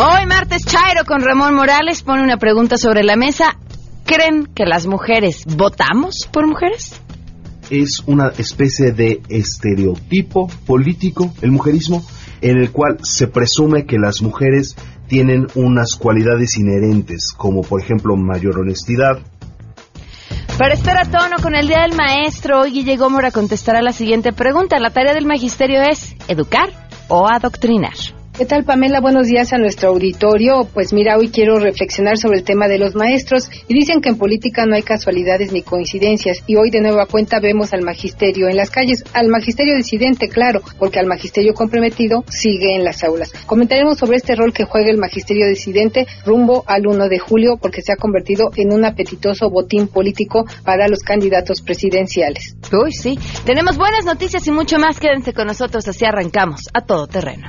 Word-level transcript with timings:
Hoy 0.00 0.26
martes 0.26 0.64
Chairo 0.64 1.04
con 1.04 1.22
Ramón 1.22 1.56
Morales 1.56 2.04
pone 2.04 2.22
una 2.22 2.36
pregunta 2.36 2.76
sobre 2.76 3.02
la 3.02 3.16
mesa. 3.16 3.58
¿Creen 4.06 4.46
que 4.46 4.64
las 4.64 4.86
mujeres 4.86 5.42
votamos 5.44 6.28
por 6.32 6.46
mujeres? 6.46 7.00
Es 7.68 8.04
una 8.06 8.28
especie 8.28 8.92
de 8.92 9.20
estereotipo 9.28 10.46
político, 10.68 11.32
el 11.42 11.50
mujerismo, 11.50 12.06
en 12.40 12.58
el 12.58 12.70
cual 12.70 12.98
se 13.02 13.26
presume 13.26 13.86
que 13.86 13.98
las 13.98 14.22
mujeres 14.22 14.76
tienen 15.08 15.48
unas 15.56 15.96
cualidades 15.96 16.56
inherentes, 16.56 17.32
como 17.36 17.62
por 17.62 17.82
ejemplo 17.82 18.14
mayor 18.14 18.60
honestidad. 18.60 19.18
Para 20.58 20.74
estar 20.74 20.96
a 20.96 21.10
tono 21.10 21.42
con 21.42 21.56
el 21.56 21.66
Día 21.66 21.82
del 21.82 21.96
Maestro, 21.96 22.60
hoy 22.60 22.70
Guille 22.70 22.96
Gómora 22.96 23.32
contestará 23.32 23.82
la 23.82 23.92
siguiente 23.92 24.32
pregunta. 24.32 24.78
La 24.78 24.90
tarea 24.90 25.12
del 25.12 25.26
magisterio 25.26 25.82
es 25.82 26.14
educar 26.28 26.70
o 27.08 27.26
adoctrinar. 27.28 28.17
¿Qué 28.38 28.46
tal, 28.46 28.62
Pamela? 28.62 29.00
Buenos 29.00 29.26
días 29.26 29.52
a 29.52 29.58
nuestro 29.58 29.88
auditorio. 29.88 30.68
Pues 30.72 30.92
mira, 30.92 31.18
hoy 31.18 31.28
quiero 31.28 31.58
reflexionar 31.58 32.18
sobre 32.18 32.38
el 32.38 32.44
tema 32.44 32.68
de 32.68 32.78
los 32.78 32.94
maestros. 32.94 33.50
Y 33.66 33.74
dicen 33.74 34.00
que 34.00 34.10
en 34.10 34.16
política 34.16 34.64
no 34.64 34.76
hay 34.76 34.84
casualidades 34.84 35.50
ni 35.50 35.62
coincidencias. 35.62 36.44
Y 36.46 36.54
hoy 36.54 36.70
de 36.70 36.80
nueva 36.80 37.06
cuenta 37.06 37.40
vemos 37.40 37.72
al 37.72 37.82
magisterio 37.82 38.48
en 38.48 38.56
las 38.56 38.70
calles, 38.70 39.02
al 39.12 39.26
magisterio 39.26 39.74
disidente, 39.74 40.28
claro, 40.28 40.62
porque 40.78 41.00
al 41.00 41.08
magisterio 41.08 41.52
comprometido 41.52 42.22
sigue 42.28 42.76
en 42.76 42.84
las 42.84 43.02
aulas. 43.02 43.32
Comentaremos 43.44 43.98
sobre 43.98 44.18
este 44.18 44.36
rol 44.36 44.52
que 44.52 44.62
juega 44.62 44.88
el 44.88 44.98
magisterio 44.98 45.48
disidente 45.48 46.06
rumbo 46.24 46.62
al 46.68 46.86
1 46.86 47.08
de 47.08 47.18
julio, 47.18 47.58
porque 47.60 47.82
se 47.82 47.92
ha 47.92 47.96
convertido 47.96 48.52
en 48.54 48.72
un 48.72 48.84
apetitoso 48.84 49.50
botín 49.50 49.88
político 49.88 50.44
para 50.64 50.86
los 50.86 51.00
candidatos 51.00 51.60
presidenciales. 51.60 52.54
Uy, 52.70 52.92
sí. 52.92 53.18
Tenemos 53.44 53.76
buenas 53.76 54.04
noticias 54.04 54.46
y 54.46 54.52
mucho 54.52 54.78
más. 54.78 55.00
Quédense 55.00 55.32
con 55.32 55.48
nosotros, 55.48 55.88
así 55.88 56.04
arrancamos 56.04 56.68
a 56.72 56.82
todo 56.82 57.08
terreno. 57.08 57.48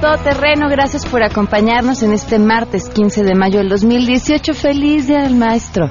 Todo 0.00 0.18
terreno, 0.18 0.68
gracias 0.68 1.06
por 1.06 1.22
acompañarnos 1.22 2.02
en 2.02 2.12
este 2.12 2.38
martes 2.38 2.88
15 2.90 3.22
de 3.22 3.34
mayo 3.34 3.58
del 3.58 3.68
2018. 3.68 4.52
Feliz 4.52 5.06
Día 5.06 5.22
del 5.22 5.36
Maestro. 5.36 5.88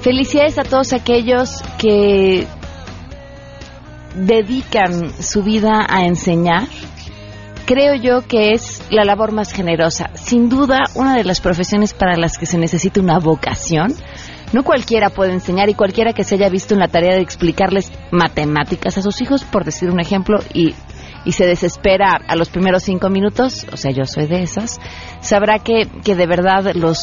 Felicidades 0.00 0.58
a 0.58 0.64
todos 0.64 0.92
aquellos 0.92 1.62
que 1.78 2.46
dedican 4.14 5.12
su 5.22 5.42
vida 5.42 5.86
a 5.88 6.04
enseñar. 6.04 6.66
Creo 7.66 7.94
yo 7.94 8.26
que 8.26 8.52
es 8.52 8.82
la 8.90 9.04
labor 9.04 9.32
más 9.32 9.52
generosa. 9.52 10.10
Sin 10.14 10.48
duda, 10.48 10.84
una 10.94 11.14
de 11.16 11.24
las 11.24 11.40
profesiones 11.40 11.94
para 11.94 12.16
las 12.16 12.38
que 12.38 12.46
se 12.46 12.58
necesita 12.58 13.00
una 13.00 13.18
vocación. 13.18 13.94
No 14.52 14.64
cualquiera 14.64 15.10
puede 15.10 15.32
enseñar 15.32 15.68
y 15.68 15.74
cualquiera 15.74 16.14
que 16.14 16.24
se 16.24 16.36
haya 16.36 16.48
visto 16.48 16.72
en 16.74 16.80
la 16.80 16.88
tarea 16.88 17.14
de 17.14 17.20
explicarles 17.20 17.92
matemáticas 18.10 18.96
a 18.96 19.02
sus 19.02 19.20
hijos, 19.20 19.44
por 19.44 19.64
decir 19.64 19.90
un 19.90 20.00
ejemplo, 20.00 20.38
y 20.54 20.74
y 21.24 21.32
se 21.32 21.46
desespera 21.46 22.18
a 22.26 22.36
los 22.36 22.48
primeros 22.48 22.82
cinco 22.82 23.10
minutos, 23.10 23.66
o 23.72 23.76
sea, 23.76 23.90
yo 23.90 24.04
soy 24.04 24.26
de 24.26 24.42
esas, 24.42 24.78
sabrá 25.20 25.58
que, 25.58 25.88
que 26.04 26.14
de 26.14 26.26
verdad 26.26 26.74
los, 26.74 26.98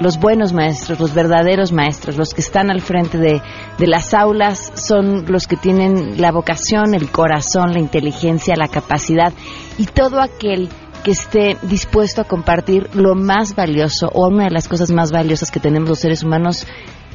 los 0.00 0.18
buenos 0.18 0.52
maestros, 0.52 1.00
los 1.00 1.14
verdaderos 1.14 1.72
maestros, 1.72 2.16
los 2.16 2.34
que 2.34 2.40
están 2.40 2.70
al 2.70 2.80
frente 2.80 3.18
de, 3.18 3.40
de 3.78 3.86
las 3.86 4.14
aulas, 4.14 4.72
son 4.74 5.24
los 5.26 5.46
que 5.46 5.56
tienen 5.56 6.20
la 6.20 6.32
vocación, 6.32 6.94
el 6.94 7.10
corazón, 7.10 7.72
la 7.72 7.80
inteligencia, 7.80 8.54
la 8.56 8.68
capacidad 8.68 9.32
y 9.78 9.86
todo 9.86 10.20
aquel 10.20 10.68
que 11.02 11.12
esté 11.12 11.56
dispuesto 11.62 12.20
a 12.20 12.24
compartir 12.24 12.94
lo 12.94 13.14
más 13.14 13.54
valioso 13.54 14.10
o 14.12 14.28
una 14.28 14.44
de 14.44 14.50
las 14.50 14.68
cosas 14.68 14.90
más 14.90 15.10
valiosas 15.10 15.50
que 15.50 15.60
tenemos 15.60 15.88
los 15.88 15.98
seres 15.98 16.22
humanos 16.22 16.66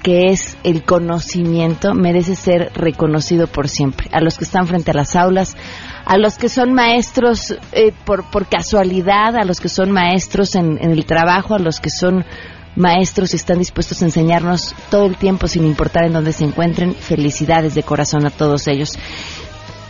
que 0.05 0.27
es 0.27 0.55
el 0.63 0.83
conocimiento, 0.83 1.95
merece 1.95 2.35
ser 2.35 2.71
reconocido 2.75 3.47
por 3.47 3.67
siempre. 3.67 4.07
A 4.11 4.21
los 4.21 4.38
que 4.38 4.43
están 4.43 4.67
frente 4.67 4.91
a 4.91 4.93
las 4.93 5.16
aulas, 5.16 5.57
a 6.05 6.19
los 6.19 6.38
que 6.38 6.47
son 6.47 6.75
maestros 6.75 7.55
eh, 7.71 7.91
por, 8.05 8.29
por 8.29 8.45
casualidad, 8.45 9.35
a 9.35 9.45
los 9.45 9.59
que 9.59 9.67
son 9.67 9.89
maestros 9.89 10.53
en, 10.53 10.77
el 10.79 11.05
trabajo, 11.05 11.55
a 11.55 11.59
los 11.59 11.79
que 11.79 11.89
son 11.89 12.23
maestros 12.75 13.33
y 13.33 13.38
están 13.38 13.57
dispuestos 13.57 14.03
a 14.03 14.05
enseñarnos 14.05 14.75
todo 14.91 15.07
el 15.07 15.17
tiempo 15.17 15.47
sin 15.47 15.65
importar 15.65 16.05
en 16.05 16.13
dónde 16.13 16.33
se 16.33 16.44
encuentren. 16.44 16.94
Felicidades 16.94 17.73
de 17.73 17.81
corazón 17.81 18.27
a 18.27 18.29
todos 18.29 18.67
ellos. 18.67 18.99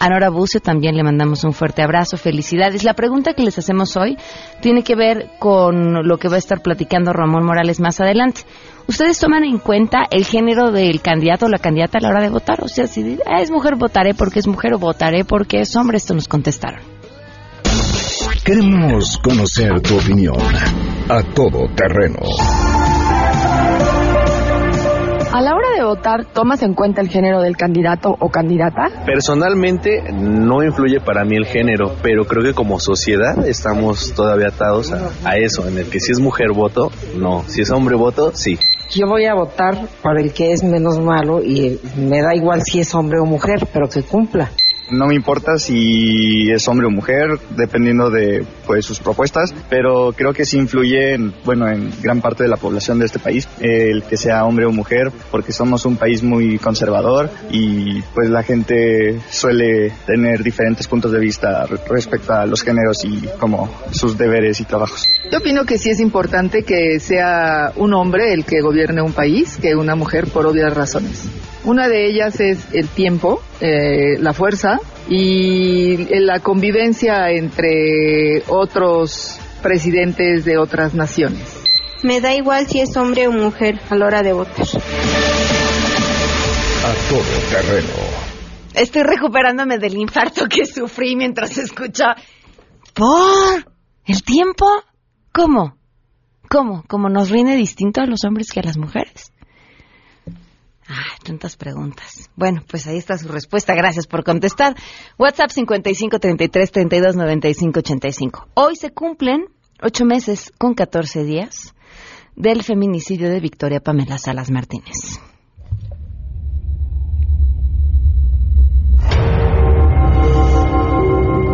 A 0.00 0.08
Nora 0.08 0.30
Bucio 0.30 0.60
también 0.60 0.96
le 0.96 1.02
mandamos 1.02 1.44
un 1.44 1.52
fuerte 1.52 1.82
abrazo, 1.82 2.16
felicidades. 2.16 2.82
La 2.82 2.94
pregunta 2.94 3.34
que 3.34 3.42
les 3.42 3.58
hacemos 3.58 3.94
hoy 3.98 4.16
tiene 4.62 4.84
que 4.84 4.96
ver 4.96 5.28
con 5.38 6.08
lo 6.08 6.16
que 6.16 6.28
va 6.28 6.36
a 6.36 6.38
estar 6.38 6.62
platicando 6.62 7.12
Ramón 7.12 7.44
Morales 7.44 7.78
más 7.78 8.00
adelante. 8.00 8.40
¿Ustedes 8.88 9.18
toman 9.18 9.44
en 9.44 9.58
cuenta 9.58 10.06
el 10.10 10.24
género 10.24 10.72
del 10.72 11.02
candidato 11.02 11.44
o 11.44 11.50
la 11.50 11.58
candidata 11.58 11.98
a 11.98 12.00
la 12.00 12.08
hora 12.08 12.22
de 12.22 12.30
votar? 12.30 12.64
O 12.64 12.68
sea, 12.68 12.86
si 12.86 13.18
es 13.38 13.50
mujer, 13.50 13.76
votaré 13.76 14.14
porque 14.14 14.38
es 14.38 14.46
mujer 14.46 14.72
o 14.72 14.78
votaré 14.78 15.26
porque 15.26 15.60
es 15.60 15.76
hombre. 15.76 15.98
Esto 15.98 16.14
nos 16.14 16.26
contestaron. 16.26 16.91
Queremos 18.44 19.18
conocer 19.22 19.80
tu 19.82 19.96
opinión 19.96 20.34
a 21.08 21.22
todo 21.32 21.68
terreno. 21.76 22.18
A 25.32 25.40
la 25.40 25.54
hora 25.54 25.68
de 25.76 25.84
votar, 25.84 26.24
¿tomas 26.24 26.60
en 26.64 26.74
cuenta 26.74 27.00
el 27.00 27.08
género 27.08 27.40
del 27.40 27.56
candidato 27.56 28.16
o 28.18 28.30
candidata? 28.30 28.88
Personalmente 29.06 30.02
no 30.12 30.64
influye 30.64 30.98
para 30.98 31.24
mí 31.24 31.36
el 31.36 31.46
género, 31.46 31.94
pero 32.02 32.24
creo 32.24 32.42
que 32.42 32.52
como 32.52 32.80
sociedad 32.80 33.46
estamos 33.46 34.12
todavía 34.12 34.48
atados 34.48 34.90
a, 34.90 35.12
a 35.24 35.36
eso, 35.36 35.68
en 35.68 35.78
el 35.78 35.88
que 35.88 36.00
si 36.00 36.10
es 36.10 36.18
mujer 36.18 36.48
voto, 36.52 36.90
no, 37.16 37.44
si 37.46 37.60
es 37.60 37.70
hombre 37.70 37.94
voto, 37.94 38.32
sí. 38.34 38.58
Yo 38.90 39.06
voy 39.06 39.26
a 39.26 39.34
votar 39.34 39.86
por 40.02 40.18
el 40.18 40.32
que 40.32 40.50
es 40.50 40.64
menos 40.64 40.98
malo 40.98 41.40
y 41.44 41.78
me 41.96 42.20
da 42.20 42.34
igual 42.34 42.62
si 42.62 42.80
es 42.80 42.92
hombre 42.92 43.20
o 43.20 43.24
mujer, 43.24 43.68
pero 43.72 43.88
que 43.88 44.02
cumpla. 44.02 44.50
No 44.90 45.06
me 45.06 45.14
importa 45.14 45.56
si 45.58 46.50
es 46.50 46.66
hombre 46.68 46.86
o 46.86 46.90
mujer, 46.90 47.38
dependiendo 47.56 48.10
de 48.10 48.44
pues 48.66 48.84
sus 48.84 49.00
propuestas, 49.00 49.54
pero 49.70 50.12
creo 50.12 50.32
que 50.32 50.44
sí 50.44 50.58
influye 50.58 51.14
en, 51.14 51.32
bueno, 51.44 51.68
en 51.68 51.90
gran 52.02 52.20
parte 52.20 52.42
de 52.42 52.48
la 52.48 52.56
población 52.56 52.98
de 52.98 53.06
este 53.06 53.18
país 53.18 53.48
el 53.60 54.02
que 54.02 54.16
sea 54.16 54.44
hombre 54.44 54.66
o 54.66 54.72
mujer, 54.72 55.10
porque 55.30 55.52
somos 55.52 55.86
un 55.86 55.96
país 55.96 56.22
muy 56.22 56.58
conservador 56.58 57.30
y 57.50 58.02
pues 58.14 58.28
la 58.28 58.42
gente 58.42 59.20
suele 59.30 59.92
tener 60.06 60.42
diferentes 60.42 60.86
puntos 60.88 61.12
de 61.12 61.20
vista 61.20 61.66
respecto 61.88 62.32
a 62.32 62.46
los 62.46 62.62
géneros 62.62 63.04
y 63.04 63.28
como 63.38 63.70
sus 63.92 64.18
deberes 64.18 64.60
y 64.60 64.64
trabajos. 64.64 65.04
Yo 65.30 65.38
opino 65.38 65.64
que 65.64 65.78
sí 65.78 65.90
es 65.90 66.00
importante 66.00 66.62
que 66.62 67.00
sea 67.00 67.72
un 67.76 67.94
hombre 67.94 68.34
el 68.34 68.44
que 68.44 68.60
gobierne 68.60 69.00
un 69.00 69.12
país 69.12 69.56
que 69.56 69.74
una 69.74 69.94
mujer 69.94 70.26
por 70.26 70.46
obvias 70.46 70.74
razones. 70.74 71.24
Una 71.64 71.88
de 71.88 72.06
ellas 72.06 72.40
es 72.40 72.58
el 72.72 72.88
tiempo, 72.88 73.40
eh, 73.60 74.18
la 74.18 74.32
fuerza 74.32 74.71
y 75.08 75.96
la 76.20 76.40
convivencia 76.40 77.30
entre 77.30 78.42
otros 78.48 79.38
presidentes 79.62 80.44
de 80.44 80.58
otras 80.58 80.94
naciones. 80.94 81.62
Me 82.02 82.20
da 82.20 82.34
igual 82.34 82.66
si 82.66 82.80
es 82.80 82.96
hombre 82.96 83.28
o 83.28 83.32
mujer 83.32 83.80
a 83.88 83.96
la 83.96 84.06
hora 84.06 84.22
de 84.22 84.32
votar. 84.32 84.66
A 86.84 86.94
todo 87.08 87.22
terreno. 87.50 87.92
Estoy 88.74 89.02
recuperándome 89.02 89.78
del 89.78 89.96
infarto 89.96 90.46
que 90.48 90.66
sufrí 90.66 91.14
mientras 91.14 91.56
escucha. 91.58 92.16
¿Por? 92.94 93.72
¿El 94.04 94.22
tiempo? 94.24 94.66
¿Cómo? 95.32 95.76
¿Cómo? 96.48 96.84
¿Cómo 96.88 97.08
nos 97.08 97.30
rinde 97.30 97.54
distinto 97.54 98.00
a 98.00 98.06
los 98.06 98.24
hombres 98.24 98.50
que 98.50 98.60
a 98.60 98.64
las 98.64 98.76
mujeres? 98.76 99.31
Ah, 100.94 101.16
tantas 101.24 101.56
preguntas. 101.56 102.28
Bueno, 102.36 102.62
pues 102.68 102.86
ahí 102.86 102.98
está 102.98 103.16
su 103.16 103.28
respuesta. 103.28 103.74
Gracias 103.74 104.06
por 104.06 104.24
contestar. 104.24 104.76
WhatsApp 105.18 105.48
55 105.48 106.18
33 106.18 106.70
32 106.70 107.16
95 107.16 107.78
85. 107.78 108.48
Hoy 108.52 108.76
se 108.76 108.90
cumplen 108.90 109.46
ocho 109.80 110.04
meses 110.04 110.52
con 110.58 110.74
14 110.74 111.24
días 111.24 111.74
del 112.36 112.62
feminicidio 112.62 113.30
de 113.30 113.40
Victoria 113.40 113.80
Pamela 113.80 114.18
Salas 114.18 114.50
Martínez. 114.50 115.18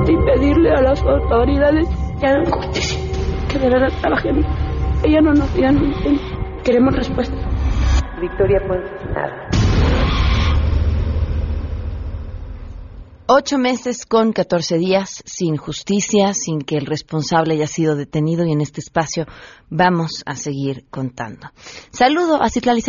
Y 0.08 0.17
pedirle 0.25 0.70
a 0.73 0.82
las 0.82 1.00
autoridades 1.02 1.87
que 2.19 2.26
hagan 2.26 2.50
justicia, 2.50 2.99
que 3.49 3.58
de 3.61 3.70
verdad 3.70 4.00
trabajen. 4.00 4.44
Ella 5.05 5.20
no 5.20 5.32
nos 5.32 5.49
queremos 6.64 6.96
respuesta. 6.96 7.37
Victoria 8.20 8.61
Puente, 8.67 8.90
Ocho 13.31 13.58
meses 13.58 14.06
con 14.06 14.32
14 14.32 14.78
días 14.78 15.22
sin 15.26 15.58
justicia, 15.58 16.32
sin 16.32 16.62
que 16.62 16.78
el 16.78 16.87
responsable 16.87 17.55
haya 17.55 17.66
sido 17.66 17.94
detenido 17.94 18.46
y 18.46 18.52
en 18.52 18.62
este 18.62 18.81
espacio 18.81 19.26
vamos 19.69 20.22
a 20.25 20.34
seguir 20.34 20.87
contando. 20.90 21.49
Saludo 21.90 22.43
a 22.43 22.49
Citlali. 22.49 22.82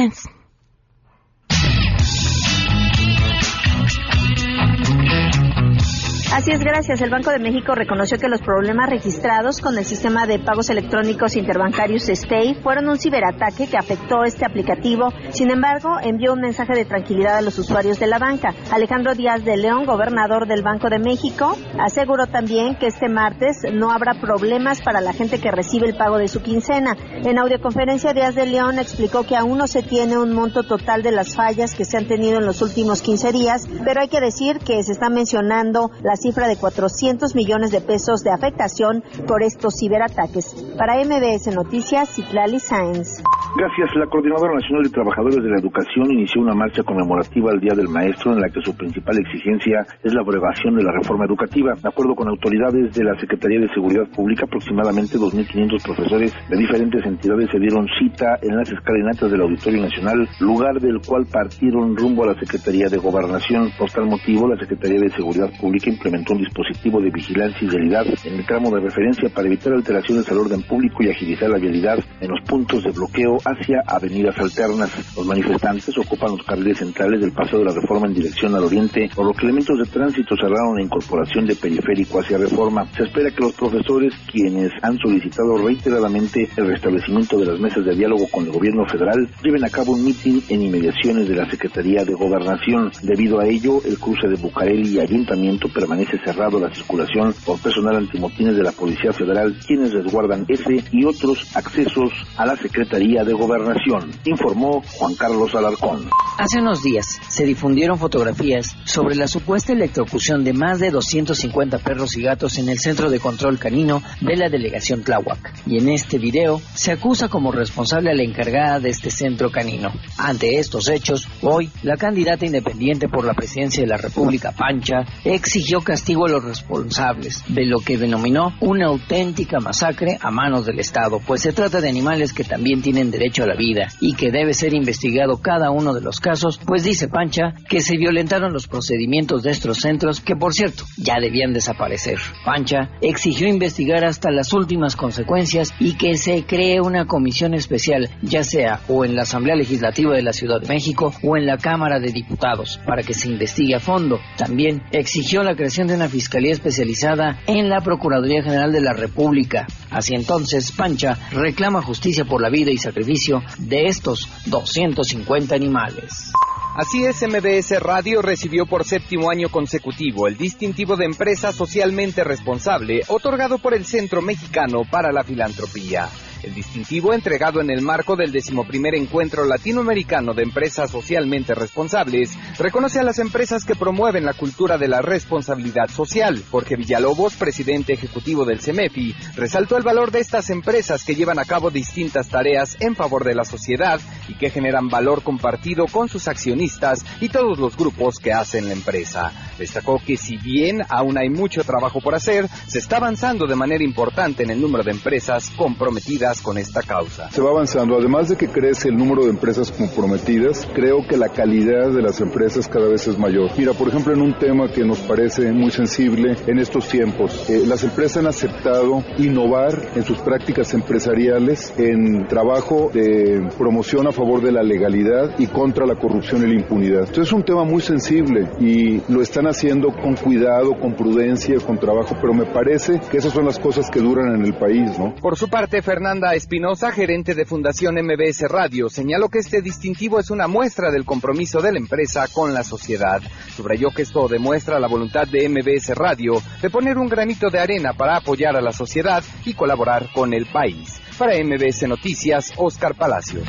Así 6.32 6.52
es, 6.52 6.60
gracias. 6.60 7.02
El 7.02 7.10
Banco 7.10 7.32
de 7.32 7.40
México 7.40 7.74
reconoció 7.74 8.20
que 8.20 8.30
los 8.30 8.40
problemas 8.42 8.88
registrados 8.88 9.60
con 9.60 9.76
el 9.80 9.84
sistema 9.84 10.28
de 10.28 10.38
pagos 10.38 10.70
electrónicos 10.70 11.36
interbancarios 11.36 12.04
STAY 12.04 12.54
fueron 12.62 12.88
un 12.88 13.00
ciberataque 13.00 13.68
que 13.68 13.78
afectó 13.78 14.24
este 14.24 14.46
aplicativo. 14.46 15.12
Sin 15.32 15.50
embargo, 15.50 15.98
envió 16.00 16.34
un 16.34 16.42
mensaje 16.42 16.76
de 16.76 16.86
tranquilidad 16.86 17.38
a 17.38 17.42
los 17.42 17.58
usuarios 17.58 18.00
de 18.00 18.06
la 18.06 18.20
banca. 18.20 18.54
Alejandro 18.72 19.16
Díaz 19.16 19.44
de 19.44 19.58
León, 19.58 19.86
gobernador 19.86 20.48
del 20.48 20.62
Banco 20.62 20.88
de 20.90 21.00
México, 21.00 21.58
aseguró 21.80 22.28
también 22.28 22.76
que 22.76 22.88
este 22.88 23.10
martes 23.10 23.64
no 23.74 23.90
habrá 23.92 24.22
problemas 24.22 24.82
para 24.84 25.02
la 25.02 25.14
gente 25.14 25.42
que 25.42 25.50
recibe 25.50 25.88
el 25.88 25.98
pago 25.98 26.20
de 26.20 26.28
su 26.28 26.44
quincena. 26.44 26.96
En 27.26 27.40
audioconferencia, 27.40 28.14
Díaz 28.14 28.36
de 28.36 28.46
León 28.46 28.78
explicó 28.78 29.24
que 29.24 29.36
aún 29.36 29.58
no 29.58 29.66
se 29.66 29.82
tiene 29.82 30.20
un 30.20 30.34
monto 30.34 30.62
total 30.62 31.02
de 31.02 31.12
las 31.12 31.36
fallas 31.36 31.74
que 31.74 31.86
se 31.86 31.98
han 31.98 32.08
tenido 32.08 32.38
en 32.38 32.46
los 32.46 32.62
últimos 32.62 33.02
15 33.02 33.32
días, 33.32 33.68
pero 33.84 34.02
hay 34.02 34.10
que 34.10 34.22
decir 34.22 34.60
que 34.60 34.84
se 34.84 34.92
está 34.92 35.10
mencionando 35.10 35.90
las 36.04 36.19
cifra 36.20 36.48
de 36.48 36.58
400 36.58 37.36
millones 37.36 37.72
de 37.72 37.82
pesos 37.82 38.22
de 38.22 38.32
afectación 38.32 39.04
por 39.28 39.44
estos 39.44 39.76
ciberataques. 39.80 40.56
Para 40.78 41.04
MBS 41.04 41.48
Noticias, 41.54 42.10
Citlali 42.10 42.60
Sáenz. 42.60 43.22
Gracias. 43.56 43.96
La 43.96 44.06
Coordinadora 44.06 44.54
Nacional 44.54 44.84
de 44.84 44.90
Trabajadores 44.92 45.44
de 45.44 45.50
la 45.50 45.60
Educación 45.60 46.12
inició 46.12 46.42
una 46.42 46.54
marcha 46.54 46.84
conmemorativa 46.84 47.50
al 47.52 47.60
Día 47.60 47.74
del 47.76 47.90
Maestro 47.90 48.34
en 48.34 48.42
la 48.42 48.50
que 48.50 48.62
su 48.62 48.78
principal 48.78 49.18
exigencia 49.18 49.86
es 50.04 50.14
la 50.14 50.22
abrogación 50.22 50.76
de 50.76 50.84
la 50.84 50.92
reforma 50.92 51.26
educativa. 51.26 51.74
De 51.74 51.90
acuerdo 51.90 52.14
con 52.14 52.30
autoridades 52.30 52.94
de 52.94 53.04
la 53.04 53.20
Secretaría 53.20 53.60
de 53.60 53.74
Seguridad 53.74 54.08
Pública, 54.16 54.46
aproximadamente 54.46 55.18
2.500 55.18 55.84
profesores 55.84 56.34
de 56.48 56.58
diferentes 56.58 57.04
entidades 57.04 57.50
se 57.50 57.60
dieron 57.60 57.88
cita 58.00 58.38
en 58.42 58.56
las 58.56 58.72
escalinatas 58.72 59.32
del 59.32 59.42
Auditorio 59.42 59.82
Nacional, 59.82 60.30
lugar 60.40 60.80
del 60.80 61.02
cual 61.02 61.26
partieron 61.26 61.98
rumbo 61.98 62.26
a 62.26 62.34
la 62.34 62.40
Secretaría 62.40 62.88
de 62.88 62.98
Gobernación. 62.98 63.72
Por 63.80 63.90
tal 63.90 64.06
motivo, 64.06 64.48
la 64.48 64.60
Secretaría 64.60 65.02
de 65.02 65.10
Seguridad 65.10 65.50
Pública 65.60 65.90
implementó 65.90 66.34
un 66.34 66.40
dispositivo 66.40 67.02
de 67.02 67.10
vigilancia 67.10 67.66
y 67.66 67.70
vialidad 67.70 68.06
en 68.26 68.34
el 68.36 68.46
tramo 68.46 68.70
de 68.70 68.82
referencia 68.82 69.28
para 69.34 69.48
evitar 69.48 69.74
alteraciones 69.74 70.30
al 70.32 70.38
orden 70.38 70.62
público 70.62 71.04
y 71.04 71.10
agilizar 71.10 71.50
la 71.50 71.58
vialidad 71.58 71.98
en 72.22 72.30
los 72.30 72.42
puntos 72.48 72.84
de 72.84 72.92
bloqueo 72.92 73.40
hacia 73.50 73.84
avenidas 73.86 74.38
alternas. 74.40 74.90
Los 75.16 75.26
manifestantes 75.26 75.98
ocupan 75.98 76.32
los 76.32 76.46
carriles 76.46 76.78
centrales 76.78 77.22
del 77.22 77.32
Paseo 77.32 77.60
de 77.60 77.66
la 77.66 77.74
Reforma 77.74 78.08
en 78.08 78.14
dirección 78.14 78.56
al 78.56 78.64
oriente, 78.64 79.10
por 79.16 79.26
lo 79.26 79.34
que 79.34 79.46
elementos 79.46 79.78
de 79.78 79.86
tránsito 79.86 80.36
cerraron 80.36 80.76
la 80.76 80.84
incorporación 80.84 81.46
de 81.46 81.56
periférico 81.56 82.20
hacia 82.20 82.38
Reforma. 82.38 82.86
Se 82.96 83.04
espera 83.04 83.32
que 83.32 83.44
los 83.44 83.54
profesores, 83.54 84.14
quienes 84.32 84.72
han 84.82 84.98
solicitado 84.98 85.58
reiteradamente 85.58 86.50
el 86.56 86.68
restablecimiento 86.68 87.38
de 87.38 87.46
las 87.46 87.60
mesas 87.60 87.86
de 87.86 87.96
diálogo 87.96 88.28
con 88.32 88.46
el 88.46 88.52
gobierno 88.52 88.86
federal, 88.88 89.28
lleven 89.44 89.64
a 89.66 89.70
cabo 89.70 89.94
un 89.94 90.04
mitin 90.04 90.44
en 90.50 90.62
inmediaciones 90.64 91.28
de 91.28 91.36
la 91.36 91.50
Secretaría 91.50 92.06
de 92.06 92.14
Gobernación. 92.14 92.92
Debido 93.04 93.40
a 93.40 93.46
ello, 93.46 93.82
el 93.86 93.98
cruce 93.98 94.28
de 94.28 94.36
Bucareli 94.36 94.96
y 94.96 95.00
Ayuntamiento 95.00 95.68
permanece 95.70 96.18
cerrado 96.24 96.60
la 96.60 96.74
circulación 96.74 97.34
por 97.46 97.60
personal 97.60 97.98
antimotines 97.98 98.56
de 98.56 98.64
la 98.64 98.72
Policía 98.72 99.12
Federal, 99.14 99.56
quienes 99.66 99.94
resguardan 99.94 100.46
ese 100.48 100.84
y 100.92 101.06
otros 101.06 101.56
accesos 101.56 102.12
a 102.38 102.46
la 102.46 102.56
Secretaría 102.56 103.24
de 103.24 103.29
Gobernación, 103.34 104.12
informó 104.26 104.82
Juan 104.98 105.16
Carlos 105.16 105.56
Alarcón. 105.56 106.10
Hace 106.38 106.60
unos 106.60 106.82
días 106.84 107.20
se 107.28 107.46
difundieron 107.46 107.98
fotografías 107.98 108.76
sobre 108.86 109.16
la 109.16 109.28
supuesta 109.28 109.74
electrocución 109.74 110.44
de 110.44 110.54
más 110.54 110.80
de 110.80 110.90
250 110.90 111.80
perros 111.80 112.16
y 112.16 112.22
gatos 112.22 112.58
en 112.58 112.70
el 112.70 112.80
Centro 112.80 113.10
de 113.10 113.20
Control 113.20 113.60
Canino 113.60 114.02
de 114.22 114.38
la 114.38 114.50
delegación 114.50 115.04
Tláhuac. 115.04 115.54
Y 115.66 115.78
en 115.78 115.90
este 115.90 116.18
video 116.18 116.62
se 116.74 116.92
acusa 116.92 117.28
como 117.28 117.52
responsable 117.52 118.12
a 118.12 118.16
la 118.16 118.24
encargada 118.24 118.80
de 118.80 118.90
este 118.90 119.12
centro 119.12 119.52
canino. 119.52 119.92
Ante 120.18 120.60
estos 120.60 120.88
hechos, 120.90 121.28
hoy 121.42 121.70
la 121.84 121.98
candidata 121.98 122.46
independiente 122.46 123.08
por 123.08 123.26
la 123.26 123.34
presidencia 123.34 123.84
de 123.84 123.90
la 123.90 123.98
República, 123.98 124.52
Pancha, 124.52 125.06
exigió 125.24 125.82
castigo 125.82 126.26
a 126.26 126.30
los 126.30 126.44
responsables 126.44 127.44
de 127.48 127.66
lo 127.66 127.80
que 127.80 127.98
denominó 127.98 128.54
una 128.62 128.88
auténtica 128.88 129.60
masacre 129.60 130.18
a 130.22 130.32
manos 130.32 130.66
del 130.66 130.80
Estado, 130.80 131.20
pues 131.20 131.42
se 131.42 131.52
trata 131.52 131.82
de 131.82 131.90
animales 131.90 132.34
que 132.34 132.44
también 132.44 132.82
tienen 132.82 133.12
derecho 133.20 133.44
a 133.44 133.48
la 133.48 133.56
vida 133.56 133.90
y 134.00 134.14
que 134.14 134.32
debe 134.32 134.54
ser 134.54 134.74
investigado 134.74 135.42
cada 135.42 135.72
uno 135.72 135.94
de 135.94 136.02
los 136.02 136.22
casos, 136.22 136.60
pues 136.66 136.84
dice 136.86 137.10
Pancha 137.10 137.54
que 137.68 137.82
se 137.82 137.98
violentaron 137.98 138.54
los 138.54 138.68
procedimientos 138.68 139.44
de 139.44 139.52
estos 139.52 139.80
centros 139.80 140.22
que 140.22 140.38
por 140.38 140.54
cierto 140.54 140.86
ya 140.98 141.20
debían 141.20 141.54
desaparecer. 141.54 142.18
Pancha 142.46 142.92
exigió 143.02 143.48
investigar 143.48 144.06
hasta 144.06 144.32
las 144.32 144.54
últimas 144.54 144.96
consecuencias 144.96 145.74
y 145.80 145.98
que 145.98 146.16
se 146.18 146.46
cree 146.46 146.80
una 146.80 147.06
comisión 147.06 147.54
especial, 147.54 148.10
ya 148.22 148.44
sea 148.44 148.80
o 148.88 149.04
en 149.04 149.16
la 149.16 149.24
Asamblea 149.24 149.58
Legislativa 149.58 150.16
de 150.16 150.24
la 150.24 150.34
Ciudad 150.34 150.62
de 150.62 150.70
México 150.70 151.14
o 151.22 151.36
en 151.36 151.46
la 151.46 151.58
Cámara 151.58 152.00
de 152.00 152.14
Diputados, 152.14 152.80
para 152.86 153.04
que 153.04 153.14
se 153.14 153.28
investigue 153.28 153.76
a 153.76 153.80
fondo. 153.82 154.20
También 154.38 154.82
exigió 154.92 155.44
la 155.44 155.56
creación 155.56 155.88
de 155.88 155.96
una 155.96 156.08
fiscalía 156.08 156.54
especializada 156.54 157.42
en 157.48 157.68
la 157.68 157.82
Procuraduría 157.82 158.44
General 158.44 158.72
de 158.72 158.82
la 158.82 158.94
República. 158.94 159.68
Así 159.90 160.16
entonces, 160.16 160.72
Pancha 160.72 161.18
reclama 161.32 161.82
justicia 161.82 162.24
por 162.24 162.42
la 162.42 162.50
vida 162.50 162.72
y 162.72 162.78
sacrificio 162.78 163.09
de 163.58 163.86
estos 163.88 164.30
250 164.46 165.56
animales. 165.56 166.32
Así 166.76 167.04
es, 167.04 167.22
MBS 167.24 167.82
Radio 167.82 168.22
recibió 168.22 168.66
por 168.66 168.86
séptimo 168.86 169.32
año 169.32 169.50
consecutivo 169.50 170.28
el 170.28 170.38
distintivo 170.38 170.96
de 170.96 171.06
empresa 171.06 171.52
socialmente 171.52 172.24
responsable 172.24 173.02
otorgado 173.08 173.58
por 173.58 173.74
el 173.74 173.86
Centro 173.86 174.22
Mexicano 174.22 174.84
para 174.90 175.12
la 175.12 175.24
Filantropía. 175.24 176.08
El 176.42 176.54
distintivo 176.54 177.14
entregado 177.14 177.60
en 177.60 177.70
el 177.70 177.82
marco 177.82 178.16
del 178.16 178.32
decimoprimer 178.32 178.96
encuentro 178.96 179.44
latinoamericano 179.44 180.34
de 180.34 180.44
empresas 180.44 180.90
socialmente 180.90 181.54
responsables 181.54 182.32
reconoce 182.58 183.00
a 183.00 183.04
las 183.04 183.20
empresas 183.20 183.66
que 183.66 183.76
promueven 183.76 184.24
la 184.24 184.34
cultura 184.34 184.78
de 184.78 184.88
la 184.88 185.02
responsabilidad 185.02 185.90
social. 185.90 186.42
Jorge 186.50 186.78
Villalobos, 186.78 187.36
presidente 187.36 187.92
ejecutivo 187.92 188.46
del 188.46 188.62
CEMEFI, 188.62 189.14
resaltó 189.36 189.76
el 189.76 189.84
valor 189.84 190.12
de 190.12 190.20
estas 190.20 190.50
empresas 190.50 191.04
que 191.04 191.16
llevan 191.16 191.40
a 191.40 191.46
cabo 191.46 191.72
distintas 191.72 192.30
tareas 192.30 192.78
en 192.80 192.96
favor 192.96 193.26
de 193.26 193.36
la 193.36 193.44
sociedad 193.44 194.00
y 194.30 194.36
que 194.36 194.50
generan 194.50 194.88
valor 194.88 195.24
compartido 195.24 195.88
con 195.92 196.08
sus 196.08 196.30
accionistas 196.30 197.06
y 197.20 197.28
todos 197.28 197.60
los 197.60 197.76
grupos 197.76 198.18
que 198.18 198.32
hacen 198.32 198.68
la 198.68 198.74
empresa. 198.74 199.34
Destacó 199.58 200.00
que 200.06 200.16
si 200.16 200.38
bien 200.38 200.84
aún 200.88 201.18
hay 201.18 201.30
mucho 201.30 201.66
trabajo 201.66 202.00
por 202.00 202.16
hacer, 202.16 202.48
se 202.68 202.80
está 202.80 202.96
avanzando 202.96 203.46
de 203.46 203.56
manera 203.56 203.84
importante 203.84 204.44
en 204.44 204.52
el 204.52 204.62
número 204.62 204.86
de 204.86 204.92
empresas 204.92 205.52
comprometidas 205.58 206.29
con 206.38 206.58
esta 206.58 206.82
causa. 206.84 207.32
Se 207.32 207.42
va 207.42 207.50
avanzando, 207.50 207.98
además 207.98 208.30
de 208.30 208.38
que 208.38 208.48
crece 208.48 208.90
el 208.90 208.98
número 208.98 209.24
de 209.24 209.32
empresas 209.32 209.72
comprometidas, 209.72 210.68
creo 210.76 211.06
que 211.08 211.18
la 211.18 211.30
calidad 211.30 211.92
de 211.92 212.02
las 212.02 212.22
empresas 212.22 212.68
cada 212.68 212.88
vez 212.88 213.08
es 213.08 213.18
mayor. 213.18 213.50
Mira, 213.58 213.74
por 213.74 213.88
ejemplo, 213.88 214.14
en 214.14 214.22
un 214.22 214.38
tema 214.38 214.72
que 214.72 214.86
nos 214.86 215.00
parece 215.00 215.52
muy 215.52 215.72
sensible 215.72 216.38
en 216.46 216.60
estos 216.60 216.88
tiempos, 216.88 217.50
eh, 217.50 217.64
las 217.66 217.84
empresas 217.84 218.18
han 218.18 218.28
aceptado 218.28 219.04
innovar 219.18 219.90
en 219.96 220.04
sus 220.04 220.20
prácticas 220.20 220.74
empresariales 220.74 221.74
en 221.78 222.28
trabajo 222.28 222.92
de 222.94 223.50
promoción 223.58 224.08
a 224.08 224.12
favor 224.12 224.42
de 224.42 224.52
la 224.52 224.62
legalidad 224.62 225.40
y 225.40 225.48
contra 225.48 225.86
la 225.86 225.96
corrupción 225.96 226.44
y 226.44 226.54
la 226.54 226.60
impunidad. 226.62 227.00
Entonces 227.02 227.28
es 227.28 227.34
un 227.34 227.44
tema 227.44 227.64
muy 227.64 227.82
sensible 227.82 228.50
y 228.60 229.02
lo 229.12 229.22
están 229.22 229.48
haciendo 229.48 229.90
con 229.92 230.16
cuidado, 230.16 230.80
con 230.80 230.94
prudencia, 230.94 231.58
con 231.66 231.80
trabajo, 231.80 232.16
pero 232.22 232.34
me 232.34 232.46
parece 232.46 233.00
que 233.10 233.18
esas 233.18 233.34
son 233.34 233.46
las 233.46 233.58
cosas 233.58 233.90
que 233.90 234.00
duran 234.00 234.36
en 234.36 234.46
el 234.46 234.54
país, 234.54 234.98
¿no? 235.00 235.16
Por 235.16 235.38
su 235.38 235.50
parte, 235.50 235.82
Fernando 235.82 236.19
Fernanda 236.20 236.36
Espinosa, 236.36 236.92
gerente 236.92 237.34
de 237.34 237.46
Fundación 237.46 237.96
MBS 237.96 238.42
Radio, 238.50 238.90
señaló 238.90 239.30
que 239.30 239.40
este 239.40 239.62
distintivo 239.62 240.20
es 240.20 240.30
una 240.30 240.50
muestra 240.50 240.92
del 240.92 241.06
compromiso 241.06 241.62
de 241.62 241.72
la 241.72 241.80
empresa 241.80 242.28
con 242.28 242.54
la 242.54 242.62
sociedad. 242.62 243.22
Subrayó 243.56 243.92
que 243.92 244.02
esto 244.02 244.28
demuestra 244.28 244.82
la 244.82 244.90
voluntad 244.90 245.26
de 245.32 245.48
MBS 245.48 245.96
Radio 245.96 246.34
de 246.62 246.70
poner 246.70 246.98
un 246.98 247.08
granito 247.08 247.50
de 247.50 247.60
arena 247.60 247.94
para 247.94 248.18
apoyar 248.18 248.58
a 248.58 248.62
la 248.62 248.74
sociedad 248.74 249.24
y 249.46 249.54
colaborar 249.54 250.10
con 250.14 250.34
el 250.34 250.46
país. 250.48 251.00
Para 251.18 251.42
MBS 251.42 251.88
Noticias, 251.88 252.52
Oscar 252.58 252.96
Palacio. 252.96 253.40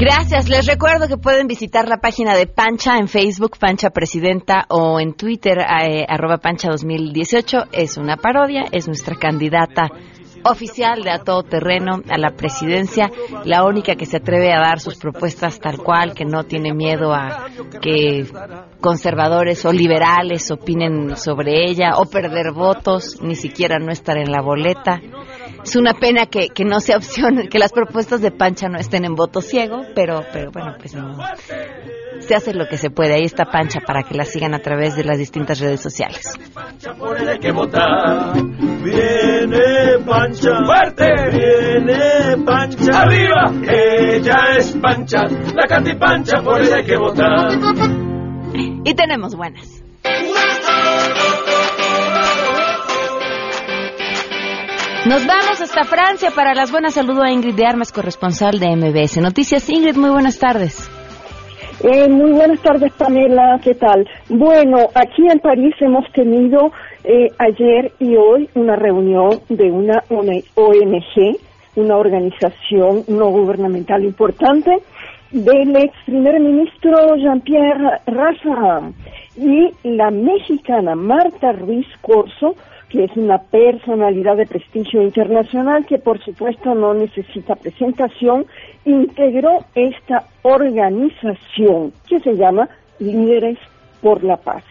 Gracias. 0.00 0.48
Les 0.48 0.64
recuerdo 0.66 1.08
que 1.08 1.18
pueden 1.18 1.46
visitar 1.46 1.86
la 1.86 1.98
página 1.98 2.34
de 2.34 2.46
Pancha 2.46 2.96
en 2.96 3.06
Facebook, 3.06 3.58
Pancha 3.58 3.90
Presidenta, 3.90 4.64
o 4.70 4.98
en 4.98 5.12
Twitter, 5.12 5.58
eh, 5.58 6.06
arroba 6.08 6.38
Pancha 6.38 6.70
2018. 6.70 7.66
Es 7.70 7.98
una 7.98 8.16
parodia, 8.16 8.64
es 8.72 8.86
nuestra 8.86 9.16
candidata 9.16 9.90
oficial 10.42 11.02
de 11.02 11.10
a 11.10 11.18
todo 11.18 11.42
terreno 11.42 12.00
a 12.08 12.16
la 12.16 12.30
presidencia, 12.30 13.10
la 13.44 13.64
única 13.64 13.94
que 13.94 14.06
se 14.06 14.16
atreve 14.16 14.52
a 14.52 14.60
dar 14.60 14.80
sus 14.80 14.96
propuestas 14.96 15.58
tal 15.60 15.78
cual, 15.78 16.14
que 16.14 16.24
no 16.24 16.44
tiene 16.44 16.72
miedo 16.72 17.12
a 17.12 17.46
que 17.82 18.26
conservadores 18.80 19.64
o 19.66 19.72
liberales 19.72 20.50
opinen 20.50 21.14
sobre 21.16 21.68
ella 21.68 21.96
o 21.98 22.06
perder 22.06 22.52
votos, 22.52 23.20
ni 23.20 23.34
siquiera 23.34 23.78
no 23.78 23.92
estar 23.92 24.16
en 24.16 24.32
la 24.32 24.40
boleta. 24.40 25.00
Es 25.64 25.76
una 25.76 25.94
pena 25.94 26.26
que, 26.26 26.48
que 26.48 26.64
no 26.64 26.80
sea 26.80 26.96
opción, 26.96 27.48
que 27.50 27.58
las 27.58 27.72
propuestas 27.72 28.20
de 28.20 28.30
Pancha 28.30 28.68
no 28.68 28.78
estén 28.78 29.04
en 29.04 29.14
voto 29.14 29.40
ciego, 29.40 29.82
pero, 29.94 30.22
pero 30.32 30.50
bueno, 30.50 30.74
pues 30.78 30.94
no. 30.94 31.16
Se 32.20 32.34
hace 32.34 32.54
lo 32.54 32.66
que 32.68 32.76
se 32.76 32.90
puede. 32.90 33.14
Ahí 33.14 33.24
está 33.24 33.46
Pancha 33.46 33.80
para 33.80 34.02
que 34.02 34.14
la 34.14 34.24
sigan 34.24 34.54
a 34.54 34.58
través 34.60 34.96
de 34.96 35.04
las 35.04 35.18
distintas 35.18 35.58
redes 35.60 35.80
sociales. 35.80 36.34
que 37.40 37.52
votar. 37.52 38.34
Viene 38.82 40.04
Pancha. 40.06 40.50
¡Fuerte! 40.64 41.08
Viene 41.30 42.44
Pancha. 42.44 43.02
¡Arriba! 43.02 43.52
Ella 43.68 44.56
es 44.56 44.76
Pancha. 44.76 45.20
La 45.54 45.66
cantipancha, 45.66 46.42
por 46.42 46.60
ella 46.60 46.76
hay 46.76 46.84
que 46.84 46.96
votar. 46.96 47.48
Y 48.84 48.94
tenemos 48.94 49.34
buenas. 49.34 49.79
Nos 55.06 55.26
vamos 55.26 55.58
hasta 55.62 55.84
Francia 55.84 56.30
para 56.30 56.52
las 56.54 56.70
buenas. 56.70 56.92
Saludo 56.92 57.22
a 57.22 57.32
Ingrid 57.32 57.54
de 57.54 57.64
Armas, 57.64 57.90
corresponsal 57.90 58.60
de 58.60 58.76
MBS 58.76 59.16
Noticias. 59.22 59.70
Ingrid, 59.70 59.96
muy 59.96 60.10
buenas 60.10 60.38
tardes. 60.38 60.90
Eh, 61.82 62.06
muy 62.06 62.32
buenas 62.32 62.60
tardes, 62.60 62.92
Pamela. 62.92 63.58
¿Qué 63.64 63.74
tal? 63.74 64.06
Bueno, 64.28 64.88
aquí 64.94 65.26
en 65.26 65.38
París 65.38 65.74
hemos 65.80 66.04
tenido 66.12 66.70
eh, 67.04 67.28
ayer 67.38 67.92
y 67.98 68.14
hoy 68.16 68.50
una 68.54 68.76
reunión 68.76 69.40
de 69.48 69.70
una 69.70 70.04
ONG, 70.10 71.38
una 71.76 71.96
organización 71.96 73.04
no 73.08 73.30
gubernamental 73.30 74.04
importante, 74.04 74.70
del 75.30 75.76
ex 75.76 75.94
primer 76.04 76.40
ministro 76.40 77.16
Jean-Pierre 77.16 78.00
Raffarin 78.06 78.94
y 79.40 79.72
la 79.84 80.10
mexicana 80.10 80.94
Marta 80.94 81.52
Ruiz 81.52 81.86
Corso, 82.02 82.56
que 82.90 83.04
es 83.04 83.16
una 83.16 83.38
personalidad 83.38 84.36
de 84.36 84.46
prestigio 84.46 85.02
internacional 85.02 85.86
que 85.86 85.98
por 85.98 86.22
supuesto 86.22 86.74
no 86.74 86.92
necesita 86.92 87.54
presentación, 87.54 88.44
integró 88.84 89.64
esta 89.74 90.24
organización 90.42 91.92
que 92.06 92.20
se 92.20 92.36
llama 92.36 92.68
Líderes 92.98 93.58
por 94.02 94.22
la 94.24 94.36
Paz. 94.36 94.62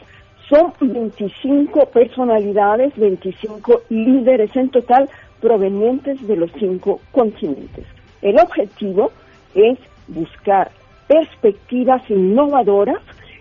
Son 0.49 0.73
25 0.79 1.87
personalidades, 1.87 2.95
25 2.95 3.81
líderes 3.89 4.55
en 4.55 4.69
total 4.69 5.09
provenientes 5.41 6.25
de 6.27 6.35
los 6.35 6.51
cinco 6.59 6.99
continentes. 7.11 7.85
El 8.21 8.37
objetivo 8.39 9.11
es 9.55 9.79
buscar 10.07 10.69
perspectivas 11.07 12.07
innovadoras 12.09 12.99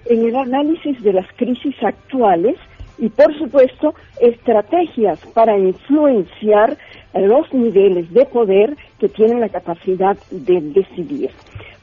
en 0.09 0.27
el 0.27 0.37
análisis 0.37 1.03
de 1.03 1.12
las 1.12 1.27
crisis 1.37 1.75
actuales 1.83 2.57
y, 2.99 3.09
por 3.09 3.37
supuesto, 3.38 3.95
estrategias 4.21 5.21
para 5.35 5.57
influenciar 5.59 6.77
los 7.15 7.53
niveles 7.53 8.12
de 8.12 8.25
poder 8.27 8.77
que 8.99 9.09
tienen 9.09 9.41
la 9.41 9.49
capacidad 9.49 10.17
de 10.31 10.61
decidir. 10.61 11.31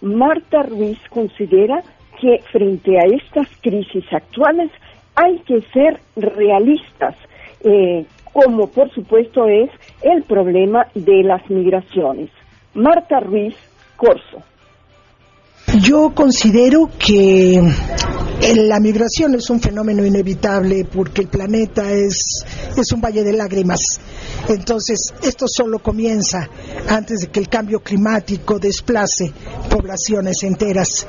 Marta 0.01 0.63
Ruiz 0.63 1.00
considera 1.10 1.82
que 2.20 2.39
frente 2.51 2.98
a 2.98 3.05
estas 3.05 3.48
crisis 3.62 4.05
actuales 4.12 4.72
hay 5.15 5.39
que 5.39 5.62
ser 5.74 6.00
realistas, 6.15 7.15
eh, 7.63 8.05
como 8.34 8.67
por 8.67 8.91
supuesto 8.94 9.48
es 9.48 9.70
el 10.01 10.24
problema 10.24 10.88
de 10.94 11.24
las 11.24 11.50
migraciones. 11.50 12.29
Marta 12.74 13.20
Ruiz 13.22 13.55
Corso. 13.96 14.44
Yo 15.82 16.12
considero 16.13 16.89
que 17.00 17.62
la 18.42 18.80
migración 18.80 19.36
es 19.36 19.50
un 19.50 19.62
fenómeno 19.62 20.06
inevitable 20.06 20.86
porque 20.86 21.22
el 21.22 21.27
planeta 21.27 21.92
es, 21.92 22.44
es 22.75 22.92
un 22.92 23.01
valle 23.01 23.24
de 23.24 23.34
lágrimas. 23.34 24.00
Entonces, 24.48 25.13
esto 25.24 25.46
solo 25.48 25.80
comienza 25.80 26.50
antes 26.88 27.22
de 27.22 27.27
que 27.27 27.39
el 27.39 27.50
cambio 27.50 27.80
climático 27.80 28.60
desplace 28.60 29.32
poblaciones 29.70 30.44
enteras. 30.44 31.08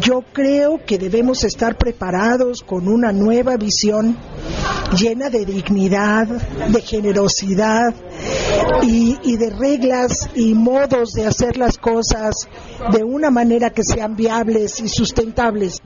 Yo 0.00 0.22
creo 0.32 0.80
que 0.84 0.98
debemos 0.98 1.44
estar 1.44 1.76
preparados 1.76 2.62
con 2.62 2.86
una 2.86 3.12
nueva 3.12 3.56
visión 3.56 4.16
llena 4.96 5.30
de 5.30 5.44
dignidad, 5.44 6.26
de 6.26 6.80
generosidad 6.82 7.94
y, 8.82 9.16
y 9.22 9.36
de 9.36 9.50
reglas 9.50 10.28
y 10.34 10.54
modos 10.54 11.12
de 11.12 11.26
hacer 11.26 11.56
las 11.56 11.78
cosas 11.78 12.34
de 12.92 13.02
una 13.02 13.30
manera 13.30 13.70
que 13.70 13.82
sean 13.82 14.14
viables 14.14 14.80
y 14.80 14.88
sustentables. 14.88 15.80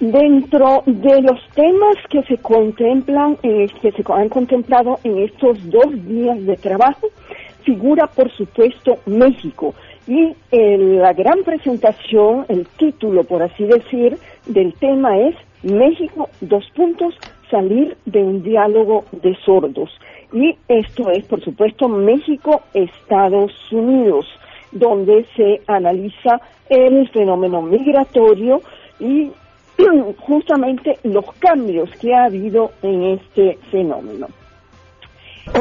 Dentro 0.00 0.84
de 0.86 1.22
los 1.22 1.40
temas 1.56 1.96
que 2.08 2.22
se 2.22 2.38
contemplan, 2.38 3.36
eh, 3.42 3.66
que 3.82 3.90
se 3.90 4.04
han 4.12 4.28
contemplado 4.28 5.00
en 5.02 5.18
estos 5.18 5.58
dos 5.68 5.90
días 6.06 6.44
de 6.46 6.56
trabajo, 6.56 7.08
figura 7.64 8.06
por 8.06 8.30
supuesto 8.30 8.98
México. 9.06 9.74
Y 10.06 10.36
eh, 10.52 10.78
la 10.78 11.12
gran 11.14 11.42
presentación, 11.42 12.46
el 12.48 12.66
título, 12.78 13.24
por 13.24 13.42
así 13.42 13.64
decir, 13.64 14.16
del 14.46 14.72
tema 14.74 15.18
es 15.18 15.34
México, 15.64 16.30
dos 16.40 16.64
puntos, 16.76 17.14
salir 17.50 17.96
de 18.06 18.22
un 18.22 18.42
diálogo 18.44 19.04
de 19.10 19.34
sordos. 19.44 19.90
Y 20.32 20.56
esto 20.68 21.10
es, 21.10 21.26
por 21.26 21.42
supuesto, 21.42 21.88
México-Estados 21.88 23.52
Unidos, 23.72 24.26
donde 24.70 25.26
se 25.34 25.60
analiza 25.66 26.40
el 26.68 27.08
fenómeno 27.08 27.62
migratorio 27.62 28.60
y 29.00 29.30
justamente 30.18 30.98
los 31.04 31.24
cambios 31.38 31.90
que 32.00 32.14
ha 32.14 32.24
habido 32.24 32.72
en 32.82 33.18
este 33.18 33.58
fenómeno. 33.70 34.26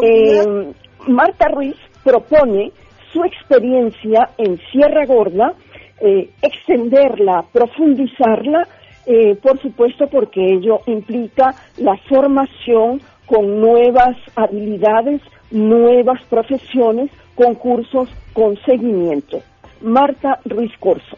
Eh, 0.01 0.73
Marta 1.07 1.47
Ruiz 1.49 1.75
propone 2.03 2.71
su 3.13 3.23
experiencia 3.23 4.29
en 4.37 4.59
Sierra 4.71 5.05
Gorda, 5.05 5.53
eh, 6.01 6.29
extenderla, 6.41 7.45
profundizarla, 7.51 8.67
eh, 9.05 9.35
por 9.35 9.59
supuesto 9.61 10.07
porque 10.07 10.53
ello 10.53 10.81
implica 10.85 11.55
la 11.77 11.95
formación 12.09 13.01
con 13.25 13.61
nuevas 13.61 14.17
habilidades, 14.35 15.21
nuevas 15.51 16.21
profesiones, 16.29 17.09
concursos 17.35 18.09
con 18.33 18.57
seguimiento. 18.65 19.41
Marta 19.81 20.39
Ruiz 20.45 20.71
Corso. 20.79 21.17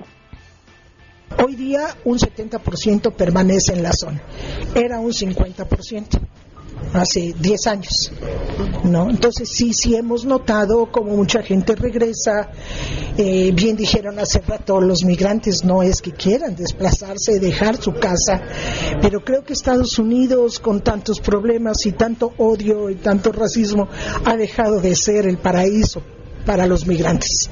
Hoy 1.37 1.55
día 1.55 1.95
un 2.05 2.17
70% 2.17 3.13
permanece 3.13 3.73
en 3.73 3.83
la 3.83 3.91
zona. 3.93 4.21
Era 4.75 4.99
un 4.99 5.11
50% 5.11 6.19
hace 6.93 7.33
10 7.39 7.67
años. 7.67 8.11
¿no? 8.83 9.09
Entonces 9.09 9.49
sí, 9.49 9.73
sí 9.73 9.95
hemos 9.95 10.25
notado 10.25 10.91
como 10.91 11.15
mucha 11.15 11.41
gente 11.41 11.75
regresa. 11.75 12.49
Eh, 13.17 13.51
bien 13.53 13.75
dijeron 13.75 14.19
hace 14.19 14.39
rato, 14.39 14.79
los 14.79 15.03
migrantes 15.03 15.63
no 15.63 15.83
es 15.83 16.01
que 16.01 16.11
quieran 16.11 16.55
desplazarse, 16.55 17.39
dejar 17.39 17.81
su 17.81 17.93
casa, 17.93 18.41
pero 19.01 19.23
creo 19.23 19.43
que 19.43 19.53
Estados 19.53 19.99
Unidos 19.99 20.59
con 20.59 20.81
tantos 20.81 21.19
problemas 21.19 21.85
y 21.85 21.91
tanto 21.91 22.33
odio 22.37 22.89
y 22.89 22.95
tanto 22.95 23.31
racismo 23.31 23.89
ha 24.23 24.35
dejado 24.37 24.79
de 24.79 24.95
ser 24.95 25.27
el 25.27 25.37
paraíso 25.37 26.01
para 26.45 26.65
los 26.65 26.87
migrantes. 26.87 27.49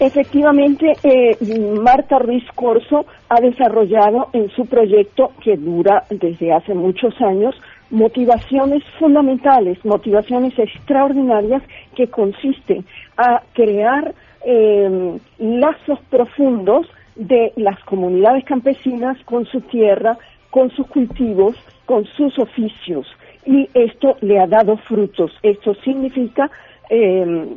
Efectivamente, 0.00 0.92
eh, 1.02 1.36
Marta 1.82 2.20
Ruiz 2.20 2.44
Corso 2.54 3.04
ha 3.28 3.40
desarrollado 3.40 4.28
en 4.32 4.48
su 4.50 4.64
proyecto, 4.66 5.32
que 5.42 5.56
dura 5.56 6.04
desde 6.08 6.52
hace 6.52 6.72
muchos 6.72 7.20
años, 7.20 7.56
motivaciones 7.90 8.84
fundamentales, 9.00 9.84
motivaciones 9.84 10.56
extraordinarias 10.56 11.62
que 11.96 12.06
consisten 12.06 12.84
a 13.16 13.42
crear 13.54 14.14
eh, 14.44 15.18
lazos 15.38 15.98
profundos 16.10 16.86
de 17.16 17.52
las 17.56 17.80
comunidades 17.80 18.44
campesinas 18.44 19.18
con 19.24 19.46
su 19.46 19.60
tierra, 19.62 20.16
con 20.50 20.70
sus 20.70 20.86
cultivos, 20.86 21.56
con 21.86 22.04
sus 22.04 22.38
oficios. 22.38 23.06
Y 23.44 23.68
esto 23.74 24.16
le 24.20 24.38
ha 24.38 24.46
dado 24.46 24.76
frutos. 24.76 25.32
Esto 25.42 25.74
significa, 25.82 26.48
eh, 26.88 27.48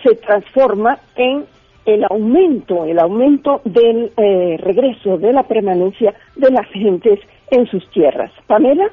se 0.00 0.14
transforma 0.14 0.98
en 1.16 1.44
el 1.84 2.04
aumento, 2.08 2.84
el 2.84 2.98
aumento 2.98 3.60
del 3.64 4.12
eh, 4.16 4.56
regreso, 4.58 5.18
de 5.18 5.32
la 5.32 5.42
permanencia 5.42 6.14
de 6.36 6.50
las 6.50 6.66
gentes 6.72 7.18
en 7.50 7.66
sus 7.66 7.88
tierras. 7.90 8.30
Pamela. 8.46 8.88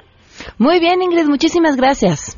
Muy 0.58 0.80
bien, 0.80 1.02
Ingrid, 1.02 1.28
muchísimas 1.28 1.76
gracias. 1.76 2.38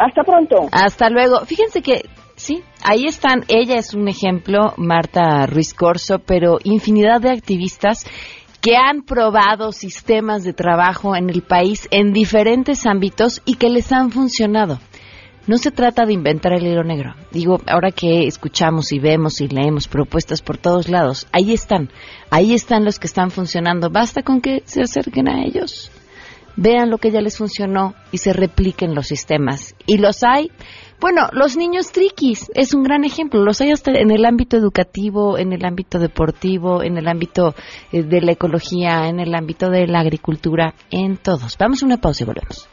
Hasta 0.00 0.22
pronto. 0.22 0.68
Hasta 0.72 1.08
luego. 1.10 1.40
Fíjense 1.46 1.82
que 1.82 2.02
sí, 2.36 2.62
ahí 2.84 3.06
están. 3.06 3.44
Ella 3.48 3.76
es 3.76 3.94
un 3.94 4.08
ejemplo, 4.08 4.74
Marta 4.76 5.46
Ruiz 5.46 5.74
Corso, 5.74 6.18
pero 6.18 6.58
infinidad 6.62 7.20
de 7.20 7.30
activistas 7.30 8.04
que 8.60 8.76
han 8.76 9.02
probado 9.02 9.72
sistemas 9.72 10.42
de 10.42 10.52
trabajo 10.52 11.14
en 11.16 11.30
el 11.30 11.42
país 11.42 11.88
en 11.90 12.12
diferentes 12.12 12.86
ámbitos 12.86 13.40
y 13.44 13.54
que 13.54 13.70
les 13.70 13.92
han 13.92 14.10
funcionado. 14.10 14.78
No 15.48 15.56
se 15.56 15.70
trata 15.70 16.04
de 16.04 16.12
inventar 16.12 16.52
el 16.52 16.66
hilo 16.66 16.84
negro. 16.84 17.14
Digo, 17.32 17.58
ahora 17.66 17.90
que 17.90 18.26
escuchamos 18.26 18.92
y 18.92 18.98
vemos 18.98 19.40
y 19.40 19.48
leemos 19.48 19.88
propuestas 19.88 20.42
por 20.42 20.58
todos 20.58 20.90
lados, 20.90 21.26
ahí 21.32 21.54
están, 21.54 21.88
ahí 22.28 22.52
están 22.52 22.84
los 22.84 22.98
que 22.98 23.06
están 23.06 23.30
funcionando. 23.30 23.88
Basta 23.88 24.22
con 24.22 24.42
que 24.42 24.62
se 24.66 24.82
acerquen 24.82 25.26
a 25.26 25.42
ellos, 25.42 25.90
vean 26.54 26.90
lo 26.90 26.98
que 26.98 27.10
ya 27.10 27.22
les 27.22 27.38
funcionó 27.38 27.94
y 28.12 28.18
se 28.18 28.34
repliquen 28.34 28.94
los 28.94 29.06
sistemas. 29.06 29.74
Y 29.86 29.96
los 29.96 30.22
hay, 30.22 30.50
bueno, 31.00 31.30
los 31.32 31.56
niños 31.56 31.92
triquis 31.92 32.50
es 32.54 32.74
un 32.74 32.82
gran 32.82 33.04
ejemplo. 33.04 33.42
Los 33.42 33.62
hay 33.62 33.70
hasta 33.70 33.92
en 33.92 34.10
el 34.10 34.26
ámbito 34.26 34.58
educativo, 34.58 35.38
en 35.38 35.54
el 35.54 35.64
ámbito 35.64 35.98
deportivo, 35.98 36.82
en 36.82 36.98
el 36.98 37.08
ámbito 37.08 37.54
eh, 37.90 38.02
de 38.02 38.20
la 38.20 38.32
ecología, 38.32 39.08
en 39.08 39.18
el 39.18 39.34
ámbito 39.34 39.70
de 39.70 39.86
la 39.86 40.00
agricultura, 40.00 40.74
en 40.90 41.16
todos. 41.16 41.56
Vamos 41.58 41.82
a 41.82 41.86
una 41.86 41.96
pausa 41.96 42.24
y 42.24 42.26
volvemos. 42.26 42.68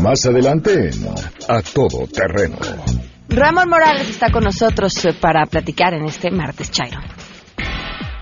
Más 0.00 0.24
adelante, 0.26 0.90
a 1.48 1.62
todo 1.62 2.06
terreno. 2.06 2.58
Ramón 3.28 3.68
Morales 3.68 4.08
está 4.08 4.30
con 4.30 4.44
nosotros 4.44 5.04
eh, 5.04 5.12
para 5.20 5.44
platicar 5.46 5.94
en 5.94 6.04
este 6.04 6.30
martes 6.30 6.70
Chairo. 6.70 7.00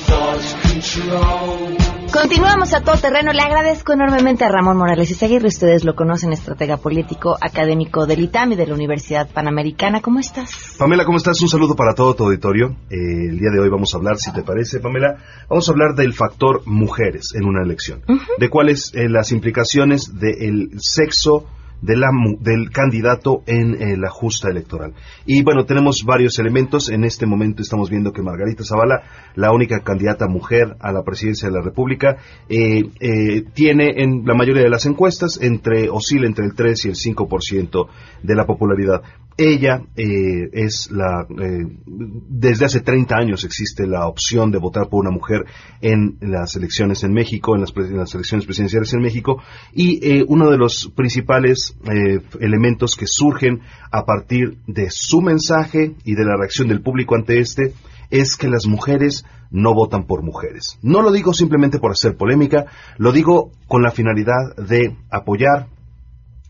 thought 0.06 0.56
control. 0.62 1.95
Continuamos 2.12 2.72
a 2.72 2.82
todo 2.82 2.96
terreno. 2.96 3.32
Le 3.32 3.42
agradezco 3.42 3.92
enormemente 3.92 4.44
a 4.44 4.48
Ramón 4.48 4.76
Morales 4.76 5.10
Izaguirre. 5.10 5.48
Ustedes 5.48 5.84
lo 5.84 5.94
conocen, 5.94 6.32
estratega 6.32 6.76
político, 6.76 7.36
académico 7.40 8.06
del 8.06 8.20
ITAM 8.20 8.52
y 8.52 8.56
de 8.56 8.66
la 8.66 8.74
Universidad 8.74 9.28
Panamericana. 9.28 10.00
¿Cómo 10.00 10.20
estás? 10.20 10.76
Pamela, 10.78 11.04
¿cómo 11.04 11.18
estás? 11.18 11.40
Un 11.42 11.48
saludo 11.48 11.74
para 11.74 11.94
todo 11.94 12.14
tu 12.14 12.24
auditorio. 12.24 12.76
Eh, 12.90 13.28
el 13.30 13.38
día 13.38 13.50
de 13.50 13.60
hoy 13.60 13.68
vamos 13.68 13.92
a 13.94 13.98
hablar, 13.98 14.16
si 14.18 14.32
te 14.32 14.42
parece, 14.42 14.80
Pamela, 14.80 15.16
vamos 15.48 15.68
a 15.68 15.72
hablar 15.72 15.94
del 15.94 16.12
factor 16.14 16.62
mujeres 16.66 17.34
en 17.34 17.44
una 17.44 17.62
elección. 17.62 18.02
De 18.38 18.48
cuáles 18.48 18.92
eh, 18.94 19.08
las 19.08 19.32
implicaciones 19.32 20.18
del 20.18 20.70
sexo 20.78 21.46
de 21.80 21.96
la 21.96 22.08
del 22.40 22.70
candidato 22.70 23.42
en 23.46 23.74
eh, 23.74 23.96
la 23.96 24.10
justa 24.10 24.48
electoral. 24.48 24.94
Y 25.24 25.42
bueno, 25.42 25.64
tenemos 25.64 26.02
varios 26.04 26.38
elementos. 26.38 26.88
En 26.88 27.04
este 27.04 27.26
momento 27.26 27.62
estamos 27.62 27.90
viendo 27.90 28.12
que 28.12 28.22
Margarita 28.22 28.64
Zavala, 28.64 29.02
la 29.34 29.52
única 29.52 29.80
candidata 29.80 30.26
mujer 30.26 30.76
a 30.80 30.92
la 30.92 31.02
presidencia 31.02 31.48
de 31.48 31.54
la 31.54 31.62
República, 31.62 32.16
eh, 32.48 32.84
eh, 33.00 33.44
tiene 33.54 34.02
en 34.02 34.24
la 34.24 34.34
mayoría 34.34 34.62
de 34.62 34.70
las 34.70 34.86
encuestas 34.86 35.38
entre 35.40 35.88
oscila 35.90 36.26
entre 36.26 36.46
el 36.46 36.54
3 36.54 36.86
y 36.86 36.88
el 36.88 36.94
5% 36.94 37.88
de 38.22 38.34
la 38.34 38.46
popularidad. 38.46 39.02
Ella 39.38 39.82
eh, 39.96 40.48
es 40.52 40.90
la 40.90 41.26
eh, 41.28 41.66
desde 41.84 42.64
hace 42.64 42.80
30 42.80 43.16
años 43.16 43.44
existe 43.44 43.86
la 43.86 44.08
opción 44.08 44.50
de 44.50 44.58
votar 44.58 44.88
por 44.88 45.00
una 45.00 45.10
mujer 45.10 45.44
en 45.82 46.16
las 46.22 46.56
elecciones 46.56 47.04
en 47.04 47.12
México, 47.12 47.54
en 47.54 47.60
las, 47.60 47.76
en 47.76 47.98
las 47.98 48.14
elecciones 48.14 48.46
presidenciales 48.46 48.94
en 48.94 49.02
México 49.02 49.42
y 49.74 50.00
eh, 50.02 50.24
uno 50.26 50.50
de 50.50 50.56
los 50.56 50.90
principales 50.96 51.65
eh, 51.84 52.20
elementos 52.40 52.96
que 52.96 53.06
surgen 53.06 53.60
a 53.90 54.04
partir 54.04 54.58
de 54.66 54.88
su 54.90 55.20
mensaje 55.20 55.94
y 56.04 56.14
de 56.14 56.24
la 56.24 56.36
reacción 56.36 56.68
del 56.68 56.82
público 56.82 57.14
ante 57.14 57.38
este 57.40 57.72
es 58.10 58.36
que 58.36 58.48
las 58.48 58.66
mujeres 58.66 59.24
no 59.50 59.74
votan 59.74 60.06
por 60.06 60.22
mujeres. 60.22 60.78
No 60.82 61.02
lo 61.02 61.12
digo 61.12 61.32
simplemente 61.32 61.78
por 61.78 61.92
hacer 61.92 62.16
polémica, 62.16 62.66
lo 62.98 63.12
digo 63.12 63.50
con 63.68 63.82
la 63.82 63.90
finalidad 63.90 64.56
de 64.56 64.96
apoyar 65.10 65.68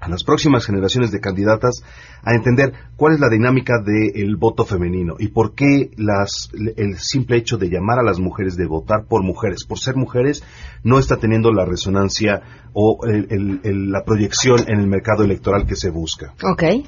a 0.07 0.09
las 0.09 0.23
próximas 0.25 0.65
generaciones 0.65 1.11
de 1.11 1.21
candidatas 1.21 1.83
a 2.23 2.35
entender 2.35 2.73
cuál 2.97 3.15
es 3.15 3.21
la 3.21 3.29
dinámica 3.29 3.75
del 3.85 4.37
voto 4.37 4.65
femenino 4.65 5.17
y 5.19 5.29
por 5.29 5.55
qué 5.55 5.91
las, 5.97 6.51
el 6.77 6.97
simple 6.99 7.37
hecho 7.39 7.57
de 7.59 7.69
llamar 7.69 7.99
a 7.99 8.03
las 8.05 8.19
mujeres 8.21 8.57
de 8.57 8.67
votar 8.67 9.05
por 9.09 9.23
mujeres, 9.25 9.65
por 9.65 9.79
ser 9.79 9.97
mujeres, 9.97 10.45
no 10.85 10.99
está 10.99 11.17
teniendo 11.17 11.53
la 11.53 11.65
resonancia 11.65 12.43
o 12.73 12.99
el- 13.07 13.27
el- 13.31 13.61
el- 13.65 13.91
la 13.91 14.05
proyección 14.05 14.61
en 14.69 14.79
el 14.81 14.87
mercado 14.87 15.25
electoral 15.25 15.67
que 15.67 15.75
se 15.77 15.91
busca. 15.91 16.35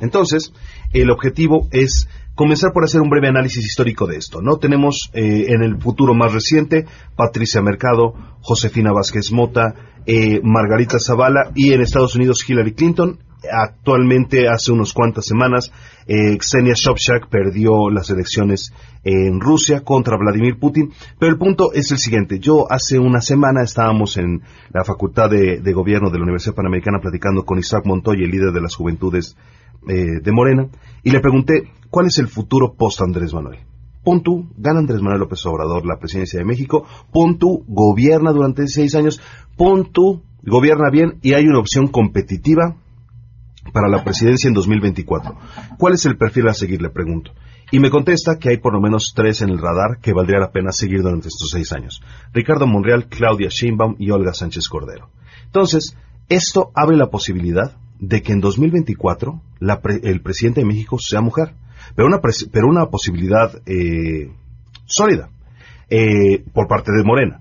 Entonces, 0.00 0.52
el 0.92 1.10
objetivo 1.10 1.68
es 1.72 2.08
comenzar 2.38 2.72
por 2.72 2.84
hacer 2.84 3.00
un 3.00 3.10
breve 3.10 3.26
análisis 3.26 3.66
histórico 3.66 4.06
de 4.06 4.16
esto. 4.16 4.40
No 4.40 4.58
tenemos 4.58 5.10
eh, 5.12 5.46
en 5.48 5.60
el 5.60 5.76
futuro 5.76 6.14
más 6.14 6.32
reciente 6.32 6.86
Patricia 7.16 7.60
Mercado, 7.60 8.14
Josefina 8.42 8.92
Vázquez 8.92 9.32
Mota, 9.32 9.74
eh, 10.06 10.40
Margarita 10.44 11.00
Zavala 11.00 11.50
y 11.56 11.72
en 11.72 11.80
Estados 11.80 12.14
Unidos 12.14 12.48
Hillary 12.48 12.74
Clinton. 12.74 13.18
Actualmente, 13.50 14.48
hace 14.48 14.72
unas 14.72 14.92
cuantas 14.92 15.24
semanas, 15.26 15.70
eh, 16.06 16.36
Ksenia 16.38 16.74
Sobchak 16.74 17.28
perdió 17.28 17.88
las 17.88 18.10
elecciones 18.10 18.72
en 19.04 19.40
Rusia 19.40 19.84
contra 19.84 20.16
Vladimir 20.16 20.58
Putin. 20.58 20.90
Pero 21.18 21.32
el 21.32 21.38
punto 21.38 21.72
es 21.72 21.92
el 21.92 21.98
siguiente. 21.98 22.40
Yo 22.40 22.66
hace 22.70 22.98
una 22.98 23.20
semana 23.20 23.62
estábamos 23.62 24.16
en 24.16 24.42
la 24.72 24.84
Facultad 24.84 25.30
de, 25.30 25.72
Gobierno 25.72 26.10
de 26.10 26.18
la 26.18 26.24
Universidad 26.24 26.56
Panamericana 26.56 26.98
platicando 27.00 27.44
con 27.44 27.58
Isaac 27.58 27.84
Montoya, 27.86 28.24
el 28.24 28.30
líder 28.30 28.52
de 28.52 28.60
las 28.60 28.74
juventudes 28.74 29.36
eh, 29.88 30.20
de 30.20 30.32
Morena, 30.32 30.66
y 31.04 31.10
le 31.10 31.20
pregunté 31.20 31.70
cuál 31.90 32.06
es 32.06 32.18
el 32.18 32.26
futuro 32.26 32.74
post 32.76 33.00
Andrés 33.00 33.32
Manuel. 33.32 33.60
Pon 34.02 34.22
gana 34.56 34.80
Andrés 34.80 35.02
Manuel 35.02 35.20
López 35.20 35.44
Obrador 35.46 35.84
la 35.84 35.98
presidencia 35.98 36.38
de 36.38 36.44
México, 36.44 36.86
pon 37.12 37.38
gobierna 37.66 38.32
durante 38.32 38.66
seis 38.66 38.94
años, 38.94 39.20
pon 39.56 39.90
gobierna 40.42 40.90
bien 40.90 41.18
y 41.22 41.34
hay 41.34 41.46
una 41.46 41.58
opción 41.58 41.88
competitiva 41.88 42.76
para 43.72 43.88
la 43.88 44.04
presidencia 44.04 44.48
en 44.48 44.54
2024. 44.54 45.36
¿Cuál 45.78 45.94
es 45.94 46.06
el 46.06 46.16
perfil 46.16 46.48
a 46.48 46.54
seguir? 46.54 46.80
Le 46.82 46.90
pregunto. 46.90 47.32
Y 47.70 47.80
me 47.80 47.90
contesta 47.90 48.38
que 48.38 48.48
hay 48.48 48.56
por 48.56 48.72
lo 48.72 48.80
menos 48.80 49.12
tres 49.14 49.42
en 49.42 49.50
el 49.50 49.58
radar 49.58 49.98
que 50.00 50.12
valdría 50.14 50.38
la 50.38 50.50
pena 50.50 50.72
seguir 50.72 51.02
durante 51.02 51.28
estos 51.28 51.50
seis 51.50 51.72
años. 51.72 52.00
Ricardo 52.32 52.66
Monreal, 52.66 53.06
Claudia 53.08 53.48
Sheinbaum 53.50 53.96
y 53.98 54.10
Olga 54.10 54.32
Sánchez 54.32 54.68
Cordero. 54.68 55.10
Entonces, 55.44 55.94
esto 56.28 56.70
abre 56.74 56.96
la 56.96 57.08
posibilidad 57.10 57.76
de 58.00 58.22
que 58.22 58.32
en 58.32 58.40
2024 58.40 59.40
la 59.60 59.80
pre- 59.80 60.00
el 60.02 60.20
presidente 60.22 60.60
de 60.60 60.66
México 60.66 60.98
sea 60.98 61.20
mujer. 61.20 61.52
Pero 61.94 62.06
una, 62.08 62.20
pero 62.52 62.68
una 62.68 62.86
posibilidad 62.86 63.50
eh, 63.66 64.30
sólida 64.86 65.28
eh, 65.90 66.44
por 66.52 66.68
parte 66.68 66.92
de 66.92 67.02
Morena. 67.04 67.40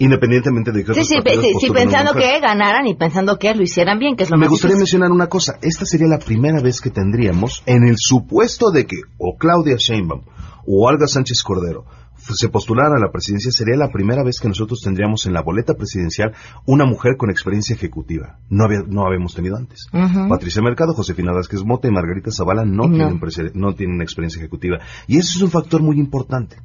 Independientemente 0.00 0.72
de 0.72 0.82
que 0.82 0.94
Sí, 0.94 1.00
otros 1.00 1.08
sí, 1.08 1.52
sí, 1.52 1.66
sí, 1.66 1.72
pensando 1.72 2.14
que 2.14 2.40
ganaran 2.40 2.86
y 2.86 2.94
pensando 2.94 3.38
que 3.38 3.54
lo 3.54 3.62
hicieran 3.62 3.98
bien, 3.98 4.16
que 4.16 4.24
es 4.24 4.30
lo 4.30 4.36
Me 4.38 4.46
más 4.46 4.50
gustaría 4.50 4.76
difícil. 4.76 4.98
mencionar 4.98 5.14
una 5.14 5.28
cosa. 5.28 5.58
Esta 5.60 5.84
sería 5.84 6.08
la 6.08 6.18
primera 6.18 6.60
vez 6.62 6.80
que 6.80 6.90
tendríamos, 6.90 7.62
en 7.66 7.84
el 7.84 7.96
supuesto 7.98 8.70
de 8.70 8.86
que 8.86 8.96
o 9.18 9.36
Claudia 9.38 9.76
Sheinbaum 9.78 10.22
o 10.66 10.88
Olga 10.88 11.06
Sánchez 11.06 11.42
Cordero 11.42 11.84
se 12.16 12.48
postularan 12.48 12.96
a 12.96 13.00
la 13.00 13.10
presidencia, 13.10 13.50
sería 13.50 13.76
la 13.76 13.88
primera 13.90 14.22
vez 14.22 14.40
que 14.40 14.48
nosotros 14.48 14.80
tendríamos 14.82 15.26
en 15.26 15.32
la 15.32 15.42
boleta 15.42 15.74
presidencial 15.74 16.32
una 16.66 16.84
mujer 16.84 17.16
con 17.16 17.30
experiencia 17.30 17.74
ejecutiva. 17.74 18.38
No, 18.48 18.64
había, 18.64 18.80
no 18.86 19.06
habíamos 19.06 19.34
tenido 19.34 19.56
antes. 19.56 19.86
Patricia 20.28 20.62
Mercado, 20.62 20.92
Josefina 20.94 21.32
Vázquez 21.32 21.64
Mota 21.64 21.88
y 21.88 21.90
Margarita 21.90 22.30
Zavala 22.30 22.64
no, 22.64 22.88
No. 22.88 23.18
Tienen, 23.18 23.52
no 23.54 23.74
tienen 23.74 24.00
experiencia 24.02 24.38
ejecutiva. 24.38 24.78
Y 25.06 25.18
eso 25.18 25.36
es 25.36 25.42
un 25.42 25.50
factor 25.50 25.82
muy 25.82 25.98
importante. 25.98 26.56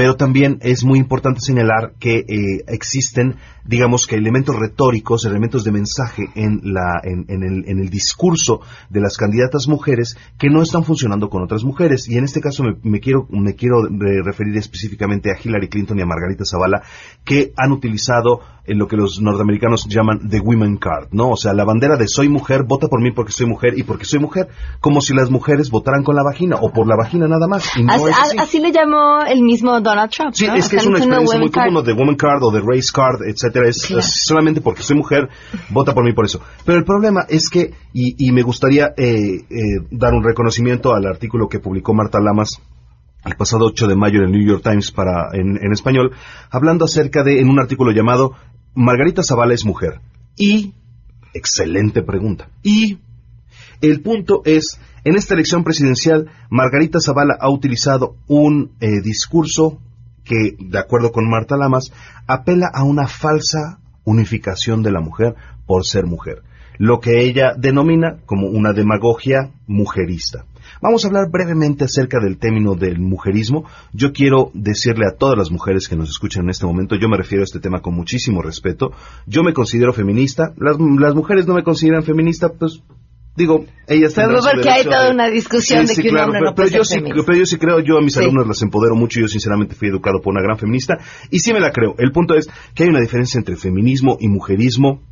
Pero 0.00 0.16
también 0.16 0.56
es 0.62 0.82
muy 0.82 0.98
importante 0.98 1.40
señalar 1.42 1.92
que 2.00 2.20
eh, 2.20 2.64
existen, 2.68 3.36
digamos 3.66 4.06
que 4.06 4.16
elementos 4.16 4.56
retóricos, 4.56 5.26
elementos 5.26 5.62
de 5.62 5.72
mensaje 5.72 6.24
en, 6.36 6.62
la, 6.72 7.02
en, 7.04 7.26
en 7.28 7.42
el, 7.42 7.68
en 7.68 7.80
el 7.80 7.90
discurso 7.90 8.62
de 8.88 9.02
las 9.02 9.18
candidatas 9.18 9.68
mujeres 9.68 10.16
que 10.38 10.48
no 10.48 10.62
están 10.62 10.84
funcionando 10.84 11.28
con 11.28 11.42
otras 11.42 11.64
mujeres. 11.64 12.08
Y 12.08 12.16
en 12.16 12.24
este 12.24 12.40
caso 12.40 12.62
me, 12.62 12.76
me 12.82 12.98
quiero, 13.00 13.26
me 13.28 13.54
quiero 13.54 13.86
eh, 13.88 14.22
referir 14.24 14.56
específicamente 14.56 15.30
a 15.30 15.36
Hillary 15.38 15.68
Clinton 15.68 15.98
y 15.98 16.00
a 16.00 16.06
Margarita 16.06 16.44
Zavala, 16.46 16.80
que 17.22 17.52
han 17.58 17.70
utilizado 17.70 18.40
en 18.70 18.78
lo 18.78 18.86
que 18.86 18.96
los 18.96 19.20
norteamericanos 19.20 19.86
llaman 19.88 20.28
the 20.28 20.40
women 20.40 20.76
card, 20.76 21.08
¿no? 21.10 21.30
O 21.30 21.36
sea, 21.36 21.52
la 21.52 21.64
bandera 21.64 21.96
de 21.96 22.06
soy 22.06 22.28
mujer, 22.28 22.62
vota 22.62 22.86
por 22.86 23.02
mí 23.02 23.10
porque 23.10 23.32
soy 23.32 23.46
mujer 23.46 23.76
y 23.76 23.82
porque 23.82 24.04
soy 24.04 24.20
mujer, 24.20 24.48
como 24.80 25.00
si 25.00 25.12
las 25.12 25.28
mujeres 25.28 25.70
votaran 25.70 26.04
con 26.04 26.14
la 26.14 26.22
vagina 26.22 26.56
o 26.60 26.70
por 26.72 26.86
la 26.86 26.94
vagina 26.96 27.26
nada 27.26 27.48
más. 27.48 27.76
Y 27.76 27.82
no 27.82 27.92
Así, 27.92 28.04
es 28.08 28.18
así. 28.18 28.38
así 28.38 28.60
le 28.60 28.70
llamó 28.70 29.20
el 29.28 29.42
mismo 29.42 29.80
Donald 29.90 30.10
Trump. 30.10 30.32
Sí, 30.34 30.46
¿no? 30.46 30.54
es 30.54 30.68
que 30.68 30.76
es 30.76 30.86
una 30.86 30.98
experiencia 30.98 31.38
muy 31.38 31.50
común 31.50 31.84
de 31.84 31.92
woman 31.92 32.16
card 32.16 32.42
o 32.42 32.50
de 32.50 32.60
race 32.60 32.90
card, 32.92 33.22
etcétera. 33.26 33.68
Es, 33.68 33.86
Claro. 33.86 34.00
es 34.00 34.24
solamente 34.24 34.60
porque 34.60 34.82
soy 34.82 34.96
mujer, 34.96 35.28
vota 35.70 35.94
por 35.94 36.04
mí 36.04 36.12
por 36.12 36.24
eso. 36.24 36.40
Pero 36.64 36.78
el 36.78 36.84
problema 36.84 37.24
es 37.28 37.48
que, 37.48 37.72
y, 37.92 38.26
y 38.28 38.32
me 38.32 38.42
gustaría 38.42 38.92
eh, 38.96 39.44
eh, 39.50 39.62
dar 39.90 40.14
un 40.14 40.22
reconocimiento 40.24 40.94
al 40.94 41.06
artículo 41.06 41.48
que 41.48 41.58
publicó 41.60 41.94
Marta 41.94 42.20
Lamas 42.20 42.60
el 43.24 43.36
pasado 43.36 43.66
8 43.66 43.86
de 43.86 43.96
mayo 43.96 44.20
en 44.20 44.26
el 44.26 44.32
New 44.32 44.46
York 44.46 44.62
Times 44.62 44.90
para, 44.92 45.28
en, 45.34 45.58
en 45.62 45.72
español, 45.72 46.12
hablando 46.50 46.86
acerca 46.86 47.22
de, 47.22 47.40
en 47.40 47.48
un 47.48 47.60
artículo 47.60 47.92
llamado 47.92 48.32
Margarita 48.74 49.22
Zavala 49.22 49.54
es 49.54 49.64
mujer. 49.64 50.00
Y, 50.36 50.72
excelente 51.34 52.02
pregunta. 52.02 52.48
Y 52.62 52.98
el 53.80 54.00
punto 54.00 54.42
es, 54.44 54.80
en 55.04 55.16
esta 55.16 55.34
elección 55.34 55.64
presidencial, 55.64 56.30
Margarita 56.50 56.98
Zavala 57.00 57.36
ha 57.40 57.50
utilizado 57.50 58.16
un 58.26 58.72
eh, 58.80 59.00
discurso 59.00 59.78
que, 60.24 60.56
de 60.58 60.78
acuerdo 60.78 61.12
con 61.12 61.28
Marta 61.28 61.56
Lamas, 61.56 61.92
apela 62.26 62.70
a 62.72 62.84
una 62.84 63.06
falsa 63.06 63.80
unificación 64.04 64.82
de 64.82 64.90
la 64.90 65.00
mujer 65.00 65.34
por 65.66 65.86
ser 65.86 66.06
mujer, 66.06 66.42
lo 66.78 67.00
que 67.00 67.22
ella 67.22 67.54
denomina 67.56 68.18
como 68.26 68.48
una 68.48 68.72
demagogia 68.72 69.50
mujerista. 69.66 70.44
Vamos 70.82 71.04
a 71.04 71.08
hablar 71.08 71.30
brevemente 71.30 71.84
acerca 71.84 72.20
del 72.20 72.38
término 72.38 72.74
del 72.74 73.00
mujerismo. 73.00 73.64
Yo 73.92 74.12
quiero 74.12 74.50
decirle 74.54 75.06
a 75.06 75.16
todas 75.16 75.36
las 75.36 75.50
mujeres 75.50 75.88
que 75.88 75.96
nos 75.96 76.08
escuchan 76.08 76.44
en 76.44 76.50
este 76.50 76.66
momento, 76.66 76.96
yo 76.96 77.08
me 77.08 77.16
refiero 77.16 77.42
a 77.42 77.44
este 77.44 77.60
tema 77.60 77.80
con 77.80 77.94
muchísimo 77.94 78.40
respeto. 78.40 78.92
Yo 79.26 79.42
me 79.42 79.52
considero 79.52 79.92
feminista. 79.92 80.54
Las, 80.56 80.76
las 80.78 81.14
mujeres 81.14 81.46
no 81.46 81.54
me 81.54 81.64
consideran 81.64 82.02
feminista, 82.02 82.50
pues 82.50 82.82
digo, 83.36 83.64
ellas 83.86 84.12
Pero 84.14 84.28
tendrán 84.28 84.42
su 84.42 84.50
porque 84.50 84.70
hay 84.70 84.84
toda 84.84 85.10
una 85.10 85.28
discusión 85.30 85.86
de 85.86 85.94
que 85.94 86.10
un 86.10 86.18
hombre 86.18 86.38
pero, 86.40 86.50
no 86.50 86.54
puede 86.54 86.68
pero 86.70 86.78
yo 86.80 86.84
ser 86.84 86.98
sí, 86.98 87.04
feminista. 87.04 87.26
pero 87.26 87.38
yo 87.38 87.46
sí 87.46 87.56
creo, 87.58 87.80
yo 87.80 87.98
a 87.98 88.02
mis 88.02 88.14
Sí. 88.14 88.20
alumnos 88.20 88.46
las 88.46 88.62
empodero 88.62 88.94
mucho, 88.96 89.20
yo 89.20 89.28
sinceramente 89.28 89.74
fui 89.74 89.88
educado 89.88 90.20
por 90.20 90.32
una 90.32 90.42
gran 90.42 90.58
feminista 90.58 90.98
y 91.30 91.38
sí 91.40 91.52
me 91.52 91.60
la 91.60 91.70
creo. 91.72 91.94
El 91.98 92.12
punto 92.12 92.34
es 92.34 92.48
que 92.74 92.84
hay 92.84 92.88
una 92.90 93.00
diferencia 93.00 93.38
entre 93.38 93.56
feminismo 93.56 94.16
y 94.20 94.28
mujerismo 94.28 95.02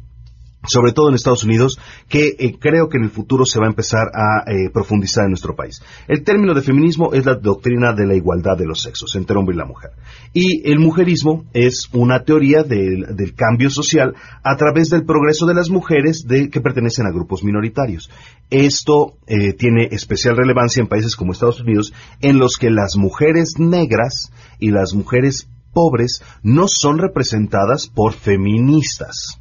sobre 0.67 0.93
todo 0.93 1.09
en 1.09 1.15
Estados 1.15 1.45
Unidos, 1.45 1.79
que 2.09 2.35
eh, 2.39 2.57
creo 2.59 2.89
que 2.89 2.99
en 2.99 3.05
el 3.05 3.11
futuro 3.11 3.45
se 3.45 3.59
va 3.59 3.67
a 3.67 3.71
empezar 3.71 4.09
a 4.13 4.51
eh, 4.51 4.71
profundizar 4.73 5.25
en 5.25 5.31
nuestro 5.31 5.55
país. 5.55 5.83
El 6.09 6.25
término 6.25 6.53
de 6.53 6.63
feminismo 6.63 7.13
es 7.13 7.25
la 7.25 7.37
doctrina 7.37 7.93
de 7.93 8.07
la 8.07 8.15
igualdad 8.15 8.57
de 8.57 8.67
los 8.67 8.83
sexos 8.83 9.15
entre 9.15 9.37
hombre 9.37 9.55
y 9.55 9.59
la 9.59 9.65
mujer. 9.65 9.93
Y 10.33 10.69
el 10.71 10.81
mujerismo 10.81 11.45
es 11.53 11.89
una 11.93 12.25
teoría 12.25 12.65
del, 12.65 13.17
del 13.17 13.35
cambio 13.35 13.71
social 13.71 14.15
a 14.43 14.57
través 14.57 14.91
del 14.91 15.05
progreso 15.05 15.47
de 15.47 15.55
las 15.55 15.71
mujeres 15.71 16.27
de, 16.27 16.51
que 16.51 16.61
pertenecen 16.61 17.07
a 17.07 17.13
grupos 17.13 17.45
minoritarios. 17.45 18.11
Esto 18.51 19.15
eh, 19.27 19.53
tiene 19.53 19.89
especial 19.93 20.37
relevancia 20.37 20.81
en 20.81 20.89
países 20.89 21.15
como 21.15 21.33
Estados 21.33 21.61
Unidos, 21.61 21.93
en 22.21 22.39
los 22.39 22.57
que 22.57 22.71
las 22.71 22.97
mujeres 22.97 23.55
negras 23.59 24.33
y 24.59 24.71
las 24.71 24.93
mujeres 24.93 25.49
pobres 25.73 26.23
no 26.43 26.65
son 26.67 26.99
representadas 26.99 27.89
por 27.89 28.13
feministas 28.13 29.39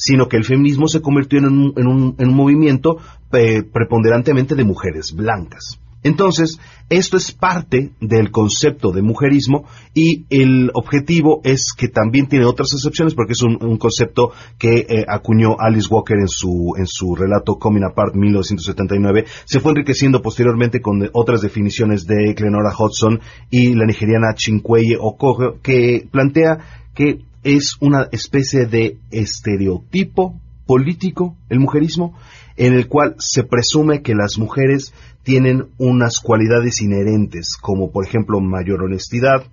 sino 0.00 0.26
que 0.28 0.36
el 0.38 0.44
feminismo 0.44 0.88
se 0.88 1.02
convirtió 1.02 1.38
en 1.40 1.44
un, 1.46 1.72
en 1.76 1.86
un- 1.86 2.14
en 2.18 2.28
un 2.30 2.34
movimiento 2.34 2.96
eh, 3.32 3.62
preponderantemente 3.62 4.54
de 4.54 4.64
mujeres 4.64 5.12
blancas. 5.14 5.78
Entonces, 6.02 6.58
esto 6.88 7.18
es 7.18 7.30
parte 7.30 7.90
del 8.00 8.30
concepto 8.30 8.90
de 8.90 9.02
mujerismo 9.02 9.66
y 9.92 10.24
el 10.30 10.70
objetivo 10.72 11.42
es 11.44 11.74
que 11.76 11.88
también 11.88 12.26
tiene 12.26 12.46
otras 12.46 12.68
excepciones 12.72 13.12
porque 13.14 13.34
es 13.34 13.42
un, 13.42 13.58
un 13.62 13.76
concepto 13.76 14.32
que 14.58 14.86
eh, 14.88 15.04
acuñó 15.06 15.56
Alice 15.58 15.88
Walker 15.90 16.16
en 16.18 16.28
su, 16.28 16.72
en 16.78 16.86
su 16.86 17.14
relato 17.14 17.56
Coming 17.56 17.84
Apart 17.84 18.14
1979. 18.14 19.26
Se 19.44 19.60
fue 19.60 19.72
enriqueciendo 19.72 20.22
posteriormente 20.22 20.80
con 20.80 21.06
otras 21.12 21.42
definiciones 21.42 22.06
de 22.06 22.32
Glenora 22.32 22.72
Hudson 22.76 23.20
y 23.50 23.74
la 23.74 23.84
nigeriana 23.84 24.32
Chinqueye 24.34 24.96
Okojo 24.98 25.58
que 25.62 26.08
plantea 26.10 26.60
que 26.94 27.20
es 27.42 27.76
una 27.80 28.08
especie 28.12 28.66
de 28.66 28.98
estereotipo 29.10 30.40
político, 30.66 31.36
el 31.48 31.58
mujerismo, 31.58 32.16
en 32.56 32.74
el 32.74 32.86
cual 32.86 33.16
se 33.18 33.42
presume 33.42 34.02
que 34.02 34.14
las 34.14 34.38
mujeres 34.38 34.92
tienen 35.22 35.68
unas 35.78 36.20
cualidades 36.20 36.80
inherentes, 36.80 37.56
como 37.60 37.90
por 37.90 38.04
ejemplo 38.04 38.40
mayor 38.40 38.82
honestidad, 38.82 39.44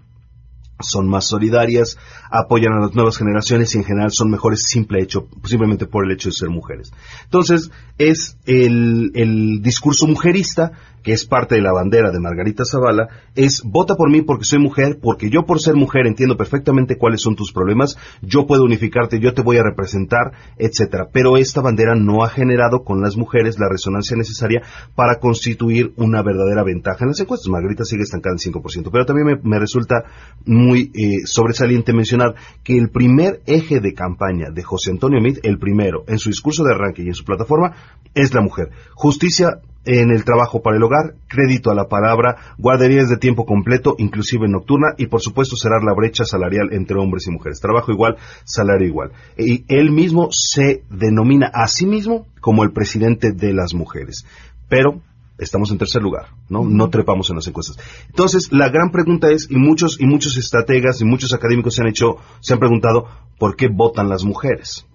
son 0.80 1.08
más 1.08 1.26
solidarias, 1.26 1.98
apoyan 2.30 2.74
a 2.74 2.82
las 2.82 2.94
nuevas 2.94 3.18
generaciones 3.18 3.74
y 3.74 3.80
en 3.80 3.84
general 3.84 4.12
son 4.12 4.30
mejores 4.30 4.64
simple 4.64 5.02
hecho, 5.02 5.28
simplemente 5.44 5.88
por 5.88 6.06
el 6.06 6.12
hecho 6.12 6.30
de 6.30 6.34
ser 6.34 6.50
mujeres. 6.50 6.92
Entonces, 7.24 7.72
es 7.98 8.38
el, 8.46 9.12
el 9.16 9.62
discurso 9.62 10.06
mujerista, 10.06 10.74
que 11.04 11.14
es 11.14 11.26
parte 11.26 11.56
de 11.56 11.62
la 11.62 11.72
bandera 11.72 12.12
de 12.12 12.20
Margarita 12.20 12.64
Zavala, 12.66 13.08
es 13.36 13.62
vota 13.64 13.96
por 13.96 14.12
mí 14.12 14.22
porque 14.22 14.46
soy 14.46 14.60
mujer, 14.60 15.00
porque 15.02 15.30
yo 15.30 15.46
por 15.46 15.60
ser 15.60 15.76
mujer 15.76 16.06
entiendo 16.06 16.38
perfectamente 16.38 16.98
cuáles 16.98 17.22
son 17.22 17.36
tus 17.36 17.52
problemas, 17.52 17.98
yo 18.22 18.46
puedo 18.46 18.64
unificarte, 18.64 19.20
yo 19.20 19.34
te 19.34 19.42
voy 19.42 19.58
a 19.58 19.64
representar, 19.64 20.34
etcétera. 20.58 21.08
Pero 21.12 21.38
esta 21.38 21.62
bandera 21.62 21.96
no 21.96 22.24
ha 22.24 22.30
generado 22.30 22.84
con 22.84 23.02
las 23.02 23.16
mujeres 23.18 23.60
la 23.60 23.70
resonancia 23.70 24.18
necesaria 24.18 24.62
para 24.96 25.20
constituir 25.20 25.94
una 25.98 26.22
verdadera 26.22 26.64
ventaja 26.64 27.00
en 27.02 27.10
las 27.10 27.20
encuestas. 27.20 27.50
Margarita 27.50 27.84
sigue 27.84 28.04
estancada 28.04 28.36
en 28.36 28.54
5%, 28.54 28.90
pero 28.92 29.06
también 29.06 29.40
me, 29.44 29.60
resulta 29.60 30.04
muy 30.46 30.92
eh, 30.94 31.26
sobresaliente 31.26 31.94
mencionar 31.94 32.36
que 32.64 32.78
el 32.78 32.90
primer 32.90 33.42
eje 33.46 33.80
de 33.80 33.94
campaña 33.94 34.50
de 34.52 34.64
José 34.64 34.92
Antonio 34.92 35.22
Meade, 35.22 35.42
el 35.44 35.58
primero, 35.58 36.04
en 36.08 36.20
su 36.20 36.30
discurso 36.30 36.64
de 36.64 36.74
arranque 36.74 37.04
y 37.04 37.08
en 37.08 37.14
su 37.14 37.24
plataforma, 37.24 37.76
es 38.14 38.34
la 38.34 38.42
mujer. 38.42 38.70
Justicia 38.94 39.62
en 39.88 40.12
el 40.12 40.26
trabajo 40.26 40.62
para 40.62 40.76
el 40.76 40.84
hogar, 40.84 41.16
crédito 41.28 41.72
a 41.72 41.76
la 41.76 41.88
palabra, 41.88 42.36
guarderías 42.58 43.08
de 43.08 43.16
tiempo 43.16 43.46
completo, 43.46 43.96
inclusive 43.98 44.48
nocturna, 44.50 44.88
y 44.98 45.08
por 45.08 45.22
supuesto 45.22 45.56
cerrar 45.56 45.82
la 45.84 45.96
brecha 45.96 46.26
salarial 46.26 46.74
entre 46.74 47.00
hombres 47.00 47.26
y 47.28 47.32
mujeres. 47.32 47.62
Trabajo 47.62 47.94
igual, 47.94 48.18
salario 48.44 48.86
igual. 48.86 49.12
Y 49.38 49.64
él 49.70 49.92
mismo 49.92 50.28
se 50.32 50.84
denomina 50.90 51.50
a 51.54 51.68
sí 51.68 51.86
mismo 51.86 52.28
como 52.42 52.64
el 52.64 52.74
presidente 52.74 53.32
de 53.32 53.54
las 53.54 53.74
mujeres. 53.74 54.26
Pero 54.68 55.02
estamos 55.38 55.72
en 55.72 55.78
tercer 55.78 56.02
lugar, 56.02 56.28
¿no? 56.50 56.66
No 56.66 56.90
trepamos 56.90 57.30
en 57.30 57.38
las 57.38 57.48
encuestas. 57.48 57.78
Entonces, 58.10 58.52
la 58.52 58.68
gran 58.70 58.92
pregunta 58.92 59.30
es, 59.32 59.50
y 59.50 59.56
muchos, 59.56 60.02
y 60.02 60.06
muchos 60.06 60.38
estrategas 60.38 61.00
y 61.00 61.06
muchos 61.06 61.34
académicos 61.34 61.76
se 61.76 61.82
han 61.82 61.88
hecho, 61.88 62.18
se 62.42 62.54
han 62.54 62.60
preguntado, 62.60 63.06
¿por 63.40 63.56
qué 63.56 63.70
votan 63.72 64.10
las 64.10 64.26
mujeres? 64.26 64.86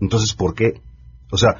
Entonces, 0.00 0.34
¿por 0.34 0.54
qué? 0.54 0.80
O 1.30 1.36
sea, 1.36 1.56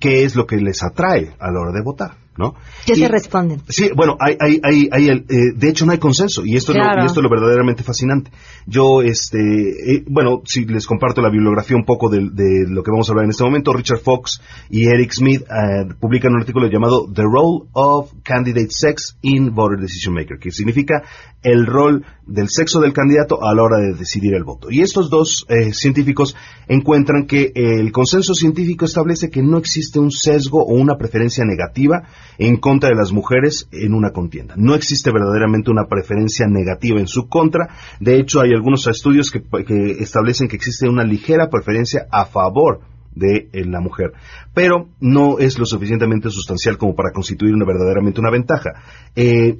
¿qué 0.00 0.24
es 0.24 0.34
lo 0.34 0.46
que 0.46 0.56
les 0.56 0.82
atrae 0.82 1.34
a 1.38 1.50
la 1.50 1.60
hora 1.60 1.72
de 1.72 1.82
votar? 1.82 2.19
¿No? 2.38 2.54
¿Qué 2.86 2.92
Y- 2.92 2.96
se 2.96 3.08
responden? 3.08 3.60
Sí, 3.68 3.90
bueno, 3.94 4.16
hay, 4.18 4.36
hay, 4.40 4.60
hay, 4.62 4.88
hay 4.92 5.08
el, 5.08 5.18
eh, 5.28 5.52
de 5.56 5.68
hecho 5.68 5.84
no 5.84 5.92
hay 5.92 5.98
consenso 5.98 6.46
y 6.46 6.56
esto, 6.56 6.72
es 6.72 6.78
lo, 6.78 6.84
y 7.02 7.06
esto 7.06 7.20
es 7.20 7.24
lo 7.24 7.28
verdaderamente 7.28 7.82
fascinante. 7.82 8.30
Yo, 8.66 9.02
este, 9.02 9.38
eh, 9.38 10.04
bueno, 10.08 10.40
si 10.46 10.64
les 10.64 10.86
comparto 10.86 11.20
la 11.20 11.28
bibliografía 11.28 11.76
un 11.76 11.84
poco 11.84 12.08
de, 12.08 12.20
de 12.32 12.66
lo 12.68 12.82
que 12.82 12.92
vamos 12.92 13.08
a 13.08 13.12
hablar 13.12 13.24
en 13.24 13.30
este 13.30 13.44
momento, 13.44 13.72
Richard 13.72 13.98
Fox 13.98 14.40
y 14.70 14.86
Eric 14.86 15.12
Smith 15.12 15.42
eh, 15.42 15.92
publican 16.00 16.32
un 16.32 16.40
artículo 16.40 16.68
llamado 16.70 17.06
The 17.12 17.22
Role 17.22 17.68
of 17.72 18.12
Candidate 18.22 18.68
Sex 18.70 19.18
in 19.22 19.52
Voter 19.54 19.78
Decision 19.80 20.14
Maker, 20.14 20.38
que 20.38 20.50
significa 20.52 21.02
el 21.42 21.66
rol 21.66 22.04
del 22.26 22.48
sexo 22.48 22.80
del 22.80 22.92
candidato 22.92 23.42
a 23.42 23.54
la 23.54 23.62
hora 23.62 23.78
de 23.78 23.94
decidir 23.94 24.34
el 24.34 24.44
voto. 24.44 24.68
Y 24.70 24.82
estos 24.82 25.10
dos 25.10 25.46
eh, 25.48 25.72
científicos 25.72 26.36
encuentran 26.68 27.26
que 27.26 27.50
el 27.54 27.90
consenso 27.92 28.34
científico 28.34 28.84
establece 28.84 29.30
que 29.30 29.42
no 29.42 29.58
existe 29.58 29.98
un 29.98 30.10
sesgo 30.10 30.62
o 30.62 30.74
una 30.74 30.96
preferencia 30.96 31.44
negativa 31.44 32.02
en 32.38 32.56
contra 32.56 32.88
de 32.88 32.96
las 32.96 33.12
mujeres 33.12 33.68
en 33.72 33.94
una 33.94 34.10
contienda. 34.12 34.54
No 34.56 34.74
existe 34.74 35.10
verdaderamente 35.10 35.70
una 35.70 35.86
preferencia 35.86 36.46
negativa 36.46 37.00
en 37.00 37.06
su 37.06 37.28
contra. 37.28 37.68
De 38.00 38.18
hecho, 38.18 38.40
hay 38.40 38.52
algunos 38.52 38.86
estudios 38.86 39.30
que, 39.30 39.42
que 39.64 40.02
establecen 40.02 40.48
que 40.48 40.56
existe 40.56 40.88
una 40.88 41.04
ligera 41.04 41.48
preferencia 41.50 42.06
a 42.10 42.24
favor 42.24 42.80
de 43.14 43.48
eh, 43.52 43.64
la 43.64 43.80
mujer, 43.80 44.12
pero 44.54 44.88
no 45.00 45.38
es 45.38 45.58
lo 45.58 45.66
suficientemente 45.66 46.30
sustancial 46.30 46.78
como 46.78 46.94
para 46.94 47.12
constituir 47.12 47.54
una, 47.54 47.64
verdaderamente 47.64 48.20
una 48.20 48.30
ventaja. 48.30 48.70
Eh, 49.16 49.58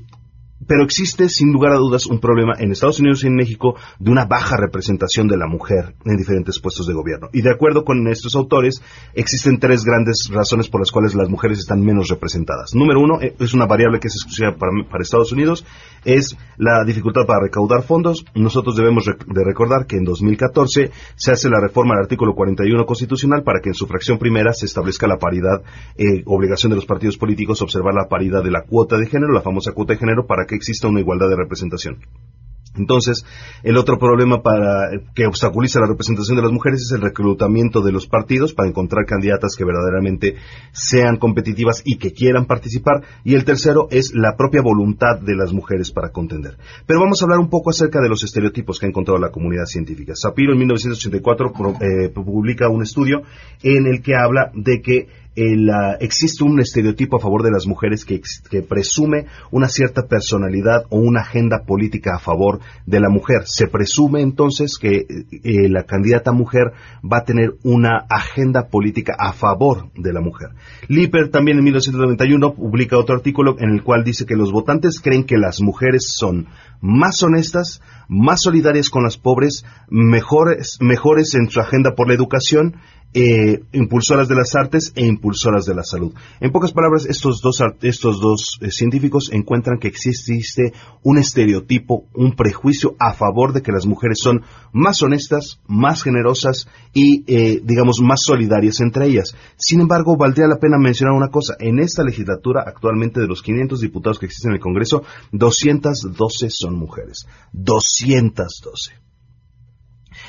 pero 0.66 0.84
existe 0.84 1.28
sin 1.28 1.52
lugar 1.52 1.72
a 1.72 1.76
dudas 1.76 2.06
un 2.06 2.20
problema 2.20 2.54
en 2.58 2.72
Estados 2.72 3.00
Unidos 3.00 3.24
y 3.24 3.28
en 3.28 3.34
México 3.34 3.76
de 3.98 4.10
una 4.10 4.26
baja 4.26 4.56
representación 4.56 5.28
de 5.28 5.36
la 5.36 5.46
mujer 5.46 5.94
en 6.04 6.16
diferentes 6.16 6.60
puestos 6.60 6.86
de 6.86 6.94
gobierno. 6.94 7.28
Y 7.32 7.42
de 7.42 7.50
acuerdo 7.50 7.84
con 7.84 8.06
estos 8.08 8.36
autores, 8.36 8.82
existen 9.14 9.58
tres 9.58 9.84
grandes 9.84 10.28
razones 10.30 10.68
por 10.68 10.80
las 10.80 10.90
cuales 10.90 11.14
las 11.14 11.28
mujeres 11.28 11.58
están 11.58 11.84
menos 11.84 12.08
representadas. 12.08 12.74
Número 12.74 13.00
uno, 13.00 13.20
eh, 13.20 13.34
es 13.38 13.54
una 13.54 13.66
variable 13.66 14.00
que 14.00 14.08
es 14.08 14.14
exclusiva 14.14 14.56
para, 14.56 14.72
para 14.90 15.02
Estados 15.02 15.32
Unidos, 15.32 15.64
es 16.04 16.36
la 16.56 16.84
dificultad 16.84 17.26
para 17.26 17.44
recaudar 17.44 17.82
fondos. 17.82 18.24
Nosotros 18.34 18.76
debemos 18.76 19.06
de 19.06 19.44
recordar 19.44 19.86
que 19.86 19.96
en 19.96 20.04
2014 20.04 20.90
se 21.16 21.32
hace 21.32 21.48
la 21.48 21.60
reforma 21.60 21.94
al 21.94 22.02
artículo 22.02 22.34
41 22.34 22.86
constitucional 22.86 23.42
para 23.42 23.60
que 23.60 23.70
en 23.70 23.74
su 23.74 23.86
fracción 23.86 24.18
primera 24.18 24.52
se 24.52 24.66
establezca 24.66 25.06
la 25.06 25.18
paridad, 25.18 25.62
eh, 25.96 26.22
obligación 26.26 26.70
de 26.70 26.76
los 26.76 26.86
partidos 26.86 27.16
políticos 27.16 27.62
observar 27.62 27.94
la 27.94 28.08
paridad 28.08 28.42
de 28.42 28.50
la 28.50 28.62
cuota 28.62 28.96
de 28.96 29.06
género, 29.06 29.32
la 29.32 29.42
famosa 29.42 29.72
cuota 29.72 29.94
de 29.94 29.98
género, 29.98 30.26
para 30.26 30.46
que 30.46 30.54
exista 30.54 30.88
una 30.88 31.00
igualdad 31.00 31.28
de 31.28 31.36
representación. 31.36 31.98
Entonces, 32.76 33.24
el 33.62 33.76
otro 33.76 33.98
problema 33.98 34.42
para, 34.42 34.90
que 35.14 35.26
obstaculiza 35.26 35.80
la 35.80 35.88
representación 35.88 36.36
de 36.36 36.42
las 36.42 36.52
mujeres 36.52 36.80
es 36.82 36.92
el 36.92 37.00
reclutamiento 37.02 37.80
de 37.82 37.92
los 37.92 38.06
partidos 38.06 38.54
para 38.54 38.68
encontrar 38.68 39.06
candidatas 39.06 39.56
que 39.56 39.64
verdaderamente 39.64 40.36
sean 40.72 41.16
competitivas 41.16 41.82
y 41.84 41.96
que 41.98 42.12
quieran 42.12 42.46
participar. 42.46 43.02
Y 43.24 43.34
el 43.34 43.44
tercero 43.44 43.88
es 43.90 44.12
la 44.14 44.36
propia 44.36 44.62
voluntad 44.62 45.18
de 45.20 45.34
las 45.34 45.52
mujeres 45.52 45.90
para 45.90 46.10
contender. 46.10 46.56
Pero 46.86 47.00
vamos 47.00 47.20
a 47.20 47.24
hablar 47.24 47.40
un 47.40 47.50
poco 47.50 47.70
acerca 47.70 48.00
de 48.00 48.08
los 48.08 48.22
estereotipos 48.22 48.78
que 48.78 48.86
ha 48.86 48.88
encontrado 48.88 49.18
la 49.18 49.30
comunidad 49.30 49.64
científica. 49.64 50.12
Sapiro 50.14 50.52
en 50.52 50.58
1984 50.60 51.52
pro- 51.52 51.74
eh, 51.80 52.08
publica 52.10 52.68
un 52.68 52.82
estudio 52.82 53.22
en 53.62 53.86
el 53.86 54.00
que 54.02 54.14
habla 54.14 54.50
de 54.54 54.80
que 54.80 55.08
el, 55.36 55.70
ah, 55.70 55.96
existe 56.00 56.44
un 56.44 56.60
estereotipo 56.60 57.16
a 57.16 57.20
favor 57.20 57.42
de 57.42 57.50
las 57.50 57.66
mujeres 57.66 58.04
que, 58.04 58.20
que 58.50 58.62
presume 58.62 59.26
una 59.50 59.68
cierta 59.68 60.02
personalidad 60.06 60.84
o 60.90 60.98
una 60.98 61.20
agenda 61.20 61.62
política 61.64 62.16
a 62.16 62.18
favor 62.18 62.60
de 62.86 63.00
la 63.00 63.08
mujer. 63.08 63.42
Se 63.44 63.68
presume 63.68 64.22
entonces 64.22 64.76
que 64.78 65.06
eh, 65.06 65.68
la 65.68 65.84
candidata 65.84 66.32
mujer 66.32 66.72
va 67.04 67.18
a 67.18 67.24
tener 67.24 67.54
una 67.62 68.06
agenda 68.08 68.68
política 68.68 69.14
a 69.18 69.32
favor 69.32 69.90
de 69.94 70.12
la 70.12 70.20
mujer. 70.20 70.50
Lipper 70.88 71.30
también 71.30 71.58
en 71.58 71.64
1991 71.64 72.54
publica 72.54 72.98
otro 72.98 73.14
artículo 73.14 73.56
en 73.58 73.70
el 73.70 73.82
cual 73.82 74.04
dice 74.04 74.26
que 74.26 74.36
los 74.36 74.52
votantes 74.52 75.00
creen 75.00 75.24
que 75.24 75.38
las 75.38 75.60
mujeres 75.60 76.14
son 76.16 76.48
más 76.80 77.22
honestas, 77.22 77.82
más 78.08 78.40
solidarias 78.42 78.90
con 78.90 79.02
las 79.02 79.16
pobres, 79.18 79.64
mejores, 79.88 80.78
mejores 80.80 81.34
en 81.34 81.48
su 81.48 81.60
agenda 81.60 81.94
por 81.94 82.08
la 82.08 82.14
educación, 82.14 82.76
eh, 83.12 83.62
impulsoras 83.72 84.28
de 84.28 84.36
las 84.36 84.54
artes 84.54 84.92
e 84.94 85.04
impulsoras 85.04 85.64
de 85.64 85.74
la 85.74 85.82
salud. 85.82 86.14
En 86.40 86.52
pocas 86.52 86.72
palabras, 86.72 87.06
estos 87.06 87.40
dos, 87.40 88.58
eh, 88.60 88.70
científicos 88.70 89.30
encuentran 89.32 89.78
que 89.78 89.88
existe 89.88 90.72
un 91.02 91.18
estereotipo, 91.18 92.06
un 92.14 92.36
prejuicio 92.36 92.94
a 93.00 93.12
favor 93.14 93.52
de 93.52 93.62
que 93.62 93.72
las 93.72 93.86
mujeres 93.86 94.18
son 94.22 94.42
más 94.72 95.02
honestas, 95.02 95.60
más 95.66 96.02
generosas 96.04 96.68
y, 96.92 97.24
eh, 97.26 97.60
digamos, 97.64 98.00
más 98.00 98.20
solidarias 98.22 98.80
entre 98.80 99.06
ellas. 99.06 99.34
Sin 99.56 99.80
embargo, 99.80 100.16
valdría 100.16 100.46
la 100.46 100.58
pena 100.58 100.78
mencionar 100.78 101.14
una 101.14 101.30
cosa. 101.30 101.56
En 101.58 101.80
esta 101.80 102.04
legislatura, 102.04 102.62
actualmente 102.64 103.20
de 103.20 103.26
los 103.26 103.42
500 103.42 103.80
diputados 103.80 104.18
que 104.18 104.26
existen 104.26 104.52
en 104.52 104.56
el 104.56 104.62
Congreso, 104.62 105.02
212 105.32 106.50
son 106.50 106.76
mujeres. 106.76 107.26
212. 107.52 108.92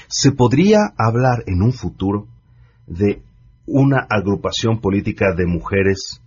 ¿Se 0.08 0.32
podría 0.32 0.94
hablar 0.98 1.44
en 1.48 1.62
un 1.62 1.74
futuro 1.74 2.28
de 2.92 3.22
una 3.66 4.06
agrupación 4.10 4.82
política 4.82 5.34
de 5.36 5.46
mujeres 5.46 6.22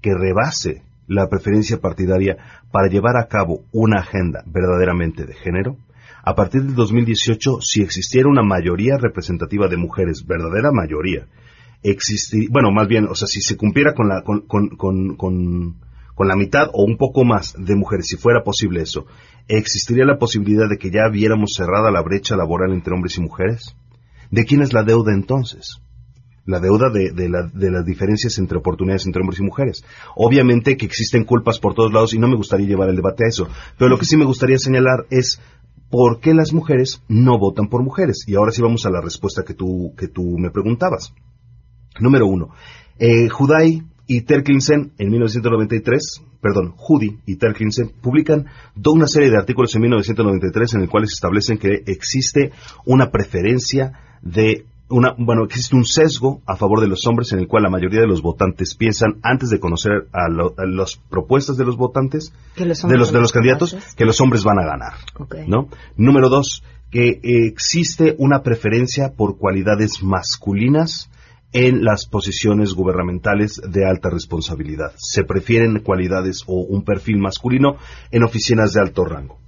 que 0.00 0.14
rebase 0.14 0.82
la 1.06 1.28
preferencia 1.28 1.78
partidaria 1.78 2.36
para 2.72 2.88
llevar 2.88 3.16
a 3.16 3.28
cabo 3.28 3.60
una 3.72 4.00
agenda 4.00 4.42
verdaderamente 4.46 5.26
de 5.26 5.34
género? 5.34 5.76
A 6.24 6.34
partir 6.34 6.62
del 6.62 6.74
2018, 6.74 7.60
si 7.60 7.82
existiera 7.82 8.28
una 8.28 8.42
mayoría 8.42 8.96
representativa 8.96 9.68
de 9.68 9.76
mujeres, 9.76 10.26
verdadera 10.26 10.72
mayoría, 10.72 11.26
existir, 11.82 12.48
bueno, 12.50 12.72
más 12.72 12.88
bien, 12.88 13.06
o 13.08 13.14
sea, 13.14 13.28
si 13.28 13.40
se 13.40 13.56
cumpliera 13.56 13.94
con 13.94 14.08
la, 14.08 14.22
con, 14.22 14.40
con, 14.46 14.76
con, 14.76 15.16
con, 15.16 16.28
la 16.28 16.34
mitad 16.34 16.68
o 16.72 16.82
un 16.82 16.96
poco 16.96 17.24
más 17.24 17.54
de 17.56 17.76
mujeres, 17.76 18.08
si 18.08 18.16
fuera 18.16 18.42
posible 18.42 18.82
eso, 18.82 19.06
¿existiría 19.46 20.04
la 20.04 20.18
posibilidad 20.18 20.68
de 20.68 20.78
que 20.78 20.90
ya 20.90 21.08
viéramos 21.12 21.52
cerrada 21.54 21.92
la 21.92 22.02
brecha 22.02 22.36
laboral 22.36 22.72
entre 22.72 22.94
hombres 22.94 23.18
y 23.18 23.20
mujeres? 23.20 23.76
¿De 24.30 24.44
quién 24.44 24.62
es 24.62 24.72
la 24.72 24.82
deuda 24.82 25.12
entonces? 25.12 25.80
La 26.46 26.60
deuda 26.60 26.90
de, 26.90 27.10
de, 27.12 27.28
la- 27.28 27.50
de 27.52 27.70
las 27.70 27.84
diferencias 27.84 28.38
entre 28.38 28.58
oportunidades 28.58 29.04
entre 29.06 29.20
hombres 29.20 29.40
y 29.40 29.42
mujeres. 29.44 29.84
Obviamente 30.14 30.76
que 30.76 30.86
existen 30.86 31.24
culpas 31.24 31.58
por 31.58 31.74
todos 31.74 31.92
lados 31.92 32.14
y 32.14 32.18
no 32.18 32.28
me 32.28 32.36
gustaría 32.36 32.66
llevar 32.66 32.88
el 32.88 32.96
debate 32.96 33.24
a 33.24 33.28
eso, 33.28 33.48
pero 33.76 33.90
lo 33.90 33.98
que 33.98 34.04
sí 34.06 34.16
me 34.16 34.24
gustaría 34.24 34.58
señalar 34.58 35.06
es 35.10 35.40
por 35.90 36.20
qué 36.20 36.34
las 36.34 36.52
mujeres 36.52 37.02
no 37.08 37.38
votan 37.38 37.68
por 37.68 37.82
mujeres. 37.82 38.24
Y 38.26 38.34
ahora 38.36 38.52
sí 38.52 38.62
vamos 38.62 38.86
a 38.86 38.90
la 38.90 39.00
respuesta 39.00 39.42
que 39.44 39.54
tú, 39.54 39.92
que 39.96 40.08
tú 40.08 40.38
me 40.38 40.50
preguntabas. 40.50 41.12
Número 42.00 42.26
uno, 42.26 42.50
eh, 42.98 43.28
y 44.08 44.20
Terklinsen 44.22 44.92
en 44.98 45.10
1993, 45.10 46.22
perdón, 46.40 46.74
Judy 46.76 47.18
y 47.26 47.36
Terklinsen 47.36 47.90
publican 48.00 48.46
toda 48.80 48.96
una 48.96 49.06
serie 49.08 49.30
de 49.30 49.36
artículos 49.36 49.74
en 49.74 49.82
1993 49.82 50.74
en 50.74 50.80
el 50.82 50.88
cuales 50.88 51.10
establecen 51.12 51.58
que 51.58 51.82
existe 51.86 52.52
una 52.84 53.10
preferencia 53.10 53.92
de 54.22 54.64
una, 54.88 55.14
bueno, 55.18 55.44
existe 55.44 55.74
un 55.74 55.84
sesgo 55.84 56.42
a 56.46 56.56
favor 56.56 56.80
de 56.80 56.86
los 56.88 57.06
hombres 57.06 57.32
en 57.32 57.40
el 57.40 57.48
cual 57.48 57.64
la 57.64 57.70
mayoría 57.70 58.00
de 58.00 58.06
los 58.06 58.22
votantes 58.22 58.74
piensan 58.76 59.18
antes 59.22 59.50
de 59.50 59.58
conocer 59.58 60.06
a, 60.12 60.28
lo- 60.28 60.54
a 60.58 60.64
las 60.66 60.96
propuestas 61.10 61.56
de 61.56 61.64
los 61.64 61.76
votantes, 61.76 62.32
los 62.66 62.82
de 62.92 62.98
los, 62.98 63.12
de 63.12 63.20
los 63.20 63.32
candidatos, 63.32 63.76
que 63.96 64.04
los 64.04 64.20
hombres 64.20 64.44
van 64.44 64.58
a 64.60 64.64
ganar. 64.66 64.92
¿no? 65.48 65.68
Número 65.96 66.28
dos, 66.28 66.62
que 66.90 67.18
existe 67.22 68.14
una 68.18 68.42
preferencia 68.42 69.12
por 69.16 69.38
cualidades 69.38 70.02
masculinas 70.02 71.10
en 71.52 71.84
las 71.84 72.06
posiciones 72.06 72.72
gubernamentales 72.74 73.60
de 73.68 73.86
alta 73.88 74.10
responsabilidad. 74.10 74.92
Se 74.96 75.24
prefieren 75.24 75.80
cualidades 75.80 76.44
o 76.46 76.60
un 76.60 76.84
perfil 76.84 77.18
masculino 77.18 77.76
en 78.10 78.22
oficinas 78.24 78.72
de 78.72 78.80
alto 78.82 79.04
rango. 79.04 79.38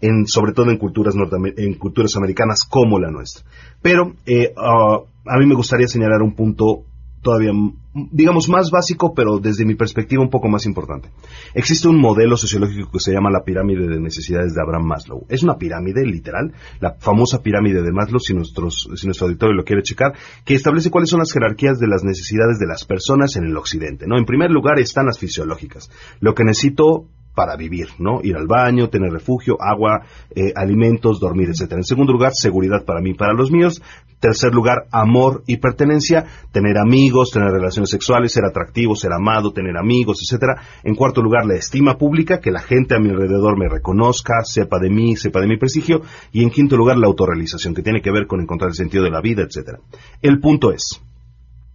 En, 0.00 0.26
sobre 0.26 0.52
todo 0.52 0.70
en 0.70 0.78
culturas, 0.78 1.14
en 1.56 1.74
culturas 1.74 2.16
americanas 2.16 2.64
como 2.68 2.98
la 2.98 3.10
nuestra. 3.10 3.44
Pero 3.80 4.14
eh, 4.26 4.52
ah, 4.56 4.98
a 5.26 5.38
mí 5.38 5.46
me 5.46 5.54
gustaría 5.54 5.86
señalar 5.86 6.22
un 6.22 6.34
punto 6.34 6.84
todavía, 7.22 7.52
digamos, 7.94 8.48
más 8.48 8.70
básico, 8.70 9.14
pero 9.14 9.38
desde 9.38 9.64
mi 9.64 9.76
perspectiva 9.76 10.22
un 10.22 10.28
poco 10.28 10.48
más 10.48 10.66
importante. 10.66 11.08
Existe 11.54 11.88
un 11.88 12.00
modelo 12.00 12.36
sociológico 12.36 12.90
que 12.90 12.98
se 12.98 13.12
llama 13.12 13.30
la 13.30 13.44
pirámide 13.44 13.86
de 13.86 14.00
necesidades 14.00 14.54
de 14.54 14.60
Abraham 14.60 14.86
Maslow. 14.86 15.24
Es 15.28 15.42
una 15.42 15.56
pirámide, 15.56 16.04
literal, 16.04 16.52
la 16.80 16.94
famosa 16.98 17.40
pirámide 17.40 17.82
de 17.82 17.92
Maslow, 17.92 18.18
si, 18.18 18.34
nuestros, 18.34 18.88
si 18.96 19.06
nuestro 19.06 19.28
auditorio 19.28 19.54
lo 19.54 19.64
quiere 19.64 19.82
checar, 19.82 20.14
que 20.44 20.54
establece 20.54 20.90
cuáles 20.90 21.10
son 21.10 21.20
las 21.20 21.32
jerarquías 21.32 21.78
de 21.78 21.86
las 21.86 22.02
necesidades 22.02 22.58
de 22.58 22.66
las 22.66 22.84
personas 22.84 23.36
en 23.36 23.44
el 23.44 23.56
occidente. 23.56 24.06
¿no? 24.08 24.18
En 24.18 24.24
primer 24.24 24.50
lugar 24.50 24.80
están 24.80 25.06
las 25.06 25.18
fisiológicas. 25.18 25.90
Lo 26.20 26.34
que 26.34 26.42
necesito 26.42 27.06
para 27.34 27.56
vivir, 27.56 27.88
¿no? 27.98 28.20
Ir 28.22 28.36
al 28.36 28.46
baño, 28.46 28.88
tener 28.88 29.10
refugio, 29.10 29.56
agua, 29.60 30.02
eh, 30.34 30.52
alimentos, 30.54 31.18
dormir, 31.18 31.48
etcétera. 31.48 31.80
En 31.80 31.84
segundo 31.84 32.12
lugar, 32.12 32.32
seguridad 32.34 32.84
para 32.84 33.00
mí 33.00 33.10
y 33.10 33.14
para 33.14 33.32
los 33.32 33.50
míos. 33.50 33.82
Tercer 34.20 34.54
lugar, 34.54 34.86
amor 34.92 35.42
y 35.48 35.56
pertenencia, 35.56 36.26
tener 36.52 36.78
amigos, 36.78 37.32
tener 37.32 37.50
relaciones 37.50 37.90
sexuales, 37.90 38.32
ser 38.32 38.44
atractivo, 38.44 38.94
ser 38.94 39.12
amado, 39.12 39.52
tener 39.52 39.76
amigos, 39.76 40.18
etcétera. 40.22 40.62
En 40.84 40.94
cuarto 40.94 41.22
lugar, 41.22 41.44
la 41.44 41.56
estima 41.56 41.98
pública, 41.98 42.38
que 42.38 42.52
la 42.52 42.60
gente 42.60 42.94
a 42.94 43.00
mi 43.00 43.10
alrededor 43.10 43.58
me 43.58 43.68
reconozca, 43.68 44.44
sepa 44.44 44.78
de 44.78 44.90
mí, 44.90 45.16
sepa 45.16 45.40
de 45.40 45.48
mi 45.48 45.56
prestigio. 45.56 46.02
Y 46.30 46.44
en 46.44 46.50
quinto 46.50 46.76
lugar, 46.76 46.98
la 46.98 47.08
autorrealización, 47.08 47.74
que 47.74 47.82
tiene 47.82 48.00
que 48.00 48.12
ver 48.12 48.28
con 48.28 48.40
encontrar 48.40 48.68
el 48.68 48.76
sentido 48.76 49.02
de 49.02 49.10
la 49.10 49.20
vida, 49.20 49.42
etcétera. 49.42 49.80
El 50.20 50.38
punto 50.38 50.70
es, 50.70 51.02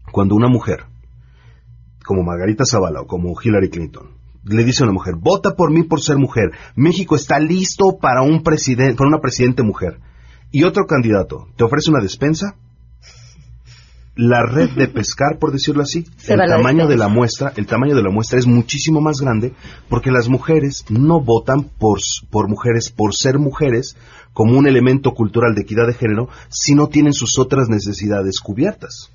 cuando 0.10 0.36
una 0.36 0.48
mujer, 0.48 0.86
como 2.06 2.24
Margarita 2.24 2.64
Zavala 2.66 3.02
o 3.02 3.08
como 3.08 3.36
Hillary 3.44 3.70
Clinton, 3.70 4.18
le 4.48 4.64
dice 4.64 4.84
a 4.84 4.86
una 4.86 4.94
mujer, 4.94 5.16
vota 5.18 5.56
por 5.56 5.72
mí 5.72 5.84
por 5.84 6.02
ser 6.02 6.18
mujer. 6.18 6.52
México 6.76 7.16
está 7.16 7.40
listo 7.40 7.98
para 8.02 8.22
un 8.22 8.44
presidente, 8.44 8.96
para 8.96 9.10
una 9.10 9.20
presidente 9.20 9.64
mujer. 9.64 10.00
Y 10.52 10.64
otro 10.64 10.86
candidato 10.86 11.48
te 11.56 11.64
ofrece 11.64 11.92
una 11.92 12.02
despensa. 12.02 12.56
La 14.16 14.42
red 14.42 14.72
de 14.72 14.88
pescar, 14.88 15.38
por 15.40 15.52
decirlo 15.52 15.84
así, 15.84 16.06
Se 16.18 16.34
el 16.34 16.40
la 16.40 16.48
tamaño 16.48 16.88
de 16.88 16.98
la 16.98 17.08
muestra, 17.08 17.54
el 17.56 17.68
tamaño 17.68 17.96
de 17.96 18.02
la 18.02 18.10
muestra 18.10 18.40
es 18.40 18.48
muchísimo 18.48 19.00
más 19.00 19.22
grande 19.22 19.54
porque 19.90 20.10
las 20.10 20.28
mujeres 20.28 20.86
no 20.90 21.22
votan 21.22 21.70
por, 21.78 22.00
por 22.32 22.50
mujeres 22.50 22.90
por 22.90 23.14
ser 23.14 23.38
mujeres 23.38 23.96
como 24.34 24.58
un 24.58 24.66
elemento 24.66 25.12
cultural 25.14 25.54
de 25.54 25.62
equidad 25.62 25.86
de 25.86 25.94
género 25.94 26.30
si 26.50 26.74
no 26.74 26.88
tienen 26.88 27.14
sus 27.14 27.38
otras 27.38 27.70
necesidades 27.70 28.40
cubiertas 28.40 29.12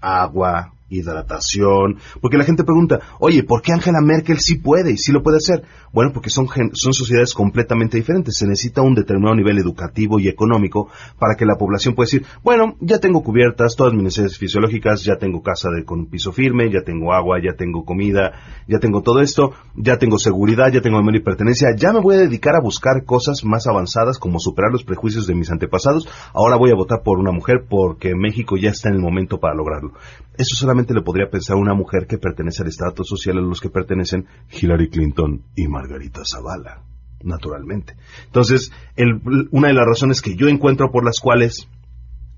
agua, 0.00 0.72
hidratación, 0.88 1.98
porque 2.20 2.38
la 2.38 2.44
gente 2.44 2.64
pregunta, 2.64 3.00
oye, 3.18 3.42
¿por 3.42 3.62
qué 3.62 3.72
Angela 3.72 4.00
Merkel 4.00 4.38
sí 4.38 4.56
puede 4.58 4.92
y 4.92 4.96
sí 4.96 5.12
lo 5.12 5.22
puede 5.22 5.38
hacer? 5.38 5.64
Bueno, 5.92 6.12
porque 6.12 6.30
son, 6.30 6.46
son 6.72 6.92
sociedades 6.92 7.34
completamente 7.34 7.96
diferentes, 7.96 8.36
se 8.36 8.46
necesita 8.46 8.82
un 8.82 8.94
determinado 8.94 9.34
nivel 9.34 9.58
educativo 9.58 10.20
y 10.20 10.28
económico 10.28 10.88
para 11.18 11.34
que 11.36 11.46
la 11.46 11.56
población 11.56 11.94
pueda 11.94 12.06
decir, 12.06 12.26
bueno, 12.44 12.76
ya 12.80 12.98
tengo 12.98 13.22
cubiertas 13.22 13.74
todas 13.76 13.94
mis 13.94 14.04
necesidades 14.04 14.38
fisiológicas, 14.38 15.02
ya 15.02 15.16
tengo 15.16 15.42
casa 15.42 15.70
de, 15.70 15.84
con 15.84 16.06
piso 16.06 16.32
firme, 16.32 16.70
ya 16.70 16.82
tengo 16.84 17.12
agua, 17.12 17.38
ya 17.42 17.56
tengo 17.56 17.84
comida, 17.84 18.32
ya 18.68 18.78
tengo 18.78 19.02
todo 19.02 19.20
esto, 19.20 19.52
ya 19.74 19.98
tengo 19.98 20.18
seguridad, 20.18 20.70
ya 20.72 20.80
tengo 20.80 20.98
memoria 20.98 21.20
y 21.20 21.24
pertenencia, 21.24 21.68
ya 21.76 21.92
me 21.92 22.00
voy 22.00 22.16
a 22.16 22.20
dedicar 22.20 22.54
a 22.54 22.62
buscar 22.62 23.04
cosas 23.04 23.44
más 23.44 23.66
avanzadas 23.66 24.18
como 24.18 24.38
superar 24.38 24.70
los 24.72 24.84
prejuicios 24.84 25.26
de 25.26 25.34
mis 25.34 25.50
antepasados, 25.50 26.08
ahora 26.34 26.56
voy 26.56 26.70
a 26.70 26.76
votar 26.76 27.02
por 27.02 27.18
una 27.18 27.32
mujer 27.32 27.64
porque 27.68 28.14
México 28.14 28.56
ya 28.56 28.70
está 28.70 28.88
en 28.88 28.96
el 28.96 29.00
momento 29.00 29.38
para 29.38 29.54
lograrlo. 29.54 29.92
Eso 30.38 30.54
solamente 30.54 30.75
le 30.94 31.02
podría 31.02 31.30
pensar 31.30 31.56
una 31.56 31.74
mujer 31.74 32.06
que 32.06 32.18
pertenece 32.18 32.62
al 32.62 32.68
estrato 32.68 33.04
social 33.04 33.38
a 33.38 33.40
los 33.40 33.60
que 33.60 33.70
pertenecen 33.70 34.26
Hillary 34.50 34.88
Clinton 34.90 35.42
y 35.54 35.68
Margarita 35.68 36.22
Zavala, 36.24 36.82
naturalmente. 37.22 37.96
Entonces, 38.26 38.70
el- 38.96 39.20
una 39.50 39.68
de 39.68 39.74
las 39.74 39.86
razones 39.86 40.22
que 40.22 40.36
yo 40.36 40.48
encuentro 40.48 40.90
por 40.90 41.04
las 41.04 41.20
cuales 41.20 41.68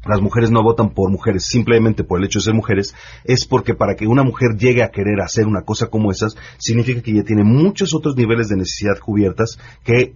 las 0.07 0.21
mujeres 0.23 0.51
no 0.51 0.63
votan 0.63 0.91
por 0.91 1.11
mujeres 1.11 1.45
simplemente 1.45 2.05
por 2.05 2.21
el 2.21 2.27
hecho 2.27 2.39
de 2.39 2.45
ser 2.45 2.55
mujeres, 2.55 2.95
es 3.25 3.47
porque 3.47 3.75
para 3.75 3.95
que 3.97 4.07
una 4.07 4.23
mujer 4.23 4.57
llegue 4.57 4.83
a 4.83 4.91
querer 4.91 5.21
hacer 5.21 5.47
una 5.47 5.63
cosa 5.63 5.89
como 5.89 6.11
esas, 6.13 6.37
significa 6.57 7.03
que 7.03 7.11
ella 7.11 7.25
tiene 7.25 7.43
muchos 7.43 7.95
otros 7.95 8.17
niveles 8.17 8.49
de 8.49 8.57
necesidad 8.57 8.99
cubiertas 9.01 9.59
que 9.85 10.15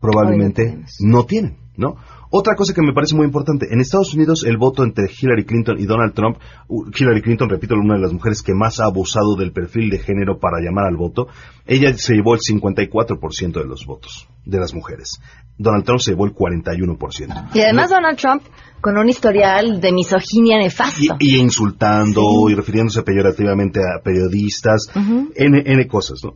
probablemente 0.00 0.84
no 1.00 1.24
tienen, 1.26 1.56
¿no? 1.76 1.96
Otra 2.30 2.54
cosa 2.54 2.72
que 2.72 2.82
me 2.82 2.92
parece 2.92 3.14
muy 3.14 3.26
importante, 3.26 3.68
en 3.70 3.80
Estados 3.80 4.14
Unidos 4.14 4.44
el 4.44 4.56
voto 4.56 4.84
entre 4.84 5.04
Hillary 5.04 5.44
Clinton 5.44 5.78
y 5.78 5.84
Donald 5.84 6.14
Trump, 6.14 6.38
uh, 6.68 6.86
Hillary 6.86 7.22
Clinton, 7.22 7.48
repito, 7.48 7.74
una 7.74 7.94
de 7.94 8.00
las 8.00 8.12
mujeres 8.12 8.42
que 8.42 8.54
más 8.54 8.80
ha 8.80 8.86
abusado 8.86 9.36
del 9.36 9.52
perfil 9.52 9.90
de 9.90 9.98
género 9.98 10.38
para 10.38 10.60
llamar 10.60 10.86
al 10.86 10.96
voto, 10.96 11.28
ella 11.66 11.92
se 11.94 12.14
llevó 12.14 12.34
el 12.34 12.40
54% 12.40 13.52
de 13.52 13.66
los 13.66 13.86
votos 13.86 14.28
de 14.44 14.58
las 14.58 14.74
mujeres. 14.74 15.20
Donald 15.58 15.84
Trump 15.84 16.00
se 16.00 16.12
llevó 16.12 16.24
el 16.24 16.34
41%. 16.34 17.50
Y 17.54 17.60
además 17.60 17.90
Donald 17.90 18.18
Trump 18.18 18.42
con 18.80 18.98
un 18.98 19.08
historial 19.08 19.80
de 19.80 19.92
misoginia 19.92 20.58
nefasto. 20.58 21.16
Y 21.20 21.36
insultando 21.36 22.50
y 22.50 22.54
refiriéndose 22.54 23.02
peyorativamente 23.02 23.80
a 23.80 24.02
periodistas, 24.02 24.88
Ujú. 24.96 25.30
N, 25.36 25.62
N 25.64 25.86
cosas, 25.86 26.20
¿no? 26.24 26.34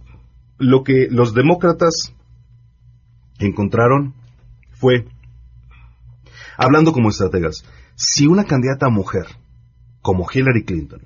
Lo 0.58 0.84
que 0.84 1.08
los 1.10 1.34
demócratas 1.34 2.14
encontraron 3.40 4.14
fue, 4.72 5.06
hablando 6.56 6.92
como 6.92 7.08
estrategas, 7.10 7.64
si 7.94 8.26
una 8.26 8.44
candidata 8.44 8.88
mujer, 8.88 9.26
como 10.02 10.26
Hillary 10.32 10.64
Clinton, 10.64 11.02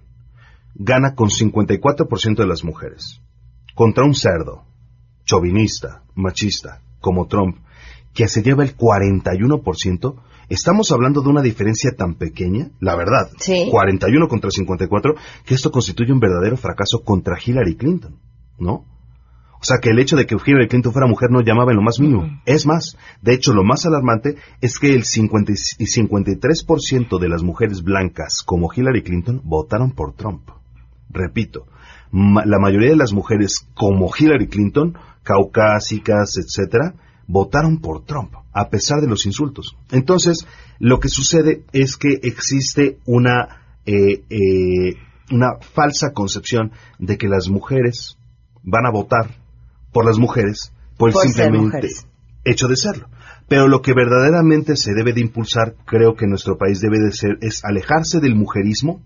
gana 0.75 1.15
con 1.15 1.29
54% 1.29 2.37
de 2.37 2.47
las 2.47 2.65
mujeres, 2.65 3.21
contra 3.75 4.05
un 4.05 4.15
cerdo, 4.15 4.65
chauvinista, 5.25 6.03
machista, 6.15 6.83
como 7.01 7.27
Trump, 7.27 7.59
que 8.15 8.29
se 8.29 8.43
lleva 8.43 8.65
el 8.65 8.77
41%, 8.77 10.15
estamos 10.49 10.91
hablando 10.91 11.23
de 11.23 11.29
una 11.29 11.43
diferencia 11.43 11.93
tan 11.97 12.15
pequeña, 12.17 12.71
la 12.81 12.97
verdad, 12.97 13.31
Sí. 13.39 13.69
41 13.71 14.29
contra 14.29 14.51
54, 14.51 15.15
que 15.45 15.55
esto 15.55 15.71
constituye 15.71 16.13
un 16.13 16.21
verdadero 16.21 16.57
fracaso 16.57 17.03
contra 17.05 17.39
Hillary 17.43 17.77
Clinton, 17.77 18.19
¿no? 18.59 18.85
O 19.61 19.65
sea, 19.65 19.77
que 19.79 19.91
el 19.91 19.99
hecho 19.99 20.17
de 20.17 20.25
que 20.27 20.37
Hillary 20.37 20.69
Clinton 20.69 20.93
fuera 20.93 21.07
mujer 21.07 21.31
no 21.31 21.43
llamaba 21.43 21.71
en 21.73 21.77
lo 21.77 21.83
más 21.83 22.01
mínimo. 22.01 22.41
Es 22.47 22.65
más, 22.65 22.97
de 23.21 23.35
hecho, 23.35 23.53
lo 23.53 23.63
más 23.63 23.85
alarmante 23.85 24.37
es 24.63 24.79
que 24.79 24.95
el 24.95 25.05
50 25.05 25.53
y 25.79 25.85
53% 25.85 27.19
de 27.21 27.29
las 27.29 27.43
mujeres 27.43 27.83
blancas 27.83 28.43
como 28.45 28.71
Hillary 28.75 29.03
Clinton 29.03 29.41
votaron 29.45 29.93
por 29.93 30.15
Trump. 30.15 30.49
Repito, 31.11 31.67
ma- 32.11 32.45
la 32.47 32.59
mayoría 32.59 32.91
de 32.91 32.97
las 32.97 33.13
mujeres 33.13 33.67
como 33.75 34.11
Hillary 34.19 34.49
Clinton, 34.49 34.97
caucásicas, 35.23 36.37
etcétera, 36.39 36.95
votaron 37.27 37.81
por 37.81 38.05
Trump, 38.05 38.35
a 38.53 38.69
pesar 38.71 39.01
de 39.01 39.09
los 39.09 39.27
insultos. 39.27 39.77
Entonces, 39.91 40.47
lo 40.79 41.01
que 41.01 41.09
sucede 41.09 41.65
es 41.73 41.97
que 41.97 42.19
existe 42.23 42.99
una, 43.05 43.77
eh, 43.87 44.25
eh, 44.31 44.95
una 45.31 45.59
falsa 45.61 46.13
concepción 46.13 46.73
de 46.99 47.19
que 47.19 47.29
las 47.29 47.49
mujeres 47.49 48.17
van 48.63 48.87
a 48.87 48.91
votar 48.91 49.40
por 49.93 50.05
las 50.07 50.19
mujeres 50.19 50.73
por 50.97 51.09
el 51.09 51.15
Por 51.15 51.23
simplemente 51.23 51.89
hecho 52.45 52.69
de 52.69 52.77
serlo. 52.77 53.09
Pero 53.49 53.69
lo 53.69 53.83
que 53.83 53.95
verdaderamente 53.95 54.77
se 54.77 54.93
debe 54.95 55.13
de 55.13 55.23
impulsar, 55.23 55.75
creo 55.85 56.15
que 56.15 56.25
en 56.25 56.31
nuestro 56.31 56.57
país 56.57 56.81
debe 56.81 56.99
de 56.99 57.13
ser, 57.13 57.39
es 57.41 57.65
alejarse 57.65 58.21
del 58.21 58.37
mujerismo, 58.37 59.03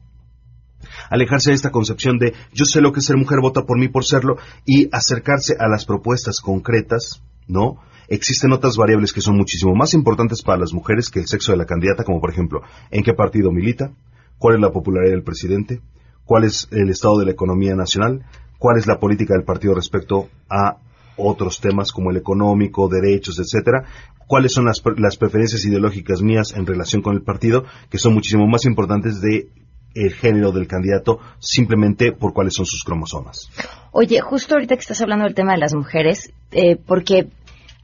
alejarse 1.09 1.51
de 1.51 1.55
esta 1.55 1.71
concepción 1.71 2.19
de 2.19 2.35
yo 2.53 2.65
sé 2.65 2.81
lo 2.81 2.93
que 2.93 3.01
es 3.01 3.07
ser 3.07 3.17
mujer, 3.17 3.39
vota 3.41 3.63
por 3.63 3.79
mí 3.79 3.89
por 3.89 4.05
serlo, 4.05 4.37
y 4.67 4.89
acercarse 4.93 5.55
a 5.59 5.69
las 5.69 5.87
propuestas 5.87 6.41
concretas, 6.41 7.23
¿no? 7.47 7.81
Existen 8.09 8.53
otras 8.53 8.77
variables 8.77 9.13
que 9.13 9.23
son 9.23 9.37
muchísimo 9.37 9.75
más 9.75 9.95
importantes 9.95 10.43
para 10.43 10.59
las 10.59 10.75
mujeres 10.75 11.09
que 11.09 11.21
el 11.21 11.27
sexo 11.27 11.53
de 11.53 11.59
la 11.59 11.65
candidata, 11.65 12.05
como 12.05 12.21
por 12.21 12.31
ejemplo, 12.31 12.61
en 12.91 13.03
qué 13.03 13.15
partido 13.15 13.51
milita, 13.51 13.93
cuál 14.39 14.57
es 14.57 14.61
la 14.61 14.73
popularidad 14.73 15.15
del 15.15 15.25
presidente, 15.25 15.81
cuál 16.25 16.45
es 16.45 16.69
el 16.71 16.91
estado 16.91 17.19
de 17.19 17.25
la 17.25 17.33
economía 17.33 17.75
nacional, 17.75 18.27
cuál 18.59 18.79
es 18.79 18.87
la 18.87 18.99
política 18.99 19.35
del 19.35 19.45
partido 19.45 19.75
respecto 19.75 20.29
a 20.49 20.77
otros 21.17 21.61
temas 21.61 21.93
como 21.93 22.11
el 22.11 22.17
económico, 22.17 22.89
derechos, 22.89 23.39
etcétera, 23.39 23.85
cuáles 24.27 24.53
son 24.53 24.65
las, 24.65 24.83
las 24.97 25.17
preferencias 25.17 25.65
ideológicas 25.65 26.23
mías 26.23 26.55
en 26.57 26.67
relación 26.67 27.03
con 27.03 27.15
el 27.15 27.23
partido, 27.23 27.65
que 27.91 27.99
son 27.99 28.15
muchísimo 28.15 28.47
más 28.47 28.65
importantes 28.65 29.21
de 29.21 29.49
el 29.95 30.13
género 30.13 30.51
del 30.51 30.67
candidato 30.67 31.21
simplemente 31.39 32.11
por 32.11 32.33
cuáles 32.33 32.55
son 32.55 32.67
sus 32.67 32.83
cromosomas. 32.83 33.49
Oye, 33.93 34.21
justo 34.21 34.55
ahorita 34.55 34.75
que 34.75 34.81
estás 34.81 35.01
hablando 35.01 35.25
del 35.25 35.35
tema 35.35 35.53
de 35.53 35.59
las 35.59 35.75
mujeres, 35.75 36.33
eh, 36.51 36.77
porque 36.77 37.29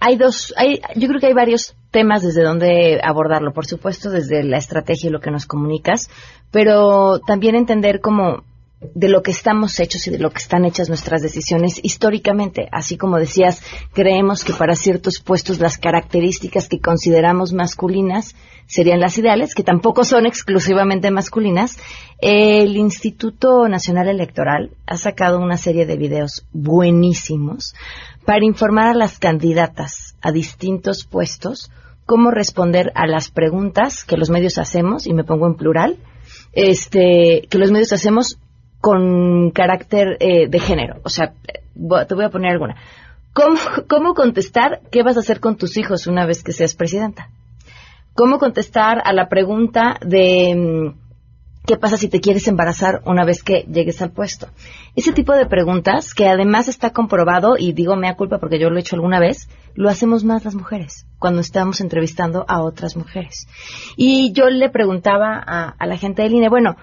hay 0.00 0.16
dos, 0.16 0.52
hay, 0.56 0.80
yo 0.96 1.08
creo 1.08 1.20
que 1.20 1.26
hay 1.26 1.34
varios 1.34 1.76
temas 1.90 2.22
desde 2.22 2.42
donde 2.42 3.00
abordarlo. 3.02 3.52
Por 3.52 3.66
supuesto, 3.66 4.10
desde 4.10 4.42
la 4.42 4.56
estrategia 4.56 5.08
y 5.08 5.12
lo 5.12 5.20
que 5.20 5.30
nos 5.30 5.46
comunicas, 5.46 6.08
pero 6.50 7.20
también 7.20 7.54
entender 7.54 8.00
cómo 8.00 8.42
de 8.80 9.08
lo 9.08 9.22
que 9.22 9.30
estamos 9.30 9.78
hechos 9.78 10.06
y 10.06 10.10
de 10.10 10.18
lo 10.18 10.30
que 10.30 10.38
están 10.38 10.64
hechas 10.64 10.88
nuestras 10.88 11.20
decisiones 11.20 11.80
históricamente. 11.82 12.68
Así 12.72 12.96
como 12.96 13.18
decías, 13.18 13.62
creemos 13.92 14.42
que 14.42 14.54
para 14.54 14.74
ciertos 14.74 15.20
puestos 15.20 15.60
las 15.60 15.76
características 15.76 16.68
que 16.68 16.80
consideramos 16.80 17.52
masculinas 17.52 18.34
serían 18.66 19.00
las 19.00 19.18
ideales, 19.18 19.54
que 19.54 19.64
tampoco 19.64 20.04
son 20.04 20.26
exclusivamente 20.26 21.10
masculinas. 21.10 21.76
El 22.20 22.76
Instituto 22.76 23.68
Nacional 23.68 24.08
Electoral 24.08 24.70
ha 24.86 24.96
sacado 24.96 25.40
una 25.40 25.56
serie 25.56 25.84
de 25.84 25.96
videos 25.96 26.46
buenísimos 26.52 27.74
para 28.24 28.44
informar 28.46 28.88
a 28.88 28.94
las 28.94 29.18
candidatas 29.18 30.16
a 30.22 30.32
distintos 30.32 31.04
puestos 31.04 31.70
cómo 32.06 32.30
responder 32.30 32.90
a 32.96 33.06
las 33.06 33.30
preguntas 33.30 34.04
que 34.04 34.16
los 34.16 34.30
medios 34.30 34.58
hacemos, 34.58 35.06
y 35.06 35.14
me 35.14 35.22
pongo 35.22 35.46
en 35.46 35.54
plural, 35.54 35.98
este, 36.52 37.46
que 37.48 37.58
los 37.58 37.70
medios 37.70 37.92
hacemos 37.92 38.38
con 38.80 39.50
carácter 39.50 40.16
eh, 40.20 40.48
de 40.48 40.58
género. 40.58 41.00
O 41.04 41.08
sea, 41.08 41.34
te 41.74 42.14
voy 42.14 42.24
a 42.24 42.30
poner 42.30 42.52
alguna. 42.52 42.76
¿Cómo, 43.32 43.58
¿Cómo 43.88 44.14
contestar 44.14 44.80
qué 44.90 45.02
vas 45.02 45.16
a 45.16 45.20
hacer 45.20 45.40
con 45.40 45.56
tus 45.56 45.76
hijos 45.76 46.06
una 46.06 46.26
vez 46.26 46.42
que 46.42 46.52
seas 46.52 46.74
presidenta? 46.74 47.28
¿Cómo 48.14 48.38
contestar 48.38 49.00
a 49.04 49.12
la 49.12 49.28
pregunta 49.28 49.96
de 50.04 50.54
mm, 50.54 50.98
qué 51.64 51.76
pasa 51.76 51.96
si 51.96 52.08
te 52.08 52.20
quieres 52.20 52.48
embarazar 52.48 53.02
una 53.06 53.24
vez 53.24 53.42
que 53.42 53.66
llegues 53.70 54.02
al 54.02 54.10
puesto? 54.10 54.48
Ese 54.96 55.12
tipo 55.12 55.32
de 55.32 55.46
preguntas 55.46 56.12
que 56.12 56.28
además 56.28 56.66
está 56.66 56.90
comprobado, 56.90 57.56
y 57.56 57.72
digo 57.72 57.94
mea 57.94 58.16
culpa 58.16 58.38
porque 58.38 58.58
yo 58.58 58.68
lo 58.68 58.76
he 58.76 58.80
hecho 58.80 58.96
alguna 58.96 59.20
vez, 59.20 59.48
lo 59.74 59.88
hacemos 59.88 60.24
más 60.24 60.44
las 60.44 60.56
mujeres 60.56 61.06
cuando 61.18 61.40
estamos 61.40 61.80
entrevistando 61.80 62.44
a 62.48 62.62
otras 62.62 62.96
mujeres. 62.96 63.46
Y 63.96 64.32
yo 64.32 64.50
le 64.50 64.70
preguntaba 64.70 65.40
a, 65.46 65.68
a 65.68 65.86
la 65.86 65.96
gente 65.96 66.22
del 66.22 66.34
INE, 66.34 66.48
bueno, 66.48 66.76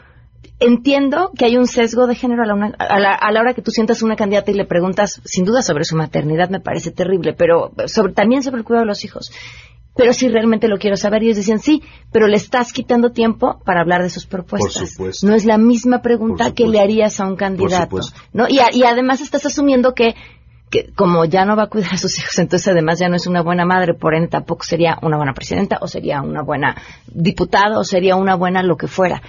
entiendo 0.60 1.32
que 1.38 1.46
hay 1.46 1.58
un 1.58 1.68
sesgo 1.68 2.08
de 2.08 2.16
género 2.16 2.44
a 2.44 2.46
la, 2.48 2.54
una- 2.56 2.76
a 2.80 3.00
la- 3.00 3.14
a 3.14 3.32
la 3.32 3.42
hora 3.42 3.54
que 3.54 3.62
tú 3.62 3.72
sientas 3.72 4.02
una 4.02 4.16
candidata 4.16 4.52
y 4.52 4.56
le 4.56 4.66
preguntas, 4.66 5.22
sin 5.24 5.46
duda, 5.46 5.62
sobre 5.62 5.84
su 5.84 5.96
maternidad, 5.96 6.50
me 6.50 6.60
parece 6.60 6.92
terrible, 6.92 7.34
pero 7.34 7.72
sobre, 7.86 8.14
también 8.14 8.44
sobre 8.44 8.58
el 8.60 8.64
cuidado 8.64 8.84
de 8.84 8.88
los 8.88 9.04
hijos. 9.06 9.32
Pero 9.96 10.14
si 10.14 10.28
realmente 10.30 10.68
lo 10.68 10.78
quiero 10.78 10.96
saber, 10.96 11.24
y 11.24 11.26
ellos 11.28 11.38
decían, 11.38 11.58
sí, 11.60 11.82
pero 12.12 12.28
le 12.28 12.38
estás 12.38 12.72
quitando 12.72 13.12
tiempo 13.12 13.60
para 13.66 13.82
hablar 13.82 14.04
de 14.04 14.10
sus 14.12 14.28
propuestas. 14.28 14.74
supuesto. 14.92 15.26
No 15.28 15.34
es 15.34 15.44
la 15.46 15.58
misma 15.58 16.02
pregunta 16.04 16.54
que 16.54 16.68
le 16.68 16.80
harías 16.80 17.20
a 17.20 17.26
un 17.28 17.36
candidato. 17.36 17.98
¿no? 18.34 18.48
Y, 18.48 18.60
a- 18.60 18.70
y 18.72 18.84
además 18.84 19.22
estás 19.22 19.46
asumiendo 19.48 19.94
que 19.96 20.14
que 20.70 20.92
como 20.96 21.26
ya 21.26 21.46
no 21.46 21.56
va 21.56 21.64
a 21.64 21.68
cuidar 21.68 21.94
a 21.94 21.98
sus 21.98 22.18
hijos, 22.20 22.38
entonces 22.40 22.68
además 22.68 23.00
ya 23.00 23.10
no 23.10 23.16
es 23.16 23.28
una 23.28 23.42
buena 23.42 23.66
madre, 23.66 23.94
por 23.94 24.16
ende 24.16 24.28
tampoco 24.28 24.64
sería 24.64 24.98
una 25.02 25.18
buena 25.18 25.34
presidenta, 25.34 25.78
o 25.82 25.88
sería 25.88 26.22
una 26.22 26.42
buena 26.42 26.76
diputada, 27.08 27.80
o 27.80 27.84
sería 27.84 28.16
una 28.16 28.36
buena 28.36 28.64
lo 28.64 28.78
que 28.78 28.88
fuera. 28.88 29.22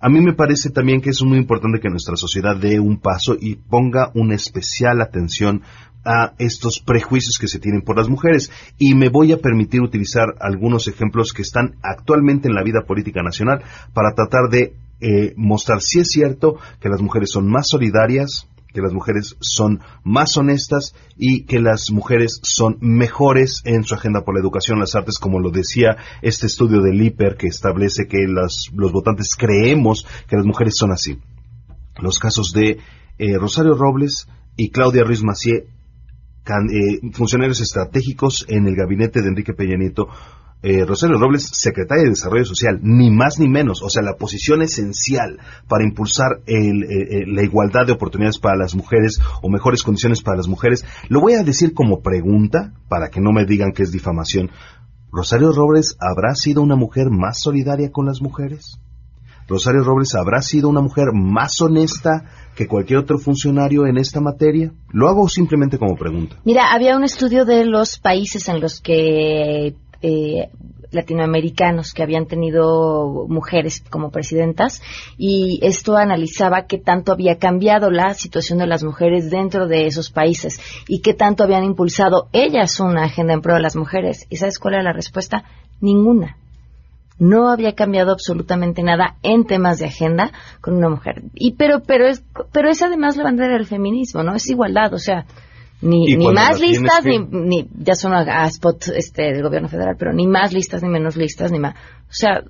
A 0.00 0.08
mí 0.08 0.20
me 0.20 0.32
parece 0.32 0.70
también 0.70 1.00
que 1.00 1.10
es 1.10 1.22
muy 1.22 1.38
importante 1.38 1.78
que 1.78 1.88
nuestra 1.88 2.16
sociedad 2.16 2.56
dé 2.56 2.80
un 2.80 2.98
paso 2.98 3.36
y 3.40 3.54
ponga 3.54 4.10
una 4.14 4.34
especial 4.34 5.00
atención 5.00 5.62
a 6.04 6.32
estos 6.38 6.80
prejuicios 6.80 7.38
que 7.40 7.46
se 7.46 7.60
tienen 7.60 7.82
por 7.82 7.96
las 7.96 8.08
mujeres. 8.08 8.50
Y 8.78 8.96
me 8.96 9.08
voy 9.08 9.30
a 9.30 9.38
permitir 9.38 9.80
utilizar 9.80 10.34
algunos 10.40 10.88
ejemplos 10.88 11.32
que 11.32 11.42
están 11.42 11.76
actualmente 11.82 12.48
en 12.48 12.54
la 12.54 12.64
vida 12.64 12.82
política 12.84 13.22
nacional 13.22 13.62
para 13.94 14.12
tratar 14.14 14.48
de 14.50 14.74
eh, 15.00 15.34
mostrar 15.36 15.80
si 15.80 16.00
es 16.00 16.08
cierto 16.08 16.56
que 16.80 16.88
las 16.88 17.00
mujeres 17.00 17.30
son 17.30 17.48
más 17.48 17.68
solidarias, 17.68 18.48
que 18.72 18.80
las 18.80 18.92
mujeres 18.92 19.36
son 19.40 19.80
más 20.04 20.36
honestas 20.36 20.94
y 21.16 21.44
que 21.44 21.60
las 21.60 21.90
mujeres 21.90 22.40
son 22.42 22.78
mejores 22.80 23.62
en 23.64 23.84
su 23.84 23.94
agenda 23.94 24.22
por 24.24 24.34
la 24.34 24.40
educación, 24.40 24.78
las 24.78 24.94
artes, 24.94 25.18
como 25.18 25.40
lo 25.40 25.50
decía 25.50 25.96
este 26.22 26.46
estudio 26.46 26.80
del 26.80 27.00
IPER 27.00 27.36
que 27.36 27.48
establece 27.48 28.06
que 28.06 28.26
las, 28.26 28.70
los 28.74 28.92
votantes 28.92 29.34
creemos 29.36 30.06
que 30.28 30.36
las 30.36 30.46
mujeres 30.46 30.74
son 30.76 30.92
así. 30.92 31.18
Los 32.00 32.18
casos 32.18 32.52
de 32.52 32.78
eh, 33.18 33.38
Rosario 33.38 33.74
Robles 33.74 34.28
y 34.56 34.70
Claudia 34.70 35.04
Ruiz 35.04 35.22
Macié, 35.22 35.66
eh, 36.44 37.10
funcionarios 37.12 37.60
estratégicos 37.60 38.44
en 38.48 38.66
el 38.66 38.74
gabinete 38.74 39.22
de 39.22 39.28
Enrique 39.28 39.54
Peña 39.54 39.76
Nieto, 39.76 40.08
eh, 40.62 40.84
Rosario 40.84 41.18
Robles, 41.18 41.48
secretaria 41.52 42.04
de 42.04 42.10
Desarrollo 42.10 42.44
Social, 42.44 42.78
ni 42.82 43.10
más 43.10 43.38
ni 43.38 43.48
menos, 43.48 43.82
o 43.82 43.90
sea, 43.90 44.02
la 44.02 44.16
posición 44.16 44.62
esencial 44.62 45.38
para 45.68 45.84
impulsar 45.84 46.40
el, 46.46 46.84
eh, 46.84 46.86
eh, 46.88 47.24
la 47.26 47.42
igualdad 47.42 47.86
de 47.86 47.92
oportunidades 47.92 48.38
para 48.38 48.56
las 48.56 48.74
mujeres 48.74 49.20
o 49.42 49.48
mejores 49.48 49.82
condiciones 49.82 50.22
para 50.22 50.36
las 50.36 50.46
mujeres, 50.46 50.84
lo 51.08 51.20
voy 51.20 51.34
a 51.34 51.42
decir 51.42 51.74
como 51.74 52.00
pregunta, 52.00 52.72
para 52.88 53.08
que 53.08 53.20
no 53.20 53.32
me 53.32 53.44
digan 53.44 53.72
que 53.72 53.82
es 53.82 53.90
difamación. 53.90 54.50
¿Rosario 55.10 55.52
Robles 55.52 55.96
habrá 56.00 56.34
sido 56.34 56.62
una 56.62 56.76
mujer 56.76 57.10
más 57.10 57.40
solidaria 57.40 57.90
con 57.90 58.06
las 58.06 58.22
mujeres? 58.22 58.78
¿Rosario 59.48 59.82
Robles 59.82 60.14
habrá 60.14 60.40
sido 60.40 60.68
una 60.68 60.80
mujer 60.80 61.08
más 61.12 61.60
honesta 61.60 62.24
que 62.54 62.68
cualquier 62.68 63.00
otro 63.00 63.18
funcionario 63.18 63.86
en 63.86 63.98
esta 63.98 64.20
materia? 64.20 64.72
Lo 64.90 65.08
hago 65.08 65.28
simplemente 65.28 65.78
como 65.78 65.96
pregunta. 65.96 66.36
Mira, 66.44 66.72
había 66.72 66.96
un 66.96 67.04
estudio 67.04 67.44
de 67.44 67.64
los 67.64 67.98
países 67.98 68.48
en 68.48 68.60
los 68.60 68.80
que 68.80 69.74
eh, 70.02 70.48
latinoamericanos 70.92 71.92
que 71.94 72.02
habían 72.02 72.26
tenido 72.26 73.26
mujeres 73.28 73.82
como 73.90 74.10
presidentas 74.10 74.82
y 75.16 75.58
esto 75.62 75.96
analizaba 75.96 76.66
qué 76.66 76.78
tanto 76.78 77.12
había 77.12 77.38
cambiado 77.38 77.90
la 77.90 78.14
situación 78.14 78.58
de 78.58 78.66
las 78.66 78.84
mujeres 78.84 79.30
dentro 79.30 79.66
de 79.66 79.86
esos 79.86 80.10
países 80.10 80.60
y 80.86 81.00
qué 81.00 81.14
tanto 81.14 81.44
habían 81.44 81.64
impulsado 81.64 82.28
ellas 82.32 82.78
una 82.78 83.04
agenda 83.04 83.32
en 83.32 83.40
pro 83.40 83.54
de 83.54 83.62
las 83.62 83.76
mujeres. 83.76 84.26
¿Y 84.28 84.36
sabes 84.36 84.58
cuál 84.58 84.74
era 84.74 84.82
la 84.82 84.92
respuesta? 84.92 85.44
Ninguna. 85.80 86.36
No 87.18 87.50
había 87.50 87.74
cambiado 87.74 88.12
absolutamente 88.12 88.82
nada 88.82 89.16
en 89.22 89.44
temas 89.44 89.78
de 89.78 89.86
agenda 89.86 90.32
con 90.60 90.74
una 90.74 90.88
mujer. 90.88 91.22
Y 91.34 91.52
pero 91.52 91.80
pero 91.80 92.06
es 92.06 92.24
pero 92.52 92.68
es 92.68 92.82
además 92.82 93.16
la 93.16 93.24
bandera 93.24 93.54
del 93.54 93.66
feminismo, 93.66 94.22
¿no? 94.22 94.34
Es 94.34 94.48
igualdad, 94.48 94.92
o 94.94 94.98
sea, 94.98 95.26
ni, 95.82 96.16
ni 96.16 96.32
más 96.32 96.60
listas, 96.60 97.04
ni, 97.04 97.18
ni, 97.18 97.68
ya 97.74 97.94
son 97.94 98.12
a, 98.12 98.46
spot 98.46 98.88
este, 98.94 99.32
del 99.32 99.42
gobierno 99.42 99.68
federal, 99.68 99.96
pero 99.98 100.12
ni 100.12 100.26
más 100.26 100.52
listas, 100.52 100.82
ni 100.82 100.88
menos 100.88 101.16
listas, 101.16 101.50
ni 101.50 101.58
más. 101.58 101.74
O 101.74 102.14
sea, 102.14 102.42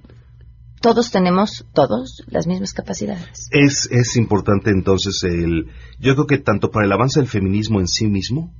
todos 0.80 1.10
tenemos, 1.10 1.66
todos, 1.72 2.22
las 2.26 2.46
mismas 2.46 2.72
capacidades. 2.74 3.48
Es, 3.50 3.88
es 3.90 4.16
importante 4.16 4.70
entonces 4.70 5.22
el, 5.24 5.70
yo 5.98 6.14
creo 6.14 6.26
que 6.26 6.38
tanto 6.38 6.70
para 6.70 6.86
el 6.86 6.92
avance 6.92 7.20
del 7.20 7.28
feminismo 7.28 7.80
en 7.80 7.88
sí 7.88 8.06
mismo, 8.06 8.52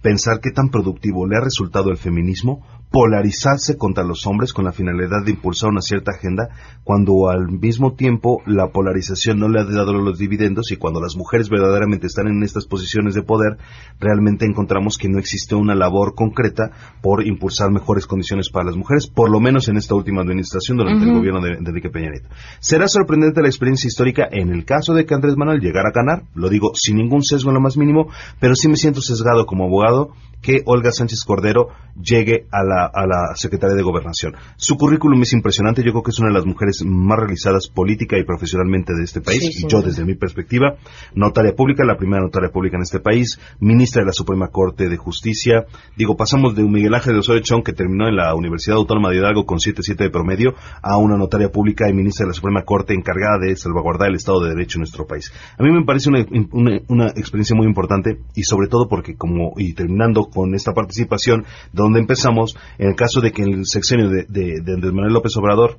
pensar 0.00 0.40
qué 0.40 0.50
tan 0.50 0.70
productivo 0.70 1.26
le 1.26 1.36
ha 1.36 1.44
resultado 1.44 1.90
el 1.90 1.96
feminismo, 1.96 2.64
polarizarse 2.90 3.76
contra 3.76 4.04
los 4.04 4.26
hombres 4.26 4.52
con 4.52 4.64
la 4.64 4.72
finalidad 4.72 5.24
de 5.24 5.32
impulsar 5.32 5.70
una 5.70 5.80
cierta 5.80 6.12
agenda, 6.12 6.48
cuando 6.84 7.28
al 7.28 7.48
mismo 7.48 7.94
tiempo 7.94 8.42
la 8.46 8.68
polarización 8.68 9.38
no 9.38 9.48
le 9.48 9.60
ha 9.60 9.64
dado 9.64 9.92
los 9.92 10.18
dividendos 10.18 10.70
y 10.72 10.76
cuando 10.76 11.00
las 11.00 11.16
mujeres 11.16 11.48
verdaderamente 11.48 12.06
están 12.06 12.28
en 12.28 12.42
estas 12.42 12.66
posiciones 12.66 13.14
de 13.14 13.22
poder, 13.22 13.58
realmente 13.98 14.46
encontramos 14.46 14.96
que 14.98 15.08
no 15.08 15.18
existe 15.18 15.54
una 15.54 15.74
labor 15.74 16.14
concreta 16.14 16.70
por 17.02 17.26
impulsar 17.26 17.70
mejores 17.70 18.06
condiciones 18.06 18.50
para 18.50 18.66
las 18.66 18.76
mujeres, 18.76 19.08
por 19.08 19.30
lo 19.30 19.40
menos 19.40 19.68
en 19.68 19.76
esta 19.76 19.94
última 19.94 20.22
administración 20.22 20.78
durante 20.78 21.04
el 21.04 21.12
gobierno 21.12 21.40
de, 21.40 21.50
de 21.50 21.56
Enrique 21.58 21.90
Peña 21.90 22.10
Nieto. 22.10 22.28
Será 22.60 22.88
sorprendente 22.88 23.42
la 23.42 23.48
experiencia 23.48 23.88
histórica 23.88 24.28
en 24.30 24.50
el 24.50 24.64
caso 24.64 24.94
de 24.94 25.04
que 25.04 25.14
Andrés 25.14 25.36
Manuel 25.36 25.60
llegara 25.60 25.90
a 25.90 25.92
ganar, 25.92 26.24
lo 26.34 26.48
digo 26.48 26.70
sin 26.74 26.96
ningún 26.96 27.22
sesgo 27.22 27.50
en 27.50 27.54
lo 27.54 27.60
más 27.60 27.76
mínimo, 27.76 28.08
pero 28.40 28.54
sí 28.54 28.68
me 28.68 28.76
siento 28.76 29.00
sesgado 29.00 29.46
como 29.46 29.64
abogado 29.64 30.12
que 30.42 30.62
Olga 30.64 30.92
Sánchez 30.92 31.24
Cordero 31.24 31.68
llegue 32.00 32.46
a 32.52 32.62
la, 32.62 32.75
a 32.84 33.06
la 33.06 33.34
Secretaría 33.34 33.76
de 33.76 33.82
Gobernación. 33.82 34.34
Su 34.56 34.76
currículum 34.76 35.20
es 35.22 35.32
impresionante, 35.32 35.82
yo 35.82 35.92
creo 35.92 36.02
que 36.02 36.10
es 36.10 36.18
una 36.18 36.28
de 36.28 36.34
las 36.34 36.46
mujeres 36.46 36.84
más 36.84 37.18
realizadas 37.18 37.68
política 37.68 38.18
y 38.18 38.24
profesionalmente 38.24 38.92
de 38.94 39.04
este 39.04 39.20
país, 39.20 39.40
Sí, 39.40 39.52
sin 39.52 39.68
yo 39.68 39.82
desde 39.82 40.04
mi 40.04 40.14
perspectiva, 40.14 40.76
notaria 41.14 41.54
pública, 41.54 41.84
la 41.84 41.96
primera 41.96 42.22
notaria 42.22 42.50
pública 42.50 42.76
en 42.76 42.82
este 42.82 43.00
país, 43.00 43.38
ministra 43.60 44.02
de 44.02 44.06
la 44.06 44.12
Suprema 44.12 44.48
Corte 44.48 44.88
de 44.88 44.96
Justicia, 44.96 45.66
digo, 45.96 46.16
pasamos 46.16 46.54
de 46.54 46.64
un 46.64 46.72
Miguel 46.72 46.94
Ángel 46.94 47.14
de 47.14 47.20
Osorio 47.20 47.42
Chong 47.42 47.64
que 47.64 47.72
terminó 47.72 48.08
en 48.08 48.16
la 48.16 48.34
Universidad 48.34 48.76
Autónoma 48.76 49.10
de 49.10 49.16
Hidalgo 49.16 49.46
con 49.46 49.58
7.7 49.58 49.96
de 49.96 50.10
promedio, 50.10 50.54
a 50.82 50.96
una 50.98 51.16
notaria 51.16 51.50
pública 51.50 51.88
y 51.88 51.94
ministra 51.94 52.24
de 52.24 52.30
la 52.30 52.34
Suprema 52.34 52.62
Corte 52.62 52.94
encargada 52.94 53.38
de 53.40 53.56
salvaguardar 53.56 54.08
el 54.08 54.16
Estado 54.16 54.40
de 54.40 54.50
Derecho 54.50 54.78
en 54.78 54.80
nuestro 54.80 55.06
país. 55.06 55.32
A 55.58 55.62
mí 55.62 55.70
me 55.70 55.84
parece 55.84 56.10
una, 56.10 56.24
una, 56.52 56.80
una 56.88 57.06
experiencia 57.08 57.56
muy 57.56 57.66
importante 57.66 58.18
y 58.34 58.42
sobre 58.42 58.68
todo 58.68 58.88
porque 58.88 59.16
como, 59.16 59.54
y 59.56 59.74
terminando 59.74 60.24
con 60.24 60.54
esta 60.54 60.72
participación, 60.72 61.44
donde 61.72 62.00
empezamos, 62.00 62.56
en 62.78 62.88
el 62.88 62.94
caso 62.96 63.20
de 63.20 63.32
que 63.32 63.42
el 63.42 63.66
sexenio 63.66 64.08
de, 64.08 64.24
de, 64.28 64.60
de 64.62 64.72
Andrés 64.74 64.92
Manuel 64.92 65.12
López 65.14 65.36
Obrador 65.36 65.78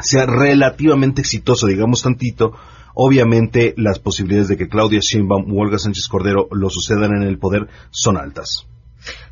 sea 0.00 0.26
relativamente 0.26 1.20
exitoso, 1.20 1.66
digamos 1.66 2.02
tantito, 2.02 2.52
obviamente 2.94 3.74
las 3.76 3.98
posibilidades 3.98 4.48
de 4.48 4.56
que 4.56 4.68
Claudia 4.68 5.00
Sheinbaum 5.00 5.50
u 5.52 5.60
Olga 5.60 5.78
Sánchez 5.78 6.06
Cordero 6.08 6.48
lo 6.52 6.70
sucedan 6.70 7.12
en 7.16 7.22
el 7.22 7.38
poder 7.38 7.68
son 7.90 8.16
altas. 8.16 8.66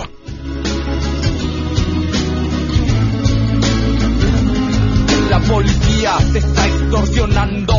La 5.28 5.40
policía 5.40 6.16
te 6.32 6.38
está 6.38 6.66
extorsionando. 6.66 7.74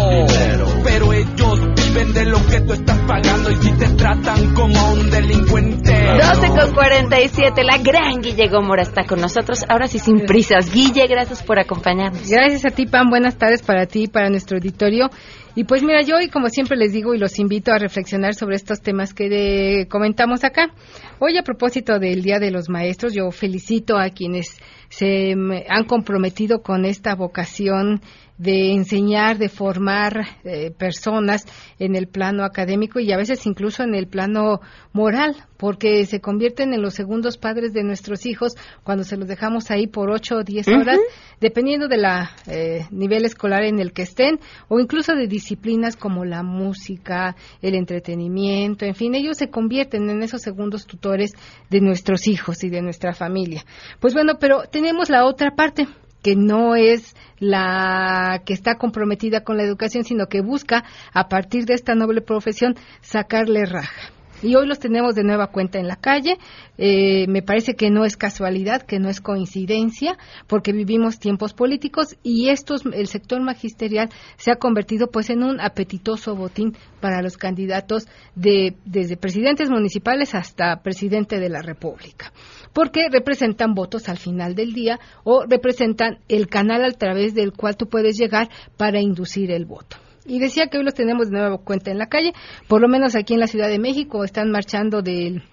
Pero 0.83 1.13
ellos 1.13 1.52
viven 1.93 2.13
de 2.13 2.25
lo 2.25 2.37
que 2.47 2.59
tú 2.61 2.73
estás 2.73 2.97
pagando 3.07 3.51
y 3.51 3.55
si 3.55 3.71
te 3.77 3.87
tratan 3.95 4.53
como 4.53 4.93
un 4.93 5.09
delincuente. 5.09 5.93
12 5.93 6.47
con 6.47 6.73
47, 6.73 7.63
la 7.63 7.77
gran 7.77 8.21
Guille 8.21 8.47
Gómora 8.49 8.81
está 8.81 9.05
con 9.05 9.21
nosotros. 9.21 9.63
Ahora 9.69 9.87
sí, 9.87 9.99
sin 9.99 10.25
prisas. 10.25 10.71
Guille, 10.73 11.05
gracias 11.07 11.43
por 11.43 11.59
acompañarnos. 11.59 12.27
Gracias 12.29 12.65
a 12.65 12.69
ti, 12.75 12.85
Pam. 12.85 13.09
Buenas 13.09 13.37
tardes 13.37 13.61
para 13.61 13.85
ti 13.85 14.03
y 14.03 14.07
para 14.07 14.29
nuestro 14.29 14.57
auditorio. 14.57 15.09
Y 15.55 15.65
pues 15.65 15.83
mira, 15.83 16.01
yo 16.01 16.15
hoy 16.15 16.29
como 16.29 16.49
siempre 16.49 16.77
les 16.77 16.93
digo 16.93 17.13
y 17.13 17.19
los 17.19 17.37
invito 17.37 17.71
a 17.71 17.77
reflexionar 17.77 18.33
sobre 18.33 18.55
estos 18.55 18.81
temas 18.81 19.13
que 19.13 19.29
de- 19.29 19.87
comentamos 19.87 20.43
acá. 20.43 20.71
Hoy 21.19 21.37
a 21.37 21.43
propósito 21.43 21.99
del 21.99 22.23
Día 22.23 22.39
de 22.39 22.49
los 22.49 22.69
Maestros, 22.69 23.13
yo 23.13 23.29
felicito 23.29 23.97
a 23.99 24.09
quienes 24.09 24.57
se 24.89 25.33
han 25.69 25.83
comprometido 25.85 26.63
con 26.63 26.85
esta 26.85 27.13
vocación 27.15 28.01
de 28.37 28.73
enseñar, 28.73 29.37
de 29.37 29.49
formar 29.49 30.25
eh, 30.43 30.71
personas 30.71 31.45
en 31.79 31.95
el 31.95 32.07
plano 32.07 32.43
académico 32.43 32.99
y 32.99 33.11
a 33.11 33.17
veces 33.17 33.45
incluso 33.45 33.83
en 33.83 33.95
el 33.95 34.07
plano 34.07 34.59
moral, 34.91 35.35
porque 35.57 36.05
se 36.05 36.19
convierten 36.19 36.73
en 36.73 36.81
los 36.81 36.93
segundos 36.93 37.37
padres 37.37 37.73
de 37.73 37.83
nuestros 37.83 38.25
hijos 38.25 38.53
cuando 38.83 39.03
se 39.03 39.17
los 39.17 39.27
dejamos 39.27 39.71
ahí 39.71 39.87
por 39.87 40.09
ocho 40.09 40.37
o 40.37 40.43
diez 40.43 40.67
horas, 40.67 40.99
dependiendo 41.39 41.87
de 41.87 41.97
la 41.97 42.31
eh, 42.47 42.85
nivel 42.91 43.25
escolar 43.25 43.63
en 43.63 43.79
el 43.79 43.93
que 43.93 44.01
estén, 44.01 44.39
o 44.67 44.79
incluso 44.79 45.13
de 45.13 45.27
disciplinas 45.27 45.95
como 45.95 46.25
la 46.25 46.43
música, 46.43 47.35
el 47.61 47.75
entretenimiento, 47.75 48.85
en 48.85 48.95
fin, 48.95 49.15
ellos 49.15 49.37
se 49.37 49.49
convierten 49.49 50.09
en 50.09 50.23
esos 50.23 50.41
segundos 50.41 50.85
tutores 50.85 51.33
de 51.69 51.81
nuestros 51.81 52.27
hijos 52.27 52.63
y 52.63 52.69
de 52.69 52.81
nuestra 52.81 53.13
familia. 53.13 53.63
Pues 53.99 54.13
bueno, 54.13 54.33
pero 54.39 54.63
tenemos 54.69 55.09
la 55.09 55.25
otra 55.25 55.51
parte 55.55 55.87
que 56.23 56.35
no 56.35 56.75
es 56.75 57.15
la 57.37 58.41
que 58.45 58.53
está 58.53 58.75
comprometida 58.75 59.43
con 59.43 59.57
la 59.57 59.63
educación, 59.63 60.03
sino 60.05 60.27
que 60.27 60.41
busca, 60.41 60.83
a 61.13 61.27
partir 61.27 61.65
de 61.65 61.75
esta 61.75 61.93
noble 61.93 62.21
profesión, 62.21 62.75
sacarle 63.01 63.65
raja. 63.65 64.13
Y 64.43 64.55
hoy 64.55 64.67
los 64.67 64.79
tenemos 64.79 65.15
de 65.15 65.23
nueva 65.23 65.47
cuenta 65.47 65.79
en 65.79 65.87
la 65.87 65.95
calle. 65.95 66.37
Eh, 66.77 67.27
me 67.29 67.41
parece 67.41 67.75
que 67.75 67.89
no 67.89 68.03
es 68.03 68.17
casualidad, 68.17 68.81
que 68.81 68.99
no 68.99 69.07
es 69.07 69.21
coincidencia, 69.21 70.17
porque 70.47 70.73
vivimos 70.73 71.17
tiempos 71.17 71.53
políticos 71.53 72.17
y 72.23 72.49
estos, 72.49 72.85
el 72.85 73.07
sector 73.07 73.41
magisterial 73.41 74.09
se 74.35 74.51
ha 74.51 74.57
convertido 74.57 75.07
pues 75.07 75.29
en 75.29 75.43
un 75.43 75.61
apetitoso 75.61 76.35
botín 76.35 76.75
para 76.99 77.21
los 77.21 77.37
candidatos 77.37 78.07
de, 78.35 78.75
desde 78.83 79.15
presidentes 79.15 79.69
municipales 79.69 80.35
hasta 80.35 80.81
presidente 80.83 81.39
de 81.39 81.49
la 81.49 81.61
República 81.61 82.33
porque 82.73 83.07
representan 83.09 83.73
votos 83.73 84.09
al 84.09 84.17
final 84.17 84.55
del 84.55 84.73
día 84.73 84.99
o 85.23 85.45
representan 85.47 86.17
el 86.27 86.47
canal 86.47 86.83
a 86.83 86.91
través 86.91 87.33
del 87.33 87.53
cual 87.53 87.77
tú 87.77 87.87
puedes 87.87 88.17
llegar 88.17 88.49
para 88.77 88.99
inducir 88.99 89.51
el 89.51 89.65
voto. 89.65 89.97
Y 90.25 90.39
decía 90.39 90.67
que 90.67 90.77
hoy 90.77 90.83
los 90.83 90.93
tenemos 90.93 91.29
de 91.29 91.37
nuevo 91.37 91.59
cuenta 91.59 91.91
en 91.91 91.97
la 91.97 92.07
calle, 92.07 92.33
por 92.67 92.81
lo 92.81 92.87
menos 92.87 93.15
aquí 93.15 93.33
en 93.33 93.39
la 93.39 93.47
Ciudad 93.47 93.67
de 93.67 93.79
México 93.79 94.23
están 94.23 94.51
marchando 94.51 95.01
del 95.01 95.43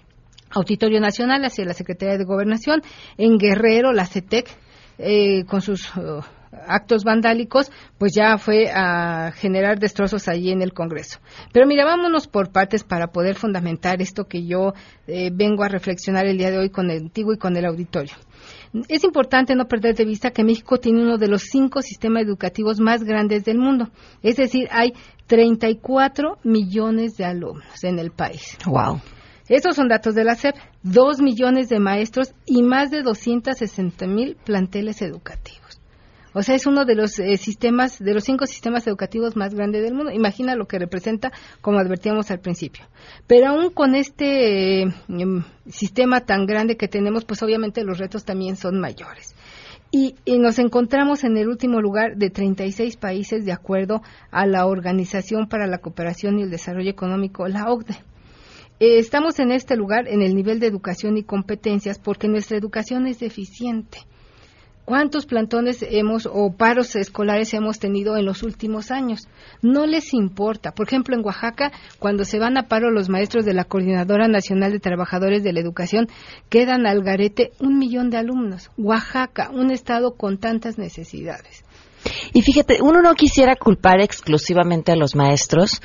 Auditorio 0.49 0.99
Nacional 0.99 1.43
hacia 1.45 1.65
la 1.65 1.73
Secretaría 1.73 2.17
de 2.17 2.23
Gobernación, 2.23 2.81
en 3.17 3.37
Guerrero, 3.37 3.91
la 3.91 4.05
CETEC, 4.05 4.49
eh, 4.97 5.43
con 5.45 5.61
sus 5.61 5.95
uh, 5.95 6.21
actos 6.67 7.03
vandálicos, 7.03 7.71
pues 7.97 8.13
ya 8.13 8.37
fue 8.37 8.69
a 8.73 9.31
generar 9.31 9.79
destrozos 9.79 10.27
allí 10.27 10.51
en 10.51 10.61
el 10.61 10.73
Congreso. 10.73 11.19
Pero 11.53 11.67
mira, 11.67 11.85
vámonos 11.85 12.27
por 12.27 12.51
partes 12.51 12.83
para 12.83 13.07
poder 13.07 13.35
fundamentar 13.35 14.01
esto 14.01 14.25
que 14.25 14.45
yo 14.45 14.73
eh, 15.07 15.29
vengo 15.33 15.63
a 15.63 15.67
reflexionar 15.67 16.25
el 16.25 16.37
día 16.37 16.51
de 16.51 16.57
hoy 16.57 16.69
con 16.69 16.89
el 16.89 17.03
antiguo 17.03 17.33
y 17.33 17.37
con 17.37 17.55
el 17.57 17.65
auditorio. 17.65 18.13
Es 18.87 19.03
importante 19.03 19.55
no 19.55 19.65
perder 19.65 19.95
de 19.95 20.05
vista 20.05 20.31
que 20.31 20.43
México 20.43 20.77
tiene 20.77 21.01
uno 21.01 21.17
de 21.17 21.27
los 21.27 21.43
cinco 21.43 21.81
sistemas 21.81 22.23
educativos 22.23 22.79
más 22.79 23.03
grandes 23.03 23.43
del 23.43 23.57
mundo. 23.57 23.89
Es 24.23 24.37
decir, 24.37 24.67
hay 24.71 24.93
34 25.27 26.37
millones 26.43 27.17
de 27.17 27.25
alumnos 27.25 27.83
en 27.83 27.99
el 27.99 28.11
país. 28.11 28.57
Wow. 28.65 29.01
Estos 29.49 29.75
son 29.75 29.89
datos 29.89 30.15
de 30.15 30.23
la 30.23 30.35
SEP. 30.35 30.55
Dos 30.83 31.19
millones 31.21 31.67
de 31.67 31.79
maestros 31.79 32.33
y 32.45 32.63
más 32.63 32.89
de 32.89 33.01
260 33.01 34.07
mil 34.07 34.37
planteles 34.45 35.01
educativos. 35.01 35.70
O 36.33 36.43
sea, 36.43 36.55
es 36.55 36.65
uno 36.65 36.85
de 36.85 36.95
los 36.95 37.19
eh, 37.19 37.37
sistemas, 37.37 37.99
de 37.99 38.13
los 38.13 38.23
cinco 38.23 38.45
sistemas 38.45 38.87
educativos 38.87 39.35
más 39.35 39.53
grandes 39.53 39.83
del 39.83 39.93
mundo. 39.93 40.11
Imagina 40.11 40.55
lo 40.55 40.65
que 40.65 40.79
representa, 40.79 41.31
como 41.59 41.79
advertíamos 41.79 42.31
al 42.31 42.39
principio. 42.39 42.85
Pero 43.27 43.49
aún 43.49 43.69
con 43.71 43.95
este 43.95 44.83
eh, 44.83 44.93
em, 45.09 45.43
sistema 45.69 46.21
tan 46.21 46.45
grande 46.45 46.77
que 46.77 46.87
tenemos, 46.87 47.25
pues 47.25 47.43
obviamente 47.43 47.83
los 47.83 47.97
retos 47.97 48.23
también 48.23 48.55
son 48.55 48.79
mayores. 48.79 49.35
Y, 49.93 50.15
nos 50.39 50.57
encontramos 50.57 51.25
en 51.25 51.35
el 51.35 51.49
último 51.49 51.81
lugar 51.81 52.15
de 52.15 52.29
36 52.29 52.95
países 52.95 53.43
de 53.43 53.51
acuerdo 53.51 54.01
a 54.31 54.45
la 54.45 54.65
Organización 54.65 55.49
para 55.49 55.67
la 55.67 55.79
Cooperación 55.79 56.39
y 56.39 56.43
el 56.43 56.49
Desarrollo 56.49 56.89
Económico, 56.89 57.45
la 57.49 57.69
OCDE. 57.69 57.95
Eh, 58.79 58.99
estamos 58.99 59.37
en 59.39 59.51
este 59.51 59.75
lugar 59.75 60.07
en 60.07 60.21
el 60.21 60.33
nivel 60.33 60.61
de 60.61 60.67
educación 60.67 61.17
y 61.17 61.23
competencias 61.23 61.99
porque 61.99 62.29
nuestra 62.29 62.57
educación 62.57 63.05
es 63.05 63.19
deficiente. 63.19 63.99
¿Cuántos 64.85 65.25
plantones 65.25 65.85
hemos 65.87 66.25
o 66.25 66.53
paros 66.57 66.95
escolares 66.95 67.53
hemos 67.53 67.79
tenido 67.79 68.17
en 68.17 68.25
los 68.25 68.43
últimos 68.43 68.91
años? 68.91 69.27
No 69.61 69.85
les 69.85 70.13
importa. 70.13 70.71
Por 70.71 70.87
ejemplo, 70.87 71.15
en 71.15 71.23
Oaxaca, 71.23 71.71
cuando 71.99 72.25
se 72.25 72.39
van 72.39 72.57
a 72.57 72.67
paro 72.67 72.89
los 72.89 73.07
maestros 73.07 73.45
de 73.45 73.53
la 73.53 73.63
Coordinadora 73.63 74.27
Nacional 74.27 74.71
de 74.71 74.79
Trabajadores 74.79 75.43
de 75.43 75.53
la 75.53 75.59
Educación, 75.59 76.07
quedan 76.49 76.87
al 76.87 77.03
garete 77.03 77.51
un 77.59 77.77
millón 77.77 78.09
de 78.09 78.17
alumnos. 78.17 78.71
Oaxaca, 78.77 79.51
un 79.53 79.71
estado 79.71 80.15
con 80.15 80.39
tantas 80.39 80.77
necesidades. 80.77 81.63
Y 82.33 82.41
fíjate, 82.41 82.79
uno 82.81 83.01
no 83.01 83.13
quisiera 83.13 83.55
culpar 83.55 84.01
exclusivamente 84.01 84.91
a 84.91 84.95
los 84.95 85.15
maestros, 85.15 85.81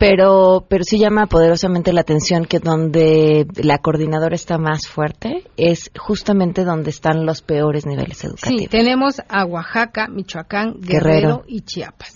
pero, 0.00 0.64
pero 0.66 0.82
sí 0.82 0.98
llama 0.98 1.26
poderosamente 1.26 1.92
la 1.92 2.00
atención 2.00 2.46
que 2.46 2.58
donde 2.58 3.46
la 3.62 3.76
coordinadora 3.76 4.34
está 4.34 4.56
más 4.56 4.88
fuerte 4.88 5.44
es 5.58 5.90
justamente 5.94 6.64
donde 6.64 6.88
están 6.88 7.26
los 7.26 7.42
peores 7.42 7.84
niveles 7.84 8.24
educativos. 8.24 8.62
Sí, 8.62 8.66
tenemos 8.68 9.20
a 9.28 9.44
Oaxaca, 9.44 10.08
Michoacán, 10.08 10.80
Guerrero, 10.80 11.10
Guerrero. 11.10 11.44
y 11.46 11.60
Chiapas. 11.60 12.14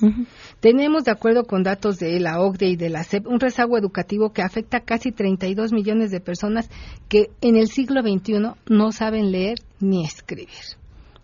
Tenemos, 0.61 1.05
de 1.05 1.11
acuerdo 1.11 1.45
con 1.45 1.63
datos 1.63 1.99
de 1.99 2.19
la 2.21 2.41
OCDE 2.41 2.69
y 2.69 2.77
de 2.77 2.89
la 2.89 3.05
CEP, 3.05 3.27
un 3.27 3.39
rezago 3.39 3.77
educativo 3.77 4.33
que 4.33 4.41
afecta 4.41 4.79
a 4.79 4.81
casi 4.81 5.13
32 5.13 5.75
millones 5.75 6.11
de 6.11 6.21
personas 6.21 6.71
que 7.11 7.33
en 7.43 7.57
el 7.57 7.69
siglo 7.69 8.01
XXI 8.01 8.55
no 8.67 8.93
saben 8.93 9.31
leer 9.31 9.59
ni 9.81 10.07
escribir. 10.07 10.49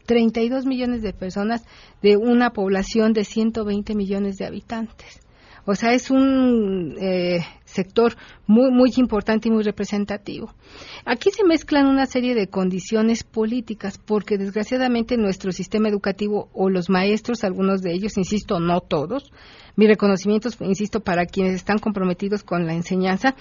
32 0.05 0.67
millones 0.67 1.01
de 1.01 1.15
personas 1.15 1.65
de 2.03 2.19
una 2.19 2.51
población 2.51 3.15
de 3.15 3.25
120 3.25 3.95
millones 3.95 4.37
de 4.37 4.45
habitantes. 4.45 5.20
O 5.67 5.75
sea, 5.75 5.93
es 5.93 6.11
un 6.11 6.97
eh, 7.01 7.41
sector 7.65 8.17
muy, 8.47 8.71
muy 8.71 8.91
importante 8.97 9.49
y 9.49 9.51
muy 9.51 9.63
representativo. 9.63 10.55
Aquí 11.05 11.31
se 11.31 11.45
mezclan 11.45 11.87
una 11.87 12.07
serie 12.07 12.35
de 12.35 12.49
condiciones 12.49 13.25
políticas 13.25 13.99
porque 13.99 14.39
desgraciadamente 14.39 15.17
nuestro 15.17 15.53
sistema 15.53 15.89
educativo 15.89 16.51
o 16.53 16.71
los 16.71 16.89
maestros, 16.89 17.45
algunos 17.45 17.83
de 17.83 17.93
ellos, 17.93 18.17
insisto, 18.17 18.59
no 18.61 18.81
todos, 18.81 19.33
mis 19.77 19.89
reconocimientos, 19.89 20.57
insisto, 20.61 21.01
para 21.01 21.27
quienes 21.27 21.55
están 21.55 21.79
comprometidos 21.79 22.43
con 22.43 22.67
la 22.67 22.75
enseñanza, 22.75 23.35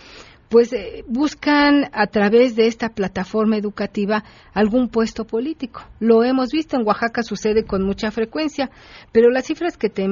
pues 0.50 0.74
eh, 0.74 1.04
buscan 1.08 1.90
a 1.94 2.08
través 2.08 2.56
de 2.56 2.68
esta 2.68 2.90
plataforma 2.90 3.56
educativa 3.56 4.24
algún 4.54 4.90
puesto 4.90 5.26
político. 5.26 5.84
Lo 6.00 6.24
hemos 6.24 6.50
visto 6.52 6.76
en 6.76 6.86
Oaxaca 6.86 7.22
sucede 7.22 7.64
con 7.64 7.84
mucha 7.84 8.12
frecuencia, 8.12 8.72
pero 9.12 9.30
las 9.30 9.46
cifras 9.46 9.78
que, 9.78 9.90
te, 9.90 10.08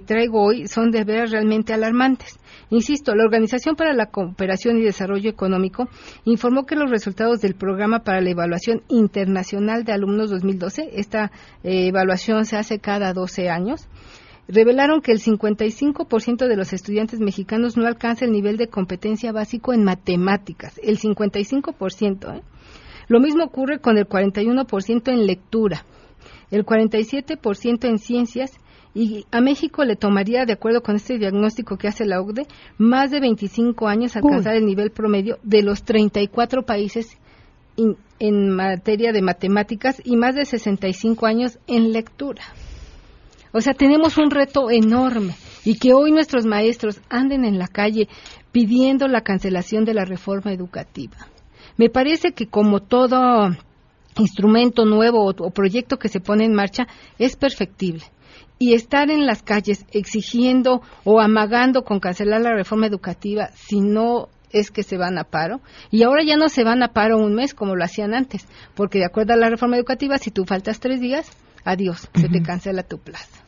traigo 0.00 0.42
hoy 0.44 0.66
son 0.66 0.90
de 0.90 1.04
veras 1.04 1.30
realmente 1.30 1.72
alarmantes. 1.72 2.38
Insisto, 2.70 3.14
la 3.14 3.24
Organización 3.24 3.76
para 3.76 3.92
la 3.92 4.06
Cooperación 4.06 4.78
y 4.78 4.82
Desarrollo 4.82 5.30
Económico 5.30 5.88
informó 6.24 6.66
que 6.66 6.74
los 6.74 6.90
resultados 6.90 7.40
del 7.40 7.54
Programa 7.54 8.00
para 8.00 8.20
la 8.20 8.30
Evaluación 8.30 8.82
Internacional 8.88 9.84
de 9.84 9.92
Alumnos 9.92 10.30
2012, 10.30 10.90
esta 10.94 11.30
eh, 11.62 11.86
evaluación 11.86 12.44
se 12.44 12.56
hace 12.56 12.80
cada 12.80 13.12
12 13.12 13.50
años, 13.50 13.88
revelaron 14.48 15.00
que 15.00 15.12
el 15.12 15.20
55% 15.20 16.46
de 16.46 16.56
los 16.56 16.72
estudiantes 16.72 17.20
mexicanos 17.20 17.76
no 17.76 17.86
alcanza 17.86 18.24
el 18.24 18.32
nivel 18.32 18.56
de 18.56 18.68
competencia 18.68 19.32
básico 19.32 19.72
en 19.72 19.84
matemáticas, 19.84 20.78
el 20.82 20.98
55%. 20.98 22.36
¿eh? 22.36 22.42
Lo 23.08 23.20
mismo 23.20 23.44
ocurre 23.44 23.80
con 23.80 23.98
el 23.98 24.08
41% 24.08 25.12
en 25.12 25.26
lectura, 25.26 25.84
el 26.50 26.64
47% 26.64 27.88
en 27.88 27.98
ciencias 27.98 28.52
y 28.94 29.26
a 29.30 29.42
México 29.42 29.84
le 29.84 29.94
tomaría, 29.94 30.46
de 30.46 30.54
acuerdo 30.54 30.82
con 30.82 30.96
este 30.96 31.18
diagnóstico 31.18 31.76
que 31.76 31.88
hace 31.88 32.06
la 32.06 32.20
OCDE, 32.20 32.46
más 32.78 33.10
de 33.10 33.20
25 33.20 33.88
años 33.88 34.16
alcanzar 34.16 34.54
Uy. 34.54 34.60
el 34.60 34.64
nivel 34.64 34.90
promedio 34.90 35.38
de 35.42 35.62
los 35.62 35.82
34 35.82 36.62
países 36.62 37.18
in, 37.76 37.96
en 38.18 38.48
materia 38.48 39.12
de 39.12 39.20
matemáticas 39.20 40.00
y 40.02 40.16
más 40.16 40.34
de 40.34 40.46
65 40.46 41.26
años 41.26 41.58
en 41.66 41.92
lectura. 41.92 42.42
O 43.56 43.60
sea, 43.62 43.72
tenemos 43.72 44.18
un 44.18 44.30
reto 44.30 44.70
enorme 44.70 45.34
y 45.64 45.78
que 45.78 45.94
hoy 45.94 46.12
nuestros 46.12 46.44
maestros 46.44 47.00
anden 47.08 47.46
en 47.46 47.58
la 47.58 47.68
calle 47.68 48.06
pidiendo 48.52 49.08
la 49.08 49.22
cancelación 49.22 49.86
de 49.86 49.94
la 49.94 50.04
reforma 50.04 50.52
educativa. 50.52 51.16
Me 51.78 51.88
parece 51.88 52.32
que 52.32 52.48
como 52.48 52.80
todo 52.80 53.56
instrumento 54.18 54.84
nuevo 54.84 55.24
o, 55.24 55.30
o 55.30 55.50
proyecto 55.52 55.96
que 55.96 56.10
se 56.10 56.20
pone 56.20 56.44
en 56.44 56.52
marcha 56.52 56.86
es 57.18 57.36
perfectible 57.36 58.02
y 58.58 58.74
estar 58.74 59.10
en 59.10 59.24
las 59.24 59.42
calles 59.42 59.86
exigiendo 59.90 60.82
o 61.04 61.18
amagando 61.18 61.82
con 61.82 61.98
cancelar 61.98 62.42
la 62.42 62.52
reforma 62.52 62.86
educativa 62.86 63.48
si 63.54 63.80
no 63.80 64.28
es 64.50 64.70
que 64.70 64.82
se 64.82 64.98
van 64.98 65.16
a 65.16 65.24
paro 65.24 65.62
y 65.90 66.02
ahora 66.02 66.22
ya 66.24 66.36
no 66.36 66.50
se 66.50 66.62
van 66.62 66.82
a 66.82 66.88
paro 66.88 67.16
un 67.16 67.34
mes 67.34 67.54
como 67.54 67.74
lo 67.74 67.84
hacían 67.84 68.12
antes 68.12 68.46
porque 68.74 68.98
de 68.98 69.06
acuerdo 69.06 69.32
a 69.32 69.36
la 69.36 69.48
reforma 69.48 69.76
educativa 69.76 70.18
si 70.18 70.30
tú 70.30 70.44
faltas 70.44 70.78
tres 70.78 71.00
días 71.00 71.30
adiós 71.64 72.04
uh 72.04 72.18
-huh. 72.18 72.20
se 72.20 72.28
te 72.28 72.42
cancela 72.42 72.82
tu 72.82 72.98
plaza 72.98 73.45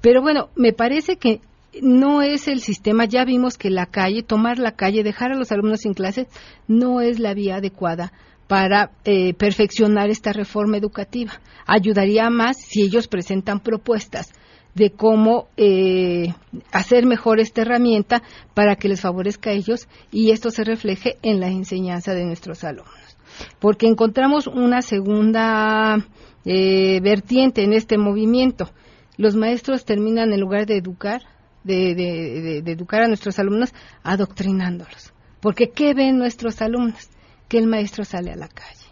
pero 0.00 0.22
bueno 0.22 0.48
me 0.56 0.72
parece 0.72 1.16
que 1.16 1.40
no 1.82 2.22
es 2.22 2.48
el 2.48 2.60
sistema, 2.60 3.04
ya 3.04 3.24
vimos 3.24 3.58
que 3.58 3.70
la 3.70 3.86
calle, 3.86 4.22
tomar 4.22 4.58
la 4.58 4.72
calle, 4.72 5.02
dejar 5.02 5.32
a 5.32 5.36
los 5.36 5.52
alumnos 5.52 5.80
sin 5.80 5.94
clases, 5.94 6.26
no 6.66 7.00
es 7.00 7.18
la 7.18 7.34
vía 7.34 7.56
adecuada 7.56 8.12
para 8.46 8.90
eh, 9.04 9.34
perfeccionar 9.34 10.08
esta 10.08 10.32
reforma 10.32 10.78
educativa. 10.78 11.32
Ayudaría 11.66 12.30
más 12.30 12.56
si 12.56 12.82
ellos 12.82 13.06
presentan 13.06 13.60
propuestas 13.60 14.32
de 14.74 14.90
cómo 14.90 15.48
eh, 15.56 16.34
hacer 16.72 17.04
mejor 17.04 17.40
esta 17.40 17.62
herramienta 17.62 18.22
para 18.54 18.76
que 18.76 18.88
les 18.88 19.00
favorezca 19.00 19.50
a 19.50 19.54
ellos 19.54 19.88
y 20.10 20.30
esto 20.30 20.50
se 20.50 20.64
refleje 20.64 21.16
en 21.22 21.40
la 21.40 21.48
enseñanza 21.48 22.14
de 22.14 22.24
nuestros 22.24 22.64
alumnos. 22.64 23.18
Porque 23.58 23.86
encontramos 23.86 24.46
una 24.46 24.80
segunda 24.80 25.98
eh, 26.44 27.00
vertiente 27.00 27.62
en 27.64 27.72
este 27.72 27.98
movimiento. 27.98 28.70
Los 29.18 29.36
maestros 29.36 29.84
terminan 29.84 30.32
en 30.32 30.40
lugar 30.40 30.64
de 30.64 30.78
educar, 30.78 31.20
de, 31.64 31.94
de 31.94 32.72
educar 32.72 33.02
a 33.02 33.08
nuestros 33.08 33.38
alumnos, 33.38 33.74
adoctrinándolos. 34.02 35.12
Porque 35.40 35.68
¿qué 35.68 35.92
ven 35.92 36.16
nuestros 36.16 36.62
alumnos? 36.62 37.10
Que 37.48 37.58
el 37.58 37.66
maestro 37.66 38.04
sale 38.04 38.32
a 38.32 38.36
la 38.36 38.48
calle 38.48 38.88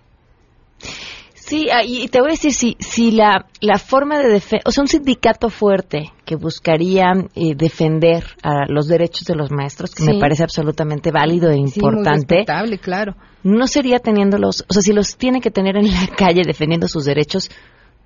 Sí, 1.35 1.69
ah, 1.73 1.85
y 1.85 2.09
te 2.09 2.21
voy 2.21 2.31
a 2.31 2.33
decir, 2.33 2.53
si, 2.53 2.77
si 2.81 3.13
la, 3.13 3.47
la 3.61 3.79
forma 3.79 4.19
de 4.19 4.29
defender, 4.29 4.63
o 4.67 4.73
sea, 4.73 4.83
un 4.83 4.89
sindicato 4.89 5.49
fuerte 5.49 6.11
que 6.25 6.35
buscaría 6.35 7.05
eh, 7.37 7.55
defender 7.55 8.25
a 8.43 8.67
los 8.67 8.89
derechos 8.89 9.27
de 9.29 9.37
los 9.37 9.53
maestros, 9.53 9.95
que 9.95 10.03
me 10.03 10.19
parece 10.19 10.43
absolutamente 10.43 11.13
válido 11.13 11.49
e 11.53 11.57
importante. 11.57 12.45
Sí, 12.45 12.79
claro. 12.79 13.15
No 13.45 13.69
sería 13.69 14.01
teniéndolos, 14.01 14.65
o 14.69 14.73
sea, 14.73 14.83
si 14.83 14.93
los 14.93 15.17
tiene 15.17 15.41
que 15.41 15.53
tener 15.53 15.77
en 15.77 15.87
la 15.87 16.09
calle 16.17 16.43
defendiendo 16.45 16.89
sus 16.89 17.05
derechos, 17.05 17.49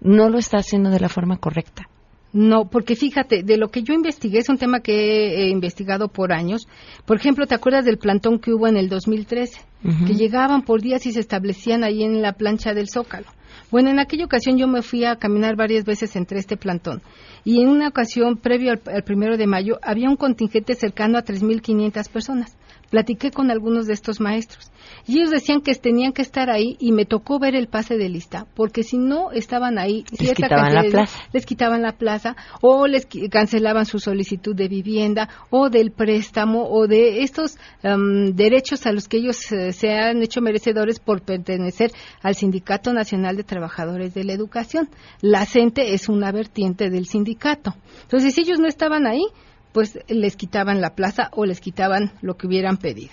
no 0.02 0.28
lo 0.28 0.36
está 0.36 0.58
haciendo 0.58 0.90
de 0.90 1.00
la 1.00 1.08
forma 1.08 1.38
correcta. 1.38 1.88
No, 2.32 2.66
porque 2.66 2.94
fíjate, 2.94 3.42
de 3.42 3.56
lo 3.56 3.68
que 3.68 3.82
yo 3.82 3.92
investigué, 3.92 4.38
es 4.38 4.48
un 4.48 4.58
tema 4.58 4.80
que 4.80 5.42
he 5.42 5.48
investigado 5.48 6.08
por 6.08 6.32
años. 6.32 6.68
Por 7.04 7.16
ejemplo, 7.16 7.46
¿te 7.46 7.56
acuerdas 7.56 7.84
del 7.84 7.98
plantón 7.98 8.38
que 8.38 8.52
hubo 8.52 8.68
en 8.68 8.76
el 8.76 8.88
2013? 8.88 9.60
Que 10.06 10.14
llegaban 10.14 10.62
por 10.62 10.82
días 10.82 11.06
y 11.06 11.12
se 11.12 11.20
establecían 11.20 11.84
ahí 11.84 12.02
en 12.04 12.20
la 12.20 12.34
plancha 12.34 12.74
del 12.74 12.88
Zócalo. 12.88 13.26
Bueno, 13.70 13.90
en 13.90 13.98
aquella 13.98 14.26
ocasión 14.26 14.58
yo 14.58 14.68
me 14.68 14.82
fui 14.82 15.04
a 15.04 15.16
caminar 15.16 15.56
varias 15.56 15.84
veces 15.84 16.14
entre 16.16 16.38
este 16.38 16.56
plantón. 16.56 17.02
Y 17.44 17.62
en 17.62 17.68
una 17.68 17.88
ocasión, 17.88 18.36
previo 18.36 18.72
al, 18.72 18.82
al 18.92 19.02
primero 19.02 19.36
de 19.36 19.46
mayo, 19.46 19.78
había 19.82 20.10
un 20.10 20.16
contingente 20.16 20.74
cercano 20.74 21.18
a 21.18 21.24
3.500 21.24 22.10
personas. 22.10 22.56
Platiqué 22.90 23.30
con 23.30 23.50
algunos 23.50 23.86
de 23.86 23.94
estos 23.94 24.20
maestros 24.20 24.70
y 25.06 25.18
ellos 25.18 25.30
decían 25.30 25.60
que 25.60 25.74
tenían 25.74 26.12
que 26.12 26.22
estar 26.22 26.50
ahí 26.50 26.76
y 26.78 26.92
me 26.92 27.04
tocó 27.04 27.38
ver 27.38 27.54
el 27.54 27.68
pase 27.68 27.96
de 27.96 28.08
lista, 28.08 28.46
porque 28.54 28.82
si 28.82 28.98
no 28.98 29.32
estaban 29.32 29.78
ahí, 29.78 30.04
les 30.18 30.34
quitaban 30.34 30.74
la 30.74 30.82
plaza. 30.82 31.18
les 31.32 31.46
quitaban 31.46 31.82
la 31.82 31.92
plaza 31.92 32.36
o 32.60 32.86
les 32.86 33.06
cancelaban 33.30 33.86
su 33.86 33.98
solicitud 33.98 34.54
de 34.54 34.68
vivienda 34.68 35.28
o 35.50 35.70
del 35.70 35.90
préstamo 35.92 36.68
o 36.68 36.86
de 36.86 37.22
estos 37.22 37.56
derechos 37.82 38.86
a 38.86 38.92
los 38.92 39.08
que 39.08 39.18
ellos 39.18 39.50
eh, 39.52 39.72
se 39.72 39.90
han 39.92 40.22
hecho 40.22 40.40
merecedores 40.40 41.00
por 41.00 41.22
pertenecer 41.22 41.90
al 42.22 42.34
Sindicato 42.34 42.92
Nacional 42.92 43.36
de 43.36 43.44
Trabajadores 43.44 44.14
de 44.14 44.24
la 44.24 44.32
Educación. 44.32 44.88
La 45.20 45.44
CENTE 45.46 45.94
es 45.94 46.08
una 46.08 46.32
vertiente 46.32 46.90
del 46.90 47.06
sindicato. 47.06 47.74
Entonces, 48.02 48.34
si 48.34 48.42
ellos 48.42 48.58
no 48.58 48.68
estaban 48.68 49.06
ahí, 49.06 49.24
pues 49.72 49.98
les 50.08 50.36
quitaban 50.36 50.80
la 50.80 50.94
plaza 50.94 51.30
o 51.32 51.44
les 51.44 51.60
quitaban 51.60 52.12
lo 52.22 52.36
que 52.36 52.46
hubieran 52.46 52.76
pedido. 52.76 53.12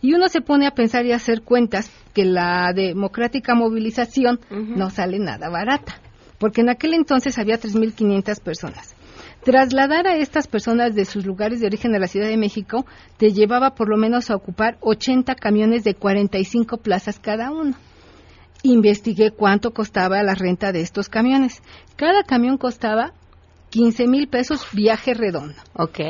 Y 0.00 0.14
uno 0.14 0.28
se 0.28 0.40
pone 0.40 0.66
a 0.66 0.72
pensar 0.72 1.06
y 1.06 1.12
a 1.12 1.16
hacer 1.16 1.42
cuentas 1.42 1.90
que 2.14 2.24
la 2.24 2.72
democrática 2.72 3.54
movilización 3.54 4.40
no 4.50 4.90
sale 4.90 5.18
nada 5.18 5.48
barata, 5.48 6.00
porque 6.38 6.60
en 6.60 6.70
aquel 6.70 6.94
entonces 6.94 7.38
había 7.38 7.58
3.500 7.58 8.40
personas. 8.40 8.94
Trasladar 9.44 10.06
a 10.06 10.16
estas 10.16 10.46
personas 10.46 10.94
de 10.94 11.04
sus 11.04 11.24
lugares 11.24 11.60
de 11.60 11.66
origen 11.66 11.94
a 11.94 11.98
la 11.98 12.08
Ciudad 12.08 12.28
de 12.28 12.36
México 12.36 12.84
te 13.16 13.30
llevaba 13.30 13.74
por 13.74 13.88
lo 13.88 13.96
menos 13.96 14.30
a 14.30 14.36
ocupar 14.36 14.76
80 14.80 15.34
camiones 15.36 15.84
de 15.84 15.94
45 15.94 16.78
plazas 16.78 17.18
cada 17.18 17.50
uno. 17.50 17.74
Investigué 18.62 19.30
cuánto 19.30 19.72
costaba 19.72 20.22
la 20.22 20.34
renta 20.34 20.72
de 20.72 20.80
estos 20.80 21.08
camiones. 21.08 21.62
Cada 21.96 22.24
camión 22.24 22.58
costaba 22.58 23.12
15 23.70 24.06
mil 24.08 24.28
pesos 24.28 24.66
viaje 24.72 25.14
redondo. 25.14 25.54
Ok. 25.74 26.00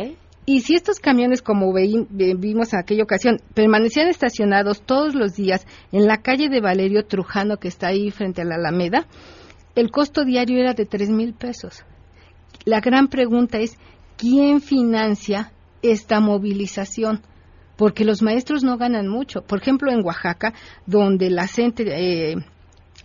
Y 0.50 0.62
si 0.62 0.76
estos 0.76 0.98
camiones, 0.98 1.42
como 1.42 1.74
vimos 1.74 2.72
en 2.72 2.78
aquella 2.78 3.02
ocasión, 3.02 3.38
permanecían 3.52 4.08
estacionados 4.08 4.80
todos 4.80 5.14
los 5.14 5.34
días 5.34 5.66
en 5.92 6.06
la 6.06 6.22
calle 6.22 6.48
de 6.48 6.62
Valerio 6.62 7.04
Trujano, 7.04 7.58
que 7.58 7.68
está 7.68 7.88
ahí 7.88 8.10
frente 8.10 8.40
a 8.40 8.44
la 8.46 8.54
Alameda, 8.54 9.06
el 9.74 9.90
costo 9.90 10.24
diario 10.24 10.58
era 10.58 10.72
de 10.72 10.86
tres 10.86 11.10
mil 11.10 11.34
pesos. 11.34 11.84
La 12.64 12.80
gran 12.80 13.08
pregunta 13.08 13.58
es, 13.58 13.76
¿quién 14.16 14.62
financia 14.62 15.52
esta 15.82 16.18
movilización? 16.18 17.20
Porque 17.76 18.06
los 18.06 18.22
maestros 18.22 18.64
no 18.64 18.78
ganan 18.78 19.06
mucho. 19.06 19.42
Por 19.42 19.60
ejemplo, 19.60 19.92
en 19.92 20.02
Oaxaca, 20.02 20.54
donde 20.86 21.28
la 21.28 21.46
gente... 21.46 21.84
Eh, 21.88 22.36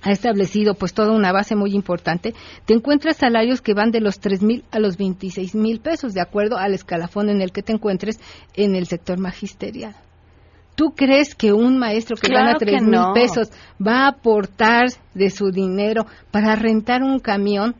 ha 0.04 0.12
establecido 0.12 0.76
pues 0.76 0.93
toda 0.93 1.12
una 1.12 1.32
base 1.32 1.56
muy 1.56 1.74
importante, 1.74 2.34
te 2.66 2.74
encuentras 2.74 3.18
salarios 3.18 3.62
que 3.62 3.74
van 3.74 3.91
de 3.91 4.01
los 4.01 4.20
tres 4.20 4.41
mil 4.41 4.64
a 4.72 4.80
los 4.80 4.97
26 4.97 5.56
mil 5.56 5.80
pesos, 5.80 6.14
de 6.14 6.22
acuerdo 6.22 6.58
al 6.58 6.74
escalafón 6.74 7.30
en 7.30 7.41
el 7.41 7.51
que 7.51 7.64
te 7.64 7.74
encuentres 7.74 8.20
en 8.54 8.76
el 8.76 8.86
sector 8.88 9.18
magisterial. 9.18 9.95
¿Tú 10.76 10.93
crees 10.95 11.36
que 11.36 11.54
un 11.54 11.78
maestro 11.78 12.18
que 12.18 12.34
gana 12.34 12.56
tres 12.58 12.82
mil 12.82 12.99
pesos 13.14 13.49
va 13.86 14.06
a 14.06 14.08
aportar 14.10 14.88
de 15.14 15.30
su 15.30 15.51
dinero 15.51 16.06
para 16.32 16.56
rentar 16.56 17.04
un 17.04 17.20
camión? 17.20 17.76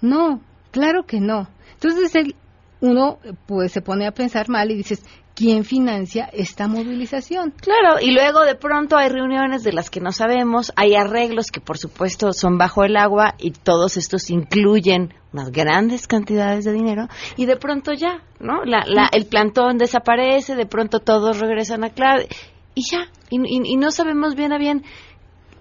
No, 0.00 0.40
claro 0.70 1.04
que 1.06 1.18
no. 1.18 1.48
Entonces 1.72 2.14
el, 2.14 2.36
uno 2.80 3.18
pues 3.46 3.72
se 3.72 3.80
pone 3.80 4.06
a 4.06 4.12
pensar 4.12 4.50
mal 4.50 4.70
y 4.70 4.76
dices, 4.76 5.02
quién 5.34 5.64
financia 5.64 6.28
esta 6.32 6.68
movilización. 6.68 7.52
Claro, 7.60 8.00
y 8.00 8.12
luego 8.12 8.44
de 8.44 8.54
pronto 8.54 8.96
hay 8.96 9.08
reuniones 9.08 9.64
de 9.64 9.72
las 9.72 9.90
que 9.90 10.00
no 10.00 10.12
sabemos, 10.12 10.72
hay 10.76 10.94
arreglos 10.94 11.50
que 11.50 11.60
por 11.60 11.78
supuesto 11.78 12.32
son 12.32 12.56
bajo 12.56 12.84
el 12.84 12.96
agua 12.96 13.34
y 13.38 13.50
todos 13.50 13.96
estos 13.96 14.30
incluyen 14.30 15.12
unas 15.32 15.50
grandes 15.50 16.06
cantidades 16.06 16.64
de 16.64 16.72
dinero 16.72 17.08
y 17.36 17.46
de 17.46 17.56
pronto 17.56 17.92
ya, 17.92 18.22
¿no? 18.38 18.64
La, 18.64 18.84
la, 18.86 19.08
el 19.12 19.26
plantón 19.26 19.78
desaparece, 19.78 20.54
de 20.54 20.66
pronto 20.66 21.00
todos 21.00 21.40
regresan 21.40 21.84
a 21.84 21.90
clave 21.90 22.28
y 22.74 22.82
ya, 22.82 23.08
y, 23.30 23.76
no 23.76 23.90
sabemos 23.90 24.34
bien 24.34 24.52
a 24.52 24.58
bien 24.58 24.84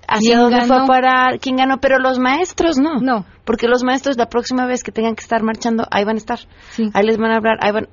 hacia 0.07 0.37
dónde 0.37 0.61
fue 0.61 0.77
a 0.77 0.85
parar, 0.85 1.39
quién 1.39 1.55
ganó, 1.55 1.79
pero 1.79 1.97
los 1.97 2.19
maestros 2.19 2.77
no. 2.77 2.99
No. 2.99 3.25
Porque 3.45 3.67
los 3.67 3.83
maestros 3.83 4.17
la 4.17 4.27
próxima 4.27 4.65
vez 4.65 4.83
que 4.83 4.91
tengan 4.91 5.15
que 5.15 5.21
estar 5.21 5.41
marchando, 5.43 5.87
ahí 5.91 6.03
van 6.03 6.15
a 6.15 6.19
estar. 6.19 6.39
Ahí 6.93 7.05
les 7.05 7.17
van 7.17 7.31
a 7.31 7.37
hablar, 7.37 7.57
ahí 7.61 7.71
van 7.71 7.87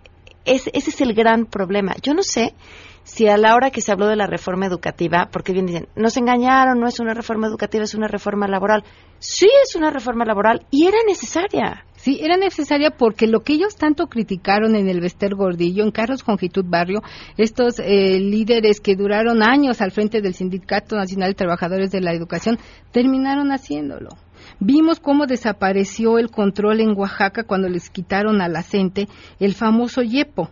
ese 0.44 0.70
es 0.72 1.00
el 1.00 1.14
gran 1.14 1.46
problema. 1.46 1.94
Yo 2.02 2.14
no 2.14 2.22
sé 2.22 2.54
si 3.04 3.26
a 3.26 3.36
la 3.36 3.54
hora 3.54 3.70
que 3.70 3.80
se 3.80 3.92
habló 3.92 4.06
de 4.06 4.16
la 4.16 4.26
reforma 4.26 4.66
educativa, 4.66 5.28
porque 5.32 5.52
bien 5.52 5.66
dicen, 5.66 5.88
nos 5.96 6.16
engañaron, 6.16 6.78
no 6.78 6.86
es 6.86 7.00
una 7.00 7.14
reforma 7.14 7.48
educativa, 7.48 7.84
es 7.84 7.94
una 7.94 8.08
reforma 8.08 8.46
laboral. 8.46 8.84
Sí 9.18 9.48
es 9.64 9.74
una 9.74 9.90
reforma 9.90 10.24
laboral 10.24 10.66
y 10.70 10.86
era 10.86 10.98
necesaria. 11.06 11.84
Sí, 11.96 12.20
era 12.22 12.36
necesaria 12.36 12.90
porque 12.90 13.26
lo 13.26 13.40
que 13.40 13.54
ellos 13.54 13.76
tanto 13.76 14.06
criticaron 14.06 14.74
en 14.74 14.88
el 14.88 15.00
Vester 15.00 15.34
Gordillo, 15.34 15.84
en 15.84 15.90
Carlos 15.90 16.22
Jongitud 16.22 16.64
Barrio, 16.66 17.02
estos 17.36 17.78
eh, 17.78 18.18
líderes 18.18 18.80
que 18.80 18.96
duraron 18.96 19.42
años 19.42 19.80
al 19.80 19.90
frente 19.90 20.22
del 20.22 20.34
Sindicato 20.34 20.96
Nacional 20.96 21.30
de 21.30 21.34
Trabajadores 21.34 21.90
de 21.90 22.00
la 22.00 22.12
Educación, 22.14 22.58
terminaron 22.92 23.52
haciéndolo. 23.52 24.10
Vimos 24.60 25.00
cómo 25.00 25.26
desapareció 25.26 26.18
el 26.18 26.30
control 26.30 26.80
en 26.80 26.94
Oaxaca 26.94 27.44
cuando 27.44 27.66
les 27.68 27.88
quitaron 27.88 28.42
a 28.42 28.48
la 28.48 28.62
el 29.40 29.54
famoso 29.54 30.02
YEPO, 30.02 30.50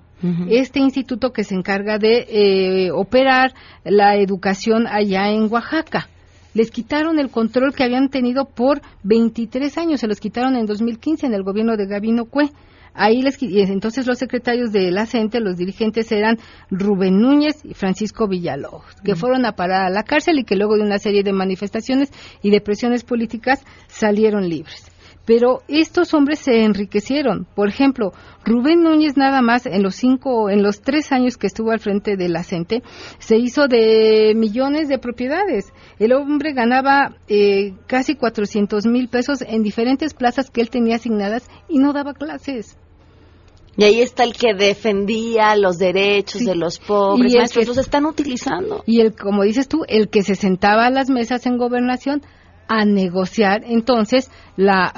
este 0.48 0.80
instituto 0.80 1.32
que 1.32 1.44
se 1.44 1.54
encarga 1.54 1.98
de 1.98 2.26
eh, 2.28 2.90
operar 2.90 3.52
la 3.84 4.16
educación 4.16 4.86
allá 4.86 5.30
en 5.30 5.52
Oaxaca. 5.52 6.08
Les 6.54 6.70
quitaron 6.70 7.18
el 7.18 7.28
control 7.28 7.74
que 7.74 7.84
habían 7.84 8.08
tenido 8.08 8.46
por 8.46 8.80
23 9.02 9.76
años, 9.76 10.00
se 10.00 10.08
los 10.08 10.18
quitaron 10.20 10.56
en 10.56 10.64
2015 10.64 11.26
en 11.26 11.34
el 11.34 11.42
gobierno 11.42 11.76
de 11.76 11.86
Gabino 11.86 12.24
Cue. 12.24 12.50
Ahí 12.94 13.22
les, 13.22 13.36
entonces 13.40 14.06
los 14.06 14.18
secretarios 14.18 14.72
de 14.72 14.90
la 14.90 15.06
CENTE, 15.06 15.40
los 15.40 15.56
dirigentes 15.56 16.10
eran 16.12 16.38
Rubén 16.70 17.20
Núñez 17.20 17.64
y 17.64 17.74
Francisco 17.74 18.28
Villalobos, 18.28 18.84
que 19.04 19.14
fueron 19.14 19.46
a 19.46 19.52
parar 19.52 19.86
a 19.86 19.90
la 19.90 20.02
cárcel 20.02 20.38
y 20.38 20.44
que 20.44 20.56
luego 20.56 20.76
de 20.76 20.82
una 20.82 20.98
serie 20.98 21.22
de 21.22 21.32
manifestaciones 21.32 22.10
y 22.42 22.50
de 22.50 22.60
presiones 22.60 23.04
políticas 23.04 23.64
salieron 23.88 24.48
libres. 24.48 24.90
Pero 25.28 25.60
estos 25.68 26.14
hombres 26.14 26.38
se 26.38 26.64
enriquecieron. 26.64 27.46
Por 27.54 27.68
ejemplo, 27.68 28.14
Rubén 28.46 28.82
Núñez 28.82 29.18
nada 29.18 29.42
más 29.42 29.66
en 29.66 29.82
los 29.82 29.94
cinco, 29.94 30.48
en 30.48 30.62
los 30.62 30.80
tres 30.80 31.12
años 31.12 31.36
que 31.36 31.46
estuvo 31.46 31.70
al 31.70 31.80
frente 31.80 32.16
de 32.16 32.30
la 32.30 32.42
CENTE, 32.42 32.82
se 33.18 33.36
hizo 33.36 33.68
de 33.68 34.32
millones 34.34 34.88
de 34.88 34.98
propiedades. 34.98 35.74
El 35.98 36.14
hombre 36.14 36.54
ganaba 36.54 37.14
eh, 37.28 37.74
casi 37.86 38.14
400 38.14 38.86
mil 38.86 39.08
pesos 39.08 39.42
en 39.42 39.62
diferentes 39.62 40.14
plazas 40.14 40.48
que 40.48 40.62
él 40.62 40.70
tenía 40.70 40.96
asignadas 40.96 41.46
y 41.68 41.78
no 41.78 41.92
daba 41.92 42.14
clases. 42.14 42.78
Y 43.76 43.84
ahí 43.84 44.00
está 44.00 44.24
el 44.24 44.32
que 44.32 44.54
defendía 44.54 45.54
los 45.56 45.76
derechos 45.76 46.42
de 46.42 46.54
los 46.54 46.78
pobres, 46.78 47.34
y 47.34 47.36
maestros, 47.36 47.68
los 47.68 47.76
están 47.76 48.06
utilizando. 48.06 48.82
Y 48.86 49.02
el, 49.02 49.14
como 49.14 49.42
dices 49.42 49.68
tú, 49.68 49.84
el 49.88 50.08
que 50.08 50.22
se 50.22 50.36
sentaba 50.36 50.86
a 50.86 50.90
las 50.90 51.10
mesas 51.10 51.44
en 51.44 51.58
gobernación 51.58 52.22
a 52.68 52.84
negociar 52.84 53.62
entonces 53.64 54.30
la 54.56 54.92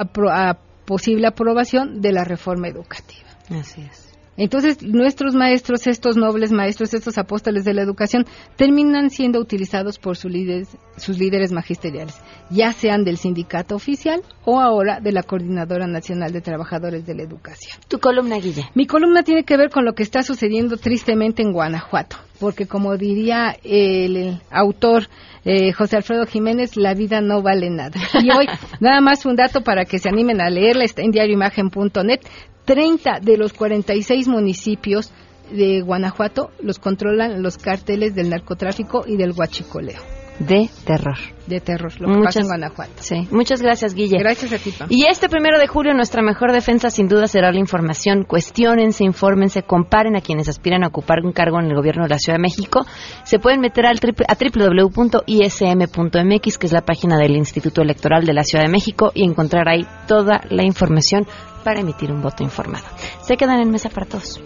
posible 0.85 1.29
aprobación 1.29 2.01
de 2.01 2.13
la 2.13 2.25
reforma 2.25 2.69
educativa. 2.69 3.29
Así 3.51 3.83
es. 3.83 4.10
Entonces, 4.37 4.83
nuestros 4.83 5.35
maestros, 5.35 5.87
estos 5.87 6.17
nobles 6.17 6.51
maestros, 6.53 6.95
estos 6.95 7.19
apóstoles 7.19 7.65
de 7.65 7.75
la 7.75 7.83
educación, 7.83 8.25
terminan 8.57 9.11
siendo 9.11 9.39
utilizados 9.39 9.99
por 9.99 10.17
sus 10.17 10.31
líderes, 10.31 10.77
sus 10.97 11.19
líderes 11.19 11.53
magisteriales, 11.53 12.15
ya 12.49 12.73
sean 12.73 13.05
del 13.05 13.19
sindicato 13.19 13.75
oficial 13.75 14.23
o 14.45 14.61
ahora 14.61 15.01
de 15.01 15.13
la 15.13 15.23
Coordinadora 15.23 15.87
Nacional 15.87 16.33
de 16.33 16.41
Trabajadores 16.41 17.05
de 17.07 17.15
la 17.15 17.23
Educación. 17.23 17.81
Tu 17.89 17.99
columna, 17.99 18.37
Guille. 18.37 18.65
Mi 18.75 18.87
columna 18.87 19.23
tiene 19.23 19.45
que 19.45 19.57
ver 19.57 19.71
con 19.71 19.85
lo 19.85 19.95
que 19.95 20.03
está 20.03 20.23
sucediendo 20.23 20.77
tristemente 20.77 21.43
en 21.43 21.53
Guanajuato, 21.53 22.17
porque 22.39 22.67
como 22.67 22.97
diría 22.97 23.57
el, 23.63 24.17
el 24.17 24.41
autor 24.51 25.09
eh, 25.45 25.73
José 25.73 25.97
Alfredo 25.97 26.27
Jiménez, 26.27 26.77
la 26.77 26.95
vida 26.95 27.21
no 27.21 27.43
vale 27.43 27.71
nada. 27.71 27.99
Y 28.23 28.31
hoy, 28.31 28.47
nada 28.81 29.01
más 29.01 29.25
un 29.25 29.37
dato 29.37 29.63
para 29.63 29.85
que 29.85 29.99
se 29.99 30.09
animen 30.09 30.41
a 30.41 30.51
leerla, 30.51 30.85
está 30.85 31.03
en 31.03 31.13
diarioimagen.net. 31.13 32.21
30 32.65 33.21
de 33.21 33.37
los 33.37 33.53
46 33.53 34.29
municipios 34.29 35.13
de 35.51 35.81
Guanajuato 35.81 36.51
los 36.63 36.79
controlan 36.79 37.43
los 37.43 37.59
cárteles 37.59 38.15
del 38.15 38.31
narcotráfico 38.31 39.05
y 39.07 39.17
del 39.17 39.33
huachicoleo. 39.33 39.99
De 40.39 40.71
terror. 40.87 41.19
De 41.47 41.61
terror, 41.61 41.93
lo 42.01 42.07
que 42.07 42.15
Muchas- 42.15 42.25
pasa 42.29 42.41
en 42.41 42.47
Guanajuato. 42.47 42.93
Sí, 43.01 43.29
muchas 43.31 43.61
gracias, 43.61 43.93
Guille. 43.95 44.17
Gracias 44.19 44.51
a 44.55 44.59
ti, 44.59 44.71
Pam. 44.71 44.89
Y 44.91 45.05
este 45.05 45.29
primero 45.29 45.59
de 45.59 45.67
julio, 45.67 45.93
nuestra 45.93 46.23
mejor 46.23 46.53
defensa 46.53 46.89
sin 46.89 47.09
duda 47.09 47.27
será 47.27 47.53
la 47.53 47.59
información. 47.59 48.23
Cuestiónense, 48.25 49.05
infórmense, 49.05 49.63
comparen 49.65 50.17
a 50.17 50.23
quienes 50.23 50.49
aspiran 50.49 50.83
a 50.83 50.87
ocupar 50.87 51.19
un 51.27 51.33
cargo 51.33 51.59
en 51.61 51.67
el 51.67 51.75
gobierno 51.75 52.05
de 52.05 52.09
la 52.11 52.19
Ciudad 52.19 52.39
de 52.39 52.43
México. 52.43 52.87
Se 53.25 53.39
pueden 53.39 53.61
meter 53.61 53.85
al 53.85 54.01
triple- 54.01 54.25
a 54.29 54.35
www.ism.mx, 55.37 56.59
que 56.59 56.67
es 56.67 56.73
la 56.73 56.83
página 56.83 57.19
del 57.19 57.37
Instituto 57.37 57.83
Electoral 57.83 58.25
de 58.25 58.33
la 58.33 58.45
Ciudad 58.45 58.65
de 58.65 58.71
México, 58.71 59.11
y 59.15 59.25
encontrar 59.25 59.69
ahí 59.69 59.85
toda 60.07 60.41
la 60.49 60.63
información 60.65 61.27
para 61.63 61.81
emitir 61.81 62.11
un 62.13 62.21
voto 62.21 62.43
informado. 62.43 62.87
Se 63.23 63.37
quedan 63.37 63.61
en 63.61 63.71
mesa 63.71 63.89
para 63.91 64.07
todos. 64.07 64.41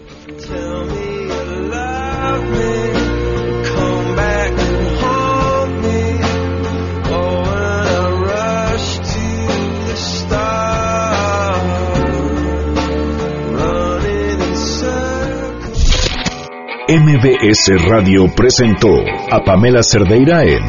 MBS 16.87 17.89
Radio 17.89 18.27
presentó 18.35 18.89
a 19.31 19.39
Pamela 19.43 19.81
Cerdeira 19.81 20.43
en 20.43 20.61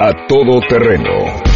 A 0.00 0.26
Todo 0.26 0.60
Terreno. 0.68 1.55